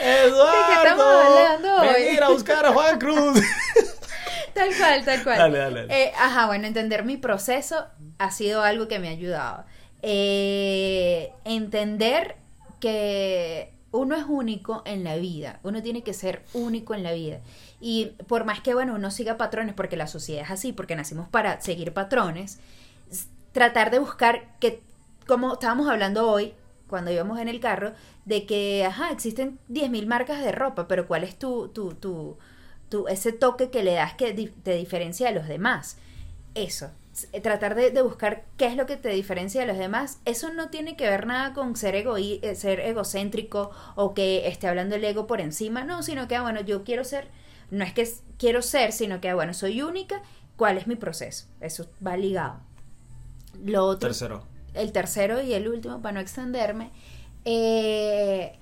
Eduardo, 0.00 0.72
estamos 0.72 1.04
hablando 1.04 1.74
hoy? 1.80 2.02
venir 2.02 2.22
a 2.22 2.28
buscar 2.28 2.66
a 2.66 2.72
Juan 2.72 2.98
Cruz. 2.98 3.40
Tal 4.54 4.74
cual, 4.74 5.04
tal 5.04 5.22
cual. 5.22 5.36
Dale, 5.36 5.58
dale, 5.58 5.80
dale. 5.82 6.02
Eh, 6.02 6.12
ajá, 6.18 6.46
bueno, 6.46 6.66
entender 6.66 7.04
mi 7.04 7.18
proceso 7.18 7.88
ha 8.16 8.30
sido 8.30 8.62
algo 8.62 8.88
que 8.88 8.98
me 8.98 9.08
ha 9.08 9.10
ayudado. 9.10 9.66
Eh, 10.00 11.30
entender 11.44 12.36
que 12.80 13.74
uno 13.90 14.16
es 14.16 14.24
único 14.26 14.82
en 14.86 15.04
la 15.04 15.16
vida, 15.16 15.60
uno 15.62 15.82
tiene 15.82 16.02
que 16.02 16.14
ser 16.14 16.42
único 16.54 16.94
en 16.94 17.02
la 17.02 17.12
vida. 17.12 17.40
Y 17.80 18.12
por 18.28 18.44
más 18.44 18.60
que, 18.60 18.72
bueno, 18.72 18.94
uno 18.94 19.10
siga 19.10 19.36
patrones, 19.36 19.74
porque 19.74 19.96
la 19.96 20.06
sociedad 20.06 20.44
es 20.44 20.50
así, 20.50 20.72
porque 20.72 20.96
nacimos 20.96 21.28
para 21.28 21.60
seguir 21.60 21.92
patrones, 21.92 22.58
tratar 23.52 23.90
de 23.90 23.98
buscar 23.98 24.58
que, 24.58 24.82
como 25.26 25.54
estábamos 25.54 25.88
hablando 25.88 26.30
hoy, 26.30 26.54
cuando 26.88 27.10
íbamos 27.10 27.38
en 27.38 27.48
el 27.48 27.60
carro, 27.60 27.92
de 28.24 28.46
que, 28.46 28.84
ajá, 28.84 29.10
existen 29.10 29.58
10.000 29.68 30.06
marcas 30.06 30.40
de 30.44 30.52
ropa, 30.52 30.86
pero 30.88 31.06
¿cuál 31.06 31.24
es 31.24 31.38
tu, 31.38 31.68
tu, 31.68 31.94
tu, 31.94 32.38
tu- 32.88 33.08
ese 33.08 33.32
toque 33.32 33.70
que 33.70 33.82
le 33.82 33.94
das 33.94 34.14
que 34.14 34.32
te 34.62 34.74
diferencia 34.74 35.28
de 35.28 35.34
los 35.34 35.48
demás? 35.48 35.98
Eso, 36.54 36.90
tratar 37.42 37.74
de, 37.74 37.90
de 37.90 38.02
buscar 38.02 38.44
qué 38.56 38.66
es 38.66 38.76
lo 38.76 38.86
que 38.86 38.96
te 38.96 39.08
diferencia 39.10 39.60
de 39.60 39.66
los 39.66 39.78
demás, 39.78 40.20
eso 40.24 40.52
no 40.52 40.70
tiene 40.70 40.96
que 40.96 41.08
ver 41.08 41.26
nada 41.26 41.52
con 41.54 41.76
ser, 41.76 41.94
egoí- 41.94 42.38
eh, 42.42 42.54
ser 42.54 42.80
egocéntrico 42.80 43.70
o 43.94 44.14
que 44.14 44.46
esté 44.48 44.68
hablando 44.68 44.96
el 44.96 45.04
ego 45.04 45.26
por 45.26 45.40
encima, 45.40 45.84
no, 45.84 46.02
sino 46.02 46.28
que, 46.28 46.36
ah, 46.36 46.42
bueno, 46.42 46.60
yo 46.62 46.84
quiero 46.84 47.04
ser, 47.04 47.28
no 47.70 47.84
es 47.84 47.92
que 47.92 48.08
quiero 48.38 48.62
ser, 48.62 48.92
sino 48.92 49.20
que, 49.20 49.28
ah, 49.28 49.34
bueno, 49.34 49.52
soy 49.54 49.82
única, 49.82 50.22
¿cuál 50.56 50.78
es 50.78 50.86
mi 50.86 50.96
proceso? 50.96 51.46
Eso 51.60 51.90
va 52.06 52.16
ligado. 52.16 52.60
Lo 53.64 53.84
otro, 53.84 54.08
Tercero. 54.10 54.44
El 54.76 54.92
tercero 54.92 55.42
y 55.42 55.54
el 55.54 55.68
último, 55.68 56.00
para 56.02 56.14
no 56.14 56.20
extenderme, 56.20 56.90
eh, 57.44 58.58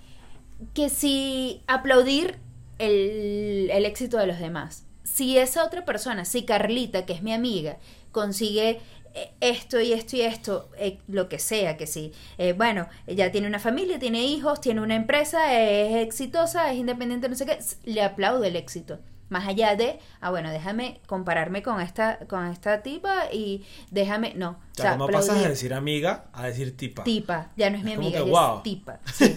que 0.72 0.88
si 0.88 1.62
aplaudir 1.66 2.38
el, 2.78 3.70
el 3.72 3.84
éxito 3.86 4.18
de 4.18 4.26
los 4.26 4.38
demás. 4.38 4.86
Si 5.02 5.38
esa 5.38 5.64
otra 5.64 5.84
persona, 5.84 6.24
si 6.24 6.44
Carlita, 6.44 7.06
que 7.06 7.12
es 7.12 7.22
mi 7.22 7.32
amiga, 7.32 7.78
consigue 8.10 8.80
eh, 9.14 9.30
esto 9.40 9.80
y 9.80 9.92
esto 9.92 10.16
y 10.16 10.22
esto, 10.22 10.70
eh, 10.76 10.98
lo 11.06 11.28
que 11.28 11.38
sea, 11.38 11.76
que 11.76 11.86
sí, 11.86 12.12
eh, 12.36 12.52
bueno, 12.52 12.88
ella 13.06 13.30
tiene 13.30 13.46
una 13.46 13.60
familia, 13.60 14.00
tiene 14.00 14.24
hijos, 14.24 14.60
tiene 14.60 14.80
una 14.80 14.96
empresa, 14.96 15.56
es 15.56 15.96
exitosa, 15.96 16.72
es 16.72 16.78
independiente, 16.78 17.28
no 17.28 17.36
sé 17.36 17.46
qué, 17.46 17.58
le 17.84 18.02
aplaudo 18.02 18.42
el 18.42 18.56
éxito. 18.56 18.98
Más 19.30 19.48
allá 19.48 19.74
de, 19.74 19.98
ah, 20.20 20.30
bueno, 20.30 20.50
déjame 20.50 21.00
compararme 21.06 21.62
con 21.62 21.80
esta, 21.80 22.18
con 22.28 22.46
esta 22.46 22.82
tipa 22.82 23.32
y 23.32 23.64
déjame, 23.90 24.34
no. 24.34 24.50
O 24.50 24.82
sea, 24.82 24.92
¿cómo 24.92 25.08
pasas 25.08 25.40
de 25.42 25.48
decir 25.48 25.72
amiga 25.72 26.26
a 26.32 26.46
decir 26.46 26.76
tipa? 26.76 27.04
Tipa, 27.04 27.50
ya 27.56 27.70
no 27.70 27.78
es 27.78 27.84
mi 27.84 27.92
Es 27.92 27.98
amiga, 27.98 28.24
que, 28.24 28.30
wow. 28.30 28.56
es 28.58 28.62
tipa. 28.62 28.98
Sí, 29.12 29.34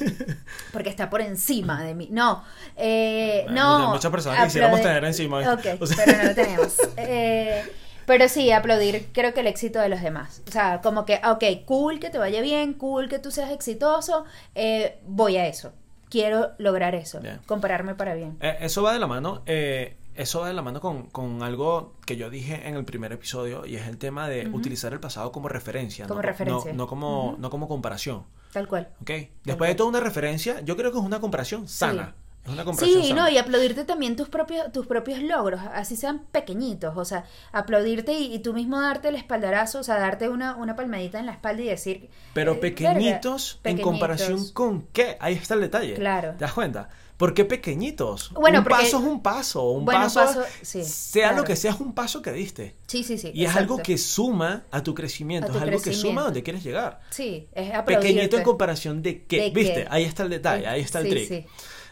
porque 0.74 0.90
está 0.90 1.10
por 1.10 1.22
encima 1.22 1.84
de 1.84 1.96
mí. 1.96 2.10
No, 2.12 2.44
eh, 2.76 3.46
no. 3.50 3.92
muchas 3.94 4.12
personas 4.12 4.44
quisiéramos 4.46 4.82
tener 4.82 5.04
encima. 5.06 5.40
Ok, 5.54 5.66
O 5.80 5.86
sea- 5.86 6.06
pero 6.06 6.18
no 6.18 6.24
lo 6.30 6.36
tenemos. 6.36 6.76
Eh, 6.98 7.64
pero 8.06 8.30
sí, 8.30 8.52
aplaudir 8.52 9.08
creo 9.14 9.34
que 9.34 9.42
el 9.42 9.48
éxito 9.48 9.80
de 9.80 9.90
los 9.90 10.02
demás. 10.02 10.42
O 10.48 10.52
sea, 10.52 10.82
como 10.82 11.06
que, 11.06 11.20
ok, 11.26 11.66
cool 11.66 12.00
que 12.00 12.10
te 12.10 12.18
vaya 12.18 12.42
bien, 12.42 12.74
cool 12.74 13.10
que 13.10 13.20
tú 13.20 13.32
seas 13.32 13.52
exitoso, 13.52 14.26
eh, 14.56 15.00
voy 15.06 15.38
a 15.38 15.46
eso. 15.48 15.74
Quiero 16.10 16.52
lograr 16.58 16.96
eso, 16.96 17.20
Bien. 17.20 17.40
compararme 17.46 17.96
para 17.96 18.14
bien. 18.16 18.38
Eh, 18.42 18.58
eso 18.62 18.82
va 18.84 18.94
de 18.94 19.00
la 19.00 19.08
mano, 19.08 19.42
eh, 19.46 19.98
eso 20.16 20.40
va 20.42 20.48
de 20.48 20.54
la 20.54 20.62
mano 20.62 20.80
con, 20.80 21.10
con 21.10 21.44
algo 21.44 21.94
que 22.06 22.16
yo 22.18 22.30
dije 22.30 22.68
en 22.68 22.76
el 22.76 22.86
primer 22.86 23.12
episodio 23.12 23.66
y 23.66 23.76
es 23.76 23.88
el 23.88 23.98
tema 23.98 24.28
de 24.30 24.48
utilizar 24.50 24.94
el 24.94 25.00
pasado 25.00 25.32
como 25.32 25.48
referencia, 25.50 26.08
Como 26.08 26.22
no, 26.22 26.28
referencia. 26.28 26.72
no, 26.72 26.78
no 26.78 26.88
como, 26.88 27.36
no 27.40 27.50
como 27.50 27.68
comparación, 27.68 28.24
Tal 28.54 28.68
cual. 28.68 28.90
¿ok? 29.02 29.12
Después 29.44 29.70
de 29.70 29.76
toda 29.76 29.90
una 29.90 30.00
referencia, 30.00 30.62
yo 30.62 30.76
creo 30.78 30.92
que 30.92 30.98
es 30.98 31.04
una 31.04 31.20
comparación 31.20 31.68
sana, 31.68 32.16
es 32.48 32.54
una 32.54 32.66
comparación 32.66 33.02
Sí, 33.04 33.10
sana. 33.10 33.24
no, 33.24 33.30
y 33.30 33.38
aplaudirte 33.38 33.84
también 33.86 34.16
tus 34.16 34.30
propios, 34.30 34.72
tus 34.72 34.88
propios 34.88 35.22
logros, 35.22 35.62
así 35.74 35.96
sean 35.96 36.26
pequeñitos, 36.32 36.96
o 36.98 37.06
sea, 37.06 37.26
aplaudirte 37.52 38.14
y, 38.14 38.34
y 38.34 38.40
tú 38.40 38.54
mismo 38.54 38.80
darte 38.82 39.10
el 39.10 39.16
espaldarazo, 39.16 39.80
o 39.80 39.84
sea, 39.84 40.00
darte 40.00 40.30
una, 40.30 40.56
una 40.56 40.76
palmadita 40.76 41.20
en 41.20 41.26
la 41.28 41.34
espalda 41.34 41.62
y 41.62 41.68
decir... 41.68 42.10
Pero 42.34 42.54
eh, 42.54 42.56
pequeñitos 42.56 43.60
en 43.64 43.80
comparación 43.80 44.50
con 44.52 44.88
qué, 44.94 45.18
ahí 45.20 45.34
está 45.36 45.54
el 45.54 45.62
detalle. 45.62 45.94
Claro. 45.96 46.32
¿Te 46.32 46.46
das 46.46 46.54
cuenta? 46.54 46.90
¿Por 47.18 47.34
qué 47.34 47.46
pequeñitos? 47.46 48.32
Bueno, 48.34 48.60
un 48.60 48.64
porque- 48.64 48.84
paso 48.84 48.98
es 49.00 49.04
un 49.04 49.24
paso, 49.24 49.72
un 49.72 49.86
Bueno, 49.86 50.02
paso, 50.02 50.20
paso, 50.20 50.44
sí, 50.62 50.84
sea 50.84 51.30
claro. 51.30 51.38
lo 51.38 51.44
que 51.46 51.56
sea, 51.56 51.72
es 51.72 51.80
un 51.80 51.94
paso 51.96 52.22
que 52.22 52.32
diste. 52.32 52.76
Sí, 52.86 53.04
sí, 53.04 53.18
sí. 53.18 53.32
Y 53.34 53.44
es 53.46 53.56
algo 53.56 53.78
que 53.80 53.98
suma 53.98 54.66
a 54.70 54.84
tu 54.84 54.94
crecimiento, 54.94 55.48
A 55.48 55.52
tu 55.52 55.58
es 55.58 55.64
algo 55.64 55.82
que 55.82 55.94
suma 55.94 56.22
a 56.22 56.24
donde 56.26 56.44
quieres 56.44 56.64
llegar. 56.64 57.00
Sí, 57.10 57.48
es 57.54 57.74
aplaudirte. 57.74 58.08
Pequeñito 58.14 58.38
en 58.38 58.44
comparación 58.44 59.02
de 59.02 59.24
qué, 59.26 59.42
¿De 59.42 59.50
¿viste? 59.50 59.74
qué? 59.74 59.88
Ahí 59.90 60.04
está 60.04 60.22
el 60.24 60.30
detalle, 60.30 60.68
ahí 60.68 60.82
está 60.82 61.00
el 61.00 61.06
Sí, 61.06 61.10
trick. 61.12 61.28
sí. 61.28 61.46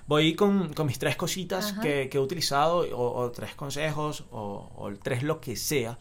Voy 0.08 0.36
con, 0.36 0.74
con 0.74 0.88
mis 0.88 1.00
tres 1.00 1.16
cositas 1.16 1.74
que, 1.74 2.10
que 2.10 2.18
he 2.18 2.22
utilizado, 2.22 2.80
o, 2.96 3.20
o 3.20 3.32
tres 3.32 3.56
consejos, 3.56 4.26
o, 4.32 4.72
o 4.76 4.94
tres 5.02 5.24
lo 5.24 5.42
que 5.42 5.56
sea, 5.56 5.98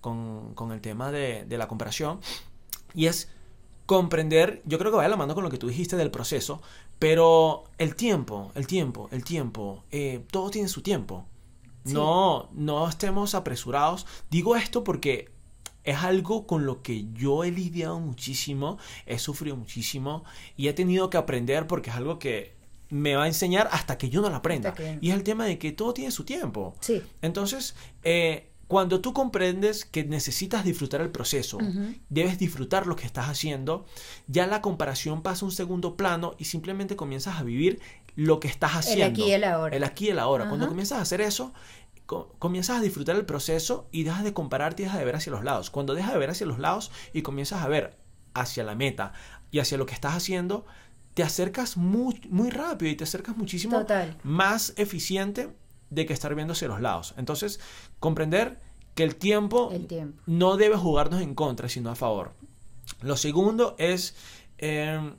con, 0.00 0.54
con 0.54 0.72
el 0.72 0.80
tema 0.80 1.10
de, 1.10 1.44
de 1.44 1.58
la 1.58 1.66
comparación. 1.66 2.20
Y 2.94 3.06
es 3.06 3.30
comprender, 3.86 4.60
yo 4.66 4.78
creo 4.78 4.90
que 4.90 4.98
va 4.98 5.04
de 5.04 5.08
la 5.08 5.16
mano 5.16 5.34
con 5.34 5.44
lo 5.44 5.50
que 5.50 5.56
tú 5.56 5.66
dijiste 5.66 5.96
del 5.96 6.10
proceso, 6.10 6.60
pero 6.98 7.64
el 7.78 7.94
tiempo, 7.96 8.52
el 8.54 8.66
tiempo, 8.66 9.08
el 9.12 9.24
tiempo, 9.24 9.84
eh, 9.90 10.24
todo 10.30 10.50
tiene 10.50 10.68
su 10.68 10.82
tiempo. 10.82 11.24
Sí. 11.86 11.94
No, 11.94 12.50
no 12.52 12.86
estemos 12.86 13.34
apresurados. 13.34 14.04
Digo 14.30 14.56
esto 14.56 14.84
porque 14.84 15.30
es 15.84 15.96
algo 15.96 16.46
con 16.46 16.66
lo 16.66 16.82
que 16.82 17.06
yo 17.14 17.44
he 17.44 17.50
lidiado 17.50 17.98
muchísimo, 17.98 18.76
he 19.06 19.18
sufrido 19.18 19.56
muchísimo 19.56 20.24
y 20.54 20.68
he 20.68 20.74
tenido 20.74 21.08
que 21.08 21.16
aprender 21.16 21.66
porque 21.66 21.88
es 21.88 21.96
algo 21.96 22.18
que 22.18 22.57
me 22.90 23.14
va 23.16 23.24
a 23.24 23.26
enseñar 23.26 23.68
hasta 23.72 23.98
que 23.98 24.08
yo 24.10 24.20
no 24.22 24.30
lo 24.30 24.36
aprenda. 24.36 24.72
Que- 24.74 24.98
Y 25.00 25.10
es 25.10 25.14
el 25.16 25.22
tema 25.22 25.44
de 25.44 25.58
que 25.58 25.72
todo 25.72 25.92
tiene 25.94 26.10
su 26.10 26.24
tiempo. 26.24 26.74
Sí, 26.80 27.02
Entonces, 27.22 27.74
eh, 28.02 28.50
cuando 28.66 29.00
tú 29.00 29.12
comprendes 29.14 29.84
que 29.86 30.04
necesitas 30.04 30.62
disfrutar 30.64 31.00
el 31.00 31.10
proceso, 31.10 31.58
debes 32.10 32.38
disfrutar 32.38 32.86
lo 32.86 32.96
que 32.96 33.06
estás 33.06 33.28
haciendo, 33.28 33.86
ya 34.26 34.46
la 34.46 34.60
comparación 34.60 35.22
pasa 35.22 35.44
a 35.44 35.48
un 35.48 35.52
segundo 35.52 35.96
plano 35.96 36.34
y 36.38 36.44
simplemente 36.44 36.94
comienzas 36.94 37.38
a 37.38 37.42
vivir 37.44 37.80
lo 38.14 38.40
que 38.40 38.48
estás 38.48 38.72
haciendo. 38.76 39.04
El 39.06 39.12
aquí 39.12 39.22
y 39.28 39.32
el 39.32 39.44
ahora. 39.44 39.76
El 39.76 39.84
aquí 39.84 40.06
y 40.06 40.10
el 40.10 40.18
ahora. 40.18 40.48
Cuando 40.48 40.66
comienzas 40.68 40.98
a 40.98 41.02
hacer 41.02 41.20
eso, 41.22 41.52
comienzas 42.38 42.78
a 42.78 42.80
disfrutar 42.80 43.16
el 43.16 43.24
proceso 43.26 43.88
y 43.92 44.02
dejas 44.04 44.24
de 44.24 44.32
compararte 44.32 44.82
y 44.82 44.84
dejas 44.86 44.98
de 44.98 45.04
ver 45.04 45.16
hacia 45.16 45.32
los 45.32 45.44
lados. 45.44 45.70
Cuando 45.70 45.94
dejas 45.94 46.12
de 46.12 46.18
ver 46.18 46.30
hacia 46.30 46.46
los 46.46 46.58
lados 46.58 46.90
y 47.12 47.22
comienzas 47.22 47.62
a 47.62 47.68
ver 47.68 47.96
hacia 48.34 48.64
la 48.64 48.74
meta 48.74 49.12
y 49.50 49.58
hacia 49.60 49.78
lo 49.78 49.86
que 49.86 49.94
estás 49.94 50.14
haciendo, 50.14 50.64
te 51.18 51.24
acercas 51.24 51.76
muy, 51.76 52.20
muy 52.30 52.48
rápido 52.48 52.92
y 52.92 52.94
te 52.94 53.02
acercas 53.02 53.36
muchísimo 53.36 53.84
más 54.22 54.72
eficiente 54.76 55.52
de 55.90 56.06
que 56.06 56.12
estar 56.12 56.32
hacia 56.32 56.68
los 56.68 56.80
lados. 56.80 57.12
Entonces, 57.16 57.58
comprender 57.98 58.60
que 58.94 59.02
el 59.02 59.16
tiempo, 59.16 59.68
no 60.26 60.56
debe 60.56 60.76
jugarnos 60.76 61.20
en 61.20 61.34
contra, 61.34 61.68
sino 61.68 61.90
a 61.90 61.96
favor. 61.96 62.34
Lo 63.00 63.16
segundo 63.16 63.74
es 63.78 64.14
eh, 64.58 65.12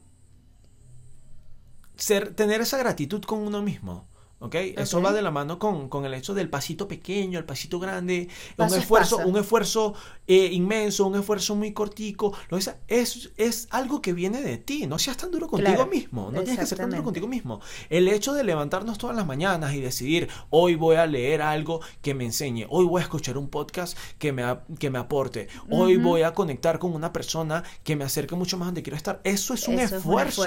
ser, 1.98 2.34
tener 2.34 2.62
esa 2.62 2.78
gratitud 2.78 3.22
con 3.24 3.40
uno 3.40 3.62
mismo. 3.62 4.08
¿Okay? 4.42 4.74
Eso 4.78 5.02
va 5.02 5.12
de 5.12 5.22
la 5.22 5.32
mano 5.32 5.60
con, 5.60 6.06
el 6.06 6.14
hecho 6.14 6.34
del 6.34 6.50
pasito 6.50 6.88
pequeño, 6.88 7.38
el 7.40 7.46
pasito 7.46 7.80
grande, 7.80 8.30
un 8.58 8.74
esfuerzo, 8.74 9.18
un 9.18 9.38
esfuerzo 9.38 9.94
eh, 10.28 10.50
inmenso, 10.54 11.08
un 11.08 11.16
esfuerzo 11.16 11.56
muy 11.56 11.74
cortico. 11.74 12.34
Lo 12.50 12.58
es, 12.58 12.74
es, 12.88 13.68
algo 13.72 14.02
que 14.02 14.14
viene 14.14 14.42
de 14.42 14.58
ti. 14.58 14.88
No 14.88 14.98
seas 14.98 15.18
tan 15.18 15.32
duro 15.32 15.48
contigo 15.48 15.86
mismo. 15.86 16.32
No 16.32 16.42
tienes 16.42 16.60
que 16.60 16.66
ser 16.66 16.78
tan 16.78 16.90
duro 16.90 17.04
contigo 17.04 17.28
mismo. 17.28 17.60
El 17.90 18.08
hecho 18.08 18.34
de 18.34 18.44
levantarnos 18.44 18.98
todas 18.98 19.16
las 19.16 19.26
mañanas 19.26 19.74
y 19.74 19.82
decidir, 19.82 20.30
hoy 20.50 20.76
voy 20.76 20.96
a 20.96 21.06
leer 21.06 21.42
algo 21.42 21.82
que 22.02 22.14
me 22.14 22.26
enseñe, 22.26 22.66
hoy 22.70 22.86
voy 22.86 23.02
a 23.02 23.04
escuchar 23.04 23.38
un 23.38 23.50
podcast 23.50 23.98
que 24.18 24.32
me, 24.32 24.44
que 24.80 24.90
me 24.90 25.00
aporte, 25.00 25.48
hoy 25.70 25.98
voy 25.98 26.22
a 26.22 26.34
conectar 26.34 26.80
con 26.80 26.94
una 26.94 27.12
persona 27.12 27.64
que 27.84 27.96
me 27.96 28.06
acerque 28.06 28.36
mucho 28.36 28.58
más 28.58 28.68
donde 28.68 28.84
quiero 28.84 28.98
estar. 28.98 29.20
Eso 29.24 29.54
es 29.54 29.68
un 29.68 29.80
esfuerzo. 29.80 30.44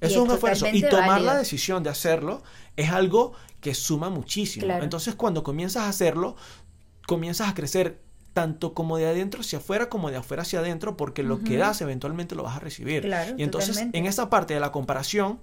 Eso 0.00 0.22
es 0.22 0.28
un 0.28 0.34
esfuerzo. 0.34 0.66
Y 0.72 0.82
tomar 0.82 1.20
la 1.20 1.36
decisión 1.36 1.82
de 1.82 1.90
hacerlo 1.90 2.42
es 2.76 2.90
algo 2.90 3.32
que 3.60 3.74
suma 3.74 4.10
muchísimo. 4.10 4.66
Entonces, 4.80 5.14
cuando 5.14 5.42
comienzas 5.42 5.84
a 5.84 5.88
hacerlo, 5.88 6.36
comienzas 7.06 7.48
a 7.48 7.54
crecer 7.54 8.00
tanto 8.32 8.74
como 8.74 8.96
de 8.96 9.06
adentro 9.06 9.40
hacia 9.40 9.58
afuera 9.58 9.88
como 9.88 10.10
de 10.10 10.16
afuera 10.16 10.42
hacia 10.42 10.60
adentro, 10.60 10.96
porque 10.96 11.22
lo 11.22 11.40
que 11.40 11.56
das 11.56 11.80
eventualmente 11.80 12.34
lo 12.34 12.44
vas 12.44 12.56
a 12.56 12.60
recibir. 12.60 13.10
y 13.36 13.42
entonces, 13.42 13.86
en 13.92 14.06
esa 14.06 14.30
parte 14.30 14.54
de 14.54 14.60
la 14.60 14.72
comparación, 14.72 15.40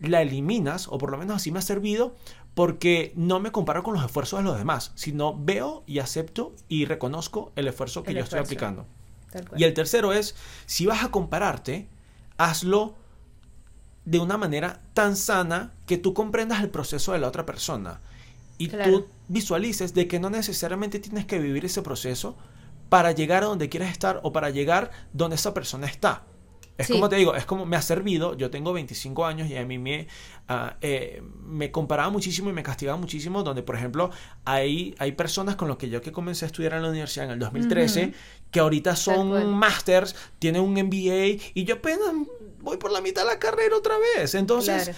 la 0.00 0.22
eliminas, 0.22 0.88
o 0.88 0.98
por 0.98 1.10
lo 1.10 1.18
menos 1.18 1.36
así 1.36 1.50
me 1.50 1.58
ha 1.58 1.62
servido, 1.62 2.14
porque 2.54 3.12
no 3.16 3.40
me 3.40 3.52
comparo 3.52 3.82
con 3.82 3.94
los 3.94 4.04
esfuerzos 4.04 4.40
de 4.40 4.44
los 4.44 4.58
demás, 4.58 4.92
sino 4.94 5.36
veo 5.38 5.82
y 5.86 5.98
acepto 5.98 6.54
y 6.68 6.84
reconozco 6.84 7.52
el 7.56 7.68
esfuerzo 7.68 8.02
que 8.02 8.14
yo 8.14 8.20
estoy 8.20 8.40
aplicando. 8.40 8.86
Y 9.56 9.64
el 9.64 9.74
tercero 9.74 10.12
es, 10.12 10.34
si 10.66 10.86
vas 10.86 11.04
a 11.04 11.10
compararte, 11.10 11.88
hazlo 12.38 12.94
de 14.06 14.20
una 14.20 14.38
manera 14.38 14.80
tan 14.94 15.16
sana 15.16 15.74
que 15.84 15.98
tú 15.98 16.14
comprendas 16.14 16.62
el 16.62 16.70
proceso 16.70 17.12
de 17.12 17.18
la 17.18 17.28
otra 17.28 17.44
persona 17.44 18.00
y 18.56 18.68
tú 18.68 19.06
visualices 19.28 19.92
de 19.92 20.08
que 20.08 20.18
no 20.18 20.30
necesariamente 20.30 20.98
tienes 20.98 21.26
que 21.26 21.38
vivir 21.38 21.66
ese 21.66 21.82
proceso 21.82 22.36
para 22.88 23.12
llegar 23.12 23.42
a 23.42 23.46
donde 23.46 23.68
quieres 23.68 23.90
estar 23.90 24.20
o 24.22 24.32
para 24.32 24.50
llegar 24.50 24.90
donde 25.12 25.36
esa 25.36 25.52
persona 25.52 25.86
está. 25.86 26.24
Es 26.78 26.88
como 26.88 27.08
te 27.08 27.16
digo, 27.16 27.34
es 27.34 27.46
como 27.46 27.64
me 27.64 27.76
ha 27.76 27.82
servido, 27.82 28.36
yo 28.36 28.50
tengo 28.50 28.72
25 28.74 29.24
años 29.24 29.48
y 29.48 29.56
a 29.56 29.64
mí 29.64 29.78
me, 29.78 30.08
ah, 30.46 30.76
eh, 30.82 31.22
me 31.42 31.70
comparaba 31.70 32.10
muchísimo 32.10 32.50
y 32.50 32.52
me 32.52 32.62
castigaba 32.62 32.98
muchísimo, 32.98 33.42
donde 33.42 33.62
por 33.62 33.76
ejemplo 33.76 34.10
hay, 34.44 34.94
hay 34.98 35.12
personas 35.12 35.56
con 35.56 35.68
las 35.68 35.78
que 35.78 35.88
yo 35.88 36.02
que 36.02 36.12
comencé 36.12 36.44
a 36.44 36.48
estudiar 36.48 36.74
en 36.74 36.82
la 36.82 36.90
universidad 36.90 37.26
en 37.26 37.32
el 37.32 37.38
2013, 37.38 38.12
que 38.50 38.60
ahorita 38.60 38.94
son 38.94 39.54
masters, 39.54 40.14
tienen 40.38 40.60
un 40.60 40.74
MBA 40.74 41.42
y 41.54 41.64
yo 41.64 41.76
apenas 41.76 42.10
voy 42.66 42.76
por 42.76 42.92
la 42.92 43.00
mitad 43.00 43.22
de 43.22 43.28
la 43.28 43.38
carrera 43.38 43.76
otra 43.76 43.94
vez. 43.98 44.34
Entonces, 44.34 44.90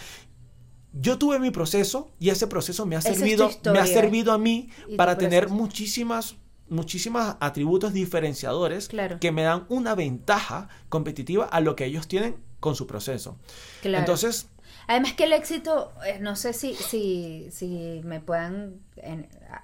yo 0.93 1.19
tuve 1.19 1.39
mi 1.39 1.51
proceso 1.51 2.11
y 2.19 2.31
ese 2.31 2.47
proceso 2.47 2.87
me 2.87 2.97
ha 2.97 3.01
servido, 3.01 3.51
me 3.73 3.79
ha 3.79 3.87
servido 3.87 4.33
a 4.33 4.39
mí 4.39 4.71
para 4.97 5.16
tener 5.16 5.49
muchísimas 5.49 6.37
muchísimos 6.71 7.37
atributos 7.41 7.95
diferenciadores 7.95 8.91
que 9.21 9.33
me 9.33 9.43
dan 9.43 9.64
una 9.71 9.95
ventaja 9.95 10.69
competitiva 10.91 11.47
a 11.47 11.61
lo 11.61 11.77
que 11.77 11.87
ellos 11.87 12.09
tienen 12.09 12.37
con 12.61 12.75
su 12.75 12.87
proceso. 12.87 13.39
Entonces, 13.83 14.49
Además 14.87 15.12
que 15.12 15.25
el 15.25 15.35
éxito, 15.35 15.93
eh, 16.07 16.19
no 16.19 16.35
sé 16.35 16.55
si, 16.55 16.75
si, 16.75 17.49
si 17.51 18.01
me 18.05 18.21
puedan, 18.21 18.81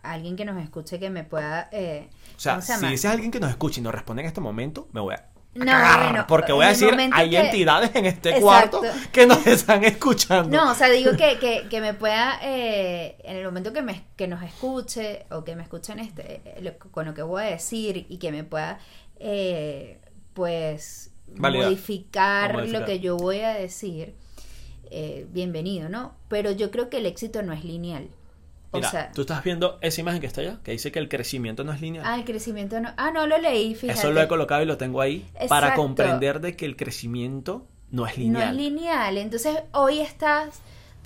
alguien 0.03 0.37
que 0.37 0.45
nos 0.45 0.63
escuche 0.63 0.99
que 0.99 1.09
me 1.09 1.25
pueda... 1.25 1.71
Eh, 1.73 2.11
o 2.37 2.41
sea, 2.41 2.61
si 2.61 2.87
dices 2.87 3.11
alguien 3.11 3.31
que 3.31 3.41
nos 3.41 3.49
escuche 3.49 3.81
y 3.81 3.83
nos 3.83 3.95
responde 3.95 4.21
en 4.21 4.29
este 4.29 4.43
momento, 4.43 4.87
me 4.93 5.01
voy 5.01 5.15
a 5.15 5.34
no, 5.55 6.27
porque 6.27 6.53
voy 6.53 6.67
a 6.67 6.69
decir, 6.69 6.91
hay 7.13 7.37
entidades 7.37 7.91
en 7.95 8.07
este 8.07 8.41
cuarto 8.41 8.83
que 9.13 9.27
nos 9.27 9.47
están 9.47 9.85
escuchando. 9.85 10.57
No, 10.57 10.73
o 10.73 10.75
sea, 10.75 10.89
digo 10.91 11.13
que, 11.17 11.67
que, 11.69 11.81
me 11.81 11.95
pueda, 11.95 12.39
eh, 12.43 13.17
en 13.25 13.37
el 13.37 13.45
momento 13.45 13.73
que, 13.73 13.83
me, 13.83 14.05
que 14.17 14.27
nos 14.27 14.43
escuche 14.43 15.27
o 15.31 15.45
que 15.45 15.55
me 15.55 15.63
escuchen 15.63 15.99
este, 15.99 16.43
eh, 16.45 16.79
con 16.91 17.07
lo 17.07 17.15
que 17.15 17.23
voy 17.23 17.43
a 17.43 17.47
decir 17.47 18.07
y 18.09 18.19
que 18.19 18.33
me 18.33 18.45
pueda, 18.45 18.79
eh, 19.21 20.01
pues, 20.33 21.13
modificar, 21.37 22.67
lo 22.67 22.85
que 22.85 23.01
yo 23.01 23.17
voy 23.17 23.41
a 23.41 23.55
decir, 23.55 24.15
bienvenido, 25.29 25.89
¿no? 25.89 26.15
Pero 26.29 26.51
yo 26.51 26.71
creo 26.71 26.91
que 26.91 26.99
el 26.99 27.07
éxito 27.07 27.43
no 27.43 27.53
es 27.53 27.65
lineal. 27.65 28.09
Mira, 28.75 29.13
tú 29.15 29.23
estás 29.23 29.43
viendo 29.43 29.79
esa 29.81 30.01
imagen 30.01 30.21
que 30.21 30.27
está 30.27 30.41
allá, 30.41 30.59
que 30.63 30.73
dice 30.73 30.93
que 30.93 30.99
el 30.99 31.09
crecimiento 31.09 31.65
no 31.65 31.73
es 31.73 31.81
lineal. 31.81 32.05
Ah, 32.07 32.17
el 32.17 32.25
crecimiento 32.25 32.81
no. 32.81 32.91
Ah, 32.97 33.11
no 33.13 33.27
lo 33.27 33.39
leí, 33.39 33.75
fíjate. 33.75 33.99
Eso 33.99 34.13
lo 34.13 34.21
he 34.21 34.29
colocado 34.29 34.63
y 34.63 34.67
lo 34.67 34.77
tengo 34.77 35.01
ahí 35.01 35.27
para 35.49 35.75
comprender 35.75 36.41
de 36.41 36.57
que 36.57 36.67
el 36.67 36.77
crecimiento 36.77 37.67
no 37.91 38.07
es 38.07 38.19
lineal. 38.19 38.45
No 38.45 38.51
es 38.51 38.57
lineal. 38.57 39.19
Entonces, 39.19 39.59
hoy 39.73 40.01
estás 40.01 40.61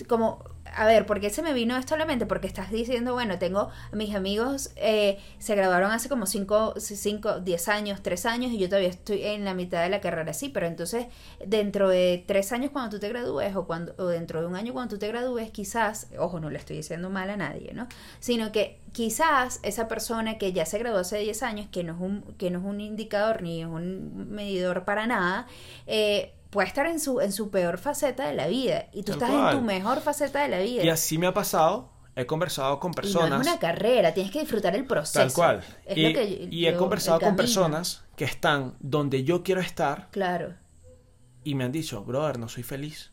como 0.07 0.45
a 0.79 0.87
ver, 0.87 1.07
¿por 1.07 1.21
qué 1.21 1.29
se 1.29 1.43
me 1.43 1.53
vino 1.53 1.77
esto 1.77 1.97
a 1.97 1.99
la 1.99 2.07
mente? 2.07 2.25
Porque 2.25 2.47
estás 2.47 2.71
diciendo, 2.71 3.13
bueno, 3.13 3.37
tengo 3.39 3.69
mis 3.93 4.15
amigos, 4.15 4.71
eh, 4.77 5.19
se 5.41 5.57
graduaron 5.57 5.91
hace 5.91 6.09
como 6.09 6.25
5, 6.25 6.75
5, 6.79 7.41
10 7.41 7.69
años, 7.69 8.01
3 8.01 8.27
años 8.27 8.53
y 8.53 8.59
yo 8.59 8.69
todavía 8.69 8.89
estoy 8.89 9.25
en 9.25 9.45
la 9.45 9.55
mitad 9.55 9.83
de 9.83 9.89
la 9.89 10.01
carrera, 10.01 10.33
sí, 10.33 10.51
pero 10.51 10.67
entonces 10.67 11.07
dentro 11.45 11.89
de 11.89 12.23
3 12.29 12.53
años 12.53 12.71
cuando 12.71 12.91
tú 12.91 13.01
te 13.01 13.09
gradúes 13.09 13.57
o, 13.57 13.67
cuando, 13.67 13.93
o 13.99 14.07
dentro 14.07 14.41
de 14.41 14.47
un 14.47 14.55
año 14.55 14.73
cuando 14.73 14.95
tú 14.95 15.01
te 15.01 15.09
gradúes, 15.09 15.51
quizás, 15.51 16.07
ojo, 16.17 16.39
no 16.39 16.49
le 16.49 16.59
estoy 16.59 16.77
diciendo 16.77 17.11
mal 17.11 17.29
a 17.31 17.37
nadie, 17.37 17.73
¿no? 17.75 17.89
Sino 18.21 18.53
que 18.53 18.79
quizás 18.93 19.59
esa 19.65 19.89
persona 19.89 20.39
que 20.39 20.53
ya 20.53 20.65
se 20.65 20.79
graduó 20.79 21.01
hace 21.01 21.19
10 21.19 21.43
años, 21.43 21.67
que 21.73 21.83
no 21.83 21.95
es 21.95 22.01
un, 22.01 22.23
que 22.39 22.51
no 22.51 22.61
es 22.61 22.65
un 22.65 22.81
indicador 22.81 23.43
ni 23.43 23.63
es 23.63 23.67
un 23.67 24.31
medidor 24.31 24.85
para 24.85 25.09
nada, 25.09 25.49
eh, 25.89 26.35
puede 26.51 26.69
estar 26.69 26.87
en 26.87 27.01
su, 27.01 27.21
en 27.21 27.33
su 27.33 27.51
peor 27.51 27.79
faceta 27.79 28.27
de 28.27 28.35
la 28.35 28.49
vida 28.49 28.87
y 28.93 29.03
tú 29.03 29.13
estás 29.13 29.31
en 29.31 29.59
tu 29.59 29.65
mejor 29.65 30.01
faceta 30.01 30.43
de 30.43 30.49
la 30.49 30.59
vida. 30.59 30.83
Y 30.83 30.89
así 30.89 31.19
me 31.19 31.27
ha 31.27 31.35
pasado. 31.35 31.93
He 32.17 32.27
conversado 32.27 32.81
con 32.81 32.93
personas. 32.93 33.31
no 33.31 33.41
es 33.41 33.47
una 33.47 33.61
carrera, 33.61 34.13
tienes 34.13 34.33
que 34.33 34.41
disfrutar 34.41 34.75
el 34.75 34.85
proceso. 34.87 35.21
Tal 35.21 35.33
cual. 35.33 35.63
y, 35.95 36.67
he 36.67 36.75
conversado 36.75 37.21
con 37.21 37.37
personas 37.37 38.05
que 38.17 38.25
están 38.25 38.75
donde 38.81 39.23
yo 39.23 39.45
quiero 39.45 39.61
estar. 39.61 40.09
Claro. 40.11 40.55
Y 41.45 41.55
me 41.55 41.63
han 41.63 41.71
dicho, 41.71 42.03
brother, 42.03 42.39
no 42.39 42.49
soy 42.49 42.65
feliz. 42.65 43.13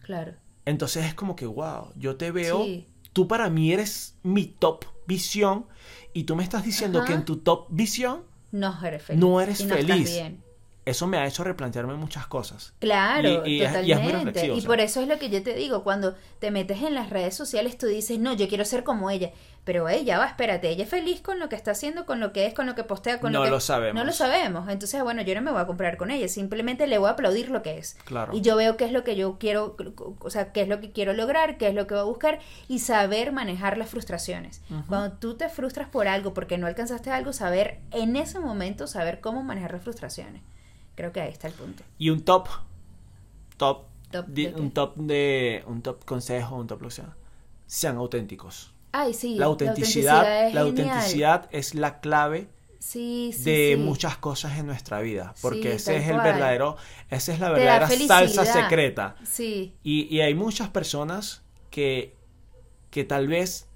Claro. 0.00 0.34
Entonces 0.64 1.04
es 1.04 1.14
como 1.14 1.34
que, 1.34 1.46
wow, 1.46 1.92
yo 1.96 2.16
te 2.16 2.30
veo. 2.30 2.64
Tú 3.12 3.26
para 3.26 3.50
mí 3.50 3.72
eres 3.72 4.18
mi 4.22 4.46
top 4.46 4.84
visión. 5.06 5.66
Y 6.12 6.22
tú 6.22 6.36
me 6.36 6.44
estás 6.44 6.64
diciendo 6.64 7.04
que 7.04 7.12
en 7.12 7.24
tu 7.24 7.38
top 7.38 7.66
visión. 7.70 8.22
No 8.52 8.78
eres 8.84 9.02
feliz. 9.02 9.20
No 9.20 9.40
eres 9.40 9.66
feliz 9.66 10.16
eso 10.86 11.06
me 11.06 11.16
ha 11.16 11.26
hecho 11.26 11.44
replantearme 11.44 11.94
muchas 11.94 12.26
cosas. 12.26 12.74
Claro, 12.78 13.46
y, 13.46 13.60
totalmente. 13.60 14.46
Y, 14.48 14.60
por 14.62 14.80
eso 14.80 15.00
es 15.00 15.08
lo 15.08 15.18
que 15.18 15.30
yo 15.30 15.42
te 15.42 15.54
digo, 15.54 15.82
cuando 15.82 16.14
te 16.40 16.50
metes 16.50 16.82
en 16.82 16.94
las 16.94 17.10
redes 17.10 17.34
sociales, 17.34 17.78
tú 17.78 17.86
dices, 17.86 18.18
no, 18.18 18.34
yo 18.34 18.48
quiero 18.48 18.64
ser 18.64 18.84
como 18.84 19.10
ella. 19.10 19.30
Pero 19.64 19.88
ella 19.88 20.18
va, 20.18 20.26
espérate, 20.26 20.68
ella 20.68 20.84
es 20.84 20.90
feliz 20.90 21.22
con 21.22 21.38
lo 21.38 21.48
que 21.48 21.56
está 21.56 21.70
haciendo, 21.70 22.04
con 22.04 22.20
lo 22.20 22.34
que 22.34 22.44
es, 22.44 22.52
con 22.52 22.66
lo 22.66 22.74
que 22.74 22.84
postea, 22.84 23.18
con 23.18 23.32
no 23.32 23.38
lo 23.38 23.44
que... 23.46 23.50
lo 23.50 23.60
sabemos. 23.60 23.94
No 23.94 24.04
lo 24.04 24.12
sabemos. 24.12 24.68
Entonces, 24.68 25.02
bueno, 25.02 25.22
yo 25.22 25.34
no 25.34 25.40
me 25.40 25.50
voy 25.52 25.60
a 25.62 25.66
comprar 25.66 25.96
con 25.96 26.10
ella, 26.10 26.28
simplemente 26.28 26.86
le 26.86 26.98
voy 26.98 27.08
a 27.08 27.12
aplaudir 27.12 27.48
lo 27.48 27.62
que 27.62 27.78
es. 27.78 27.96
Claro. 28.04 28.36
Y 28.36 28.42
yo 28.42 28.56
veo 28.56 28.76
qué 28.76 28.84
es 28.84 28.92
lo 28.92 29.04
que 29.04 29.16
yo 29.16 29.38
quiero, 29.38 29.74
o 30.18 30.30
sea, 30.30 30.52
qué 30.52 30.60
es 30.60 30.68
lo 30.68 30.80
que 30.80 30.92
quiero 30.92 31.14
lograr, 31.14 31.56
qué 31.56 31.68
es 31.68 31.74
lo 31.74 31.86
que 31.86 31.94
voy 31.94 32.02
a 32.02 32.04
buscar 32.04 32.40
y 32.68 32.80
saber 32.80 33.32
manejar 33.32 33.78
las 33.78 33.88
frustraciones. 33.88 34.60
Cuando 34.86 35.16
tú 35.16 35.34
te 35.38 35.48
frustras 35.48 35.88
por 35.88 36.08
algo, 36.08 36.34
porque 36.34 36.58
no 36.58 36.66
alcanzaste 36.66 37.10
algo, 37.10 37.32
saber 37.32 37.80
en 37.90 38.16
ese 38.16 38.40
momento, 38.40 38.86
saber 38.86 39.20
cómo 39.20 39.42
manejar 39.42 39.72
las 39.72 39.82
frustraciones. 39.82 40.42
Creo 40.94 41.12
que 41.12 41.20
ahí 41.20 41.30
está 41.30 41.48
el 41.48 41.54
punto. 41.54 41.82
Y 41.98 42.10
un 42.10 42.22
top, 42.22 42.48
top, 43.56 43.84
un 44.56 44.70
top 44.70 44.96
de, 44.96 45.64
un 45.66 45.82
top 45.82 46.04
consejo, 46.04 46.56
un 46.56 46.66
top 46.66 46.82
lo 46.82 46.90
sea, 46.90 47.16
sean 47.66 47.96
auténticos. 47.96 48.72
Ay, 48.92 49.12
sí. 49.12 49.34
La 49.34 49.46
autenticidad, 49.46 50.52
la 50.52 50.60
autenticidad, 50.60 51.48
es, 51.50 51.74
la 51.74 52.00
clave 52.00 52.48
de 52.92 53.76
muchas 53.78 54.16
cosas 54.18 54.56
en 54.58 54.66
nuestra 54.66 55.00
vida, 55.00 55.34
porque 55.40 55.74
ese 55.74 55.96
es 55.96 56.08
el 56.08 56.18
verdadero, 56.18 56.76
esa 57.10 57.32
es 57.32 57.40
la 57.40 57.50
verdadera 57.50 57.88
salsa 57.88 58.44
secreta. 58.44 59.16
Sí. 59.24 59.74
Y, 59.82 60.14
y 60.14 60.20
hay 60.20 60.34
muchas 60.34 60.68
personas 60.68 61.42
que, 61.70 62.16
que 62.90 63.02
tal 63.02 63.26
vez 63.26 63.68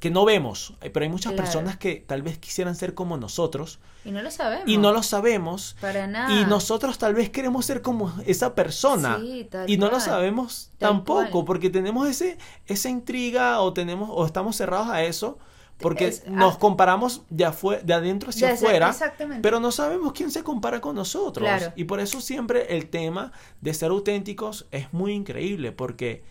que 0.00 0.10
no 0.10 0.24
vemos, 0.24 0.74
eh, 0.80 0.90
pero 0.90 1.04
hay 1.04 1.10
muchas 1.10 1.32
Claro. 1.32 1.44
personas 1.44 1.76
que 1.76 1.96
tal 2.06 2.22
vez 2.22 2.38
quisieran 2.38 2.76
ser 2.76 2.94
como 2.94 3.16
nosotros 3.16 3.80
Y 4.04 4.12
no 4.12 4.22
lo 4.22 4.30
sabemos. 4.30 4.68
y 4.68 4.76
no 4.76 4.92
lo 4.92 5.02
sabemos. 5.02 5.76
Para 5.80 6.06
nada. 6.06 6.32
Y 6.40 6.44
nosotros 6.46 6.98
tal 6.98 7.14
vez 7.14 7.30
queremos 7.30 7.66
ser 7.66 7.82
como 7.82 8.12
esa 8.24 8.54
persona 8.54 9.18
Sí, 9.20 9.48
tal 9.50 9.68
y 9.68 9.76
no 9.76 9.90
lo 9.90 9.98
sabemos 9.98 10.70
Tal 10.78 10.90
tampoco 10.90 11.30
cual. 11.30 11.44
porque 11.44 11.68
tenemos 11.70 12.08
ese 12.08 12.38
esa 12.66 12.88
intriga 12.88 13.60
o 13.60 13.72
tenemos 13.72 14.08
o 14.12 14.24
estamos 14.24 14.54
cerrados 14.56 14.88
a 14.88 15.02
eso 15.02 15.38
porque 15.80 16.08
Es- 16.08 16.26
nos 16.28 16.54
ah. 16.54 16.58
comparamos 16.58 17.22
de 17.30 17.50
de 17.84 17.94
adentro 17.94 18.30
hacia 18.30 18.52
afuera, 18.52 18.90
exactamente. 18.90 19.42
pero 19.42 19.58
no 19.60 19.70
sabemos 19.72 20.12
quién 20.12 20.30
se 20.30 20.42
compara 20.44 20.80
con 20.80 20.94
nosotros 20.96 21.46
Claro. 21.48 21.72
y 21.76 21.84
por 21.84 21.98
eso 22.00 22.20
siempre 22.20 22.76
el 22.76 22.88
tema 22.88 23.32
de 23.60 23.74
ser 23.74 23.90
auténticos 23.90 24.66
es 24.70 24.92
muy 24.92 25.12
increíble 25.12 25.72
porque 25.72 26.22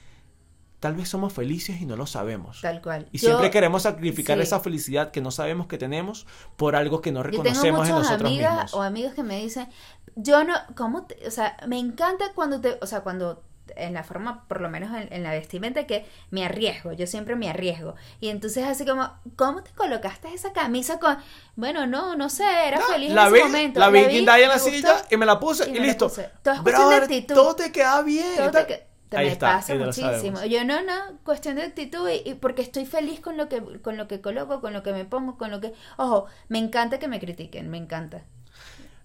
tal 0.80 0.96
vez 0.96 1.10
somos 1.10 1.34
felices 1.34 1.82
y 1.82 1.86
no 1.86 1.96
lo 1.96 2.06
sabemos. 2.06 2.62
Tal 2.62 2.82
cual. 2.82 3.08
Y 3.12 3.18
Yo- 3.18 3.30
siempre 3.30 3.50
queremos 3.50 3.84
sacrificar 3.84 4.38
sí. 4.38 4.44
esa 4.44 4.60
felicidad 4.60 5.12
que 5.12 5.22
no 5.22 5.32
sabemos 5.32 5.68
que 5.68 5.78
tenemos 5.78 6.28
por 6.56 6.76
algo 6.76 7.02
que 7.02 7.12
no 7.12 7.24
Yo 7.24 7.30
tengo 7.32 7.44
reconocemos 7.44 7.88
en 7.90 7.96
nosotros 7.96 8.22
amigas 8.22 8.52
mismos. 8.54 8.74
o 8.74 8.82
amigos 8.84 9.14
que 9.14 9.24
me 9.24 9.40
dicen, 9.42 9.68
yo 10.16 10.44
no, 10.44 10.54
¿cómo? 10.76 11.06
te- 11.06 11.28
o 11.28 11.32
sea, 11.32 11.58
me 11.68 11.80
encanta 11.80 12.26
cuando 12.36 12.62
te, 12.62 12.78
o 12.82 12.86
sea, 12.88 13.02
cuando 13.02 13.44
en 13.76 13.94
la 13.94 14.04
forma, 14.04 14.48
por 14.48 14.62
lo 14.62 14.70
menos 14.70 14.96
en, 14.96 15.12
en 15.12 15.24
la 15.24 15.32
vestimenta, 15.32 15.86
que 15.86 16.06
me 16.32 16.46
arriesgo, 16.46 16.94
yo 16.94 17.06
siempre 17.06 17.36
me 17.36 17.50
arriesgo. 17.50 17.96
Y 18.22 18.30
entonces 18.30 18.64
así 18.64 18.86
como, 18.86 19.12
¿cómo 19.36 19.62
te 19.62 19.72
colocaste 19.72 20.34
esa 20.34 20.54
camisa 20.54 21.00
con, 21.00 21.18
bueno, 21.58 21.86
no, 21.86 22.16
no 22.16 22.30
sé, 22.30 22.46
era 22.66 22.80
No, 22.80 22.86
feliz 22.86 23.12
la 23.12 23.28
en 23.28 23.34
vi, 23.34 23.40
ese 23.40 23.48
momento. 23.50 23.80
la 23.82 23.90
vi 23.90 24.06
vi, 24.06 24.08
guindada 24.14 24.40
en 24.40 24.48
la 24.50 24.58
silla 24.60 24.96
y 25.12 25.18
me 25.18 25.26
la 25.26 25.38
puse 25.40 25.70
y, 25.70 25.74
la 25.76 25.82
listo. 25.86 26.08
Todo 26.10 26.22
es 26.22 26.30
cuestión 26.62 26.64
de 26.64 26.72
Brother, 26.72 27.04
actitud. 27.04 27.36
todo 27.36 27.56
te 27.58 27.72
queda 27.74 28.02
bien. 28.04 28.36
Todo 28.38 28.48
y 28.48 28.52
te, 28.52 28.66
que- 28.68 28.87
te 29.10 29.18
Ahí 29.18 29.28
me 29.28 29.32
está, 29.32 29.54
pasa 29.58 29.76
muchísimo. 29.76 30.44
Yo 30.46 30.64
no, 30.66 30.82
no, 30.84 30.94
cuestión 31.24 31.56
de 31.56 31.64
actitud 31.64 32.10
y, 32.10 32.30
y 32.30 32.34
porque 32.36 32.62
estoy 32.62 32.86
feliz 32.86 33.20
con 33.20 33.38
lo 33.38 33.48
que 33.48 33.62
con 33.82 33.96
lo 33.98 34.08
que 34.08 34.20
coloco, 34.22 34.60
con 34.62 34.74
lo 34.74 34.84
que 34.84 34.92
me 34.94 35.06
pongo, 35.06 35.38
con 35.38 35.50
lo 35.52 35.62
que, 35.62 35.74
ojo, 35.98 36.26
me 36.50 36.60
encanta 36.60 37.00
que 37.00 37.08
me 37.08 37.20
critiquen, 37.20 37.70
me 37.70 37.78
encanta. 37.78 38.24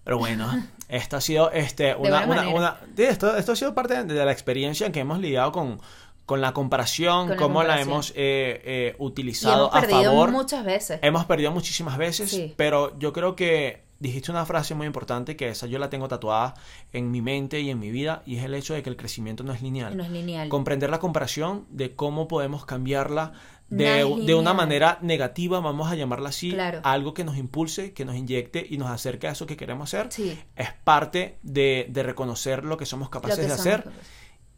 Pero 0.03 0.17
bueno, 0.17 0.51
esto 0.89 1.15
ha 1.17 1.21
sido 1.21 1.51
este, 1.51 1.95
una, 1.95 2.25
una, 2.25 2.77
esto, 2.97 3.35
esto 3.37 3.53
ha 3.53 3.55
sido 3.55 3.73
parte 3.73 4.03
de, 4.03 4.25
la 4.25 4.31
experiencia 4.31 4.91
que 4.91 4.99
hemos 4.99 5.19
lidiado 5.19 5.53
con, 5.53 5.79
con 6.25 6.41
la 6.41 6.51
comparación, 6.53 7.27
Con 7.27 7.37
la 7.37 7.41
cómo 7.41 7.63
la 7.63 7.67
comparación. 7.77 7.89
hemos 7.93 8.09
eh, 8.11 8.61
eh, 8.65 8.95
Y 8.99 9.03
utilizado 9.03 9.67
hemos 9.69 9.75
a 9.77 9.79
perdido 9.81 10.03
favor. 10.11 10.31
muchas 10.31 10.65
veces. 10.65 10.99
Hemos 11.01 11.25
perdido 11.25 11.51
muchísimas 11.51 11.97
veces, 11.97 12.29
Sí. 12.29 12.53
pero 12.57 12.97
yo 12.99 13.13
creo 13.13 13.35
que 13.37 13.82
dijiste 14.03 14.31
una 14.31 14.45
frase 14.45 14.75
muy 14.75 14.85
importante 14.85 15.35
que 15.35 15.49
esa 15.49 15.65
yo 15.65 15.79
la 15.79 15.89
tengo 15.89 16.07
tatuada 16.07 16.53
en 16.91 17.09
mi 17.09 17.21
mente 17.21 17.61
y 17.61 17.69
en 17.69 17.79
mi 17.79 17.89
vida 17.89 18.21
y 18.25 18.35
es 18.37 18.43
el 18.43 18.53
hecho 18.53 18.73
de 18.73 18.83
que 18.83 18.89
el 18.89 18.97
crecimiento 18.97 19.43
no 19.43 19.53
es 19.53 19.61
lineal. 19.61 19.95
No 19.97 20.03
es 20.03 20.09
lineal. 20.09 20.49
Comprender 20.49 20.89
la 20.89 20.99
comparación 20.99 21.65
de 21.69 21.95
cómo 21.95 22.27
podemos 22.27 22.65
cambiarla 22.65 23.33
de, 23.69 24.01
No 24.03 24.17
de 24.17 24.35
una 24.35 24.53
manera 24.53 24.99
negativa, 25.01 25.59
vamos 25.59 25.89
a 25.91 25.95
llamarla 25.95 26.29
así, 26.29 26.51
Claro. 26.51 26.81
algo 26.83 27.13
que 27.15 27.23
nos 27.23 27.37
impulse, 27.37 27.93
que 27.93 28.05
nos 28.05 28.15
inyecte 28.15 28.63
y 28.69 28.77
nos 28.77 28.91
acerque 28.91 29.27
a 29.27 29.31
eso 29.31 29.47
que 29.47 29.57
queremos 29.57 29.91
hacer. 29.91 30.11
Sí. 30.11 30.37
Es 30.55 30.73
parte 30.83 31.39
de, 31.41 31.87
de 31.89 32.03
reconocer 32.03 32.65
lo 32.65 32.77
que 32.77 32.85
somos 32.85 33.09
capaces 33.09 33.37
que 33.37 33.43
de 33.43 33.47
somos 33.49 33.61
hacer 33.61 33.83
capaces. 33.85 34.07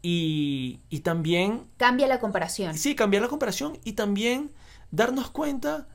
y, 0.02 0.80
y 0.90 1.00
también 1.00 1.68
Cambia 1.76 2.06
la 2.08 2.20
comparación. 2.20 2.76
Sí, 2.76 2.94
cambiar 2.94 3.22
la 3.22 3.28
comparación 3.28 3.78
y 3.84 3.92
también 3.92 4.50
darnos 4.90 5.30
cuenta 5.30 5.88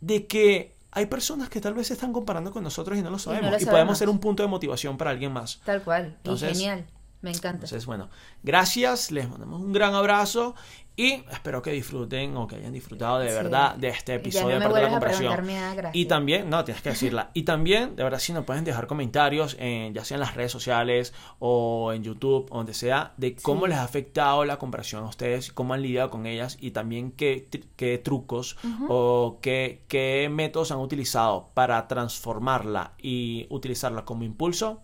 de 0.00 0.26
que 0.26 0.73
hay 0.94 1.06
personas 1.06 1.48
que 1.48 1.60
tal 1.60 1.74
vez 1.74 1.88
se 1.88 1.94
están 1.94 2.12
comparando 2.12 2.50
con 2.52 2.62
nosotros 2.62 2.96
y 2.96 3.02
no 3.02 3.10
lo 3.10 3.18
sabemos. 3.18 3.48
Y, 3.48 3.50
lo 3.50 3.50
podemos 3.50 3.66
sabemos. 3.66 3.98
ser 3.98 4.08
un 4.08 4.18
punto 4.20 4.42
de 4.42 4.48
motivación 4.48 4.96
para 4.96 5.10
alguien 5.10 5.32
más. 5.32 5.60
Tal 5.64 5.82
cual. 5.82 6.14
Entonces- 6.18 6.52
y 6.52 6.54
genial. 6.54 6.86
Me 7.20 7.30
encanta. 7.30 7.64
Entonces, 7.64 7.86
bueno, 7.86 8.10
gracias, 8.42 9.10
les 9.10 9.26
mandamos 9.28 9.62
un 9.62 9.72
gran 9.72 9.94
abrazo 9.94 10.54
y 10.96 11.24
espero 11.32 11.60
que 11.60 11.72
disfruten 11.72 12.36
o 12.36 12.46
que 12.46 12.56
hayan 12.56 12.72
disfrutado 12.72 13.18
de 13.18 13.28
Sí. 13.28 13.34
verdad 13.34 13.74
de 13.74 13.88
este 13.88 14.14
episodio 14.14 14.60
no 14.60 14.72
de 14.72 14.82
la 14.82 14.98
gracia. 15.00 15.90
Y 15.92 16.04
también, 16.06 16.48
no, 16.48 16.64
tienes 16.64 16.82
que 16.82 16.90
decirla. 16.90 17.30
Y 17.34 17.42
también, 17.42 17.96
de 17.96 18.04
verdad, 18.04 18.20
si 18.20 18.32
nos 18.32 18.44
pueden 18.44 18.62
dejar 18.64 18.86
comentarios, 18.86 19.56
en, 19.58 19.92
ya 19.92 20.04
sea 20.04 20.14
en 20.16 20.20
las 20.20 20.34
redes 20.36 20.52
sociales 20.52 21.12
o 21.40 21.92
en 21.92 22.04
YouTube, 22.04 22.46
o 22.50 22.58
donde 22.58 22.74
sea, 22.74 23.12
de 23.16 23.34
cómo 23.34 23.62
Sí. 23.64 23.70
les 23.70 23.78
ha 23.78 23.82
afectado 23.82 24.44
la 24.44 24.58
comparación 24.58 25.02
a 25.04 25.08
ustedes, 25.08 25.52
cómo 25.52 25.74
han 25.74 25.82
lidiado 25.82 26.10
con 26.10 26.26
ellas 26.26 26.56
y 26.60 26.70
también 26.70 27.10
qué, 27.10 27.48
qué 27.76 27.98
trucos 27.98 28.56
o 28.88 29.38
qué, 29.42 29.82
qué 29.88 30.28
métodos 30.30 30.70
han 30.70 30.78
utilizado 30.78 31.50
para 31.54 31.88
transformarla 31.88 32.92
y 33.02 33.46
utilizarla 33.50 34.04
como 34.04 34.22
impulso. 34.22 34.80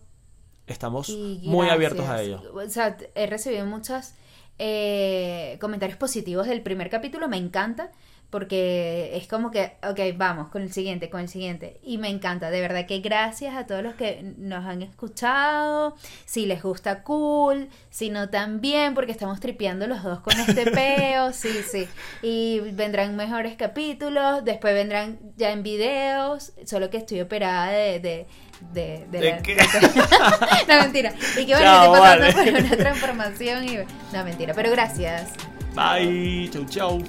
Estamos 0.67 1.09
muy 1.09 1.69
abiertos 1.69 2.07
a 2.07 2.21
ello. 2.21 2.41
O 2.53 2.69
sea, 2.69 2.97
he 3.15 3.27
recibido 3.27 3.65
muchos 3.65 4.13
eh, 4.59 5.57
comentarios 5.59 5.97
positivos 5.97 6.47
del 6.47 6.61
primer 6.61 6.89
capítulo, 6.89 7.27
me 7.27 7.37
encanta, 7.37 7.91
porque 8.31 9.11
es 9.17 9.27
como 9.27 9.51
que, 9.51 9.73
ok, 9.83 9.99
vamos 10.15 10.47
con 10.47 10.61
el 10.61 10.71
siguiente, 10.71 11.09
con 11.09 11.19
el 11.19 11.27
siguiente. 11.27 11.81
Y 11.83 11.97
me 11.97 12.07
encanta, 12.07 12.49
de 12.49 12.61
verdad 12.61 12.85
que 12.87 12.99
gracias 12.99 13.55
a 13.55 13.67
todos 13.67 13.83
los 13.83 13.93
que 13.95 14.23
nos 14.37 14.65
han 14.65 14.81
escuchado. 14.81 15.95
Si 16.25 16.45
les 16.45 16.63
gusta, 16.63 17.03
cool. 17.03 17.67
Si 17.89 18.09
no, 18.09 18.29
también, 18.29 18.93
porque 18.95 19.11
estamos 19.11 19.41
tripeando 19.41 19.85
los 19.85 20.01
dos 20.01 20.21
con 20.21 20.39
este 20.39 20.71
peo. 20.71 21.33
Sí, 21.33 21.49
sí. 21.69 21.89
Y 22.21 22.61
vendrán 22.71 23.17
mejores 23.17 23.57
capítulos, 23.57 24.45
después 24.45 24.73
vendrán 24.73 25.19
ya 25.35 25.51
en 25.51 25.61
videos, 25.61 26.53
solo 26.65 26.89
que 26.89 26.97
estoy 26.97 27.19
operada 27.19 27.69
de... 27.71 27.99
de 27.99 28.27
de, 28.73 29.05
de 29.11 29.19
¿De 29.19 29.29
la- 29.31 29.41
qué? 29.41 29.55
no, 30.67 30.81
mentira. 30.81 31.13
Y 31.37 31.45
que 31.45 31.53
bueno, 31.53 31.59
Chao, 31.59 31.83
estoy 31.95 31.99
pasando 32.01 32.25
vale. 32.25 32.51
por 32.53 32.61
una 32.65 32.77
transformación 32.77 33.63
y... 33.67 33.77
No, 34.13 34.23
mentira, 34.23 34.53
pero 34.53 34.71
gracias. 34.71 35.29
Bye, 35.75 36.49
chau 36.51 36.65
chau. 36.65 37.03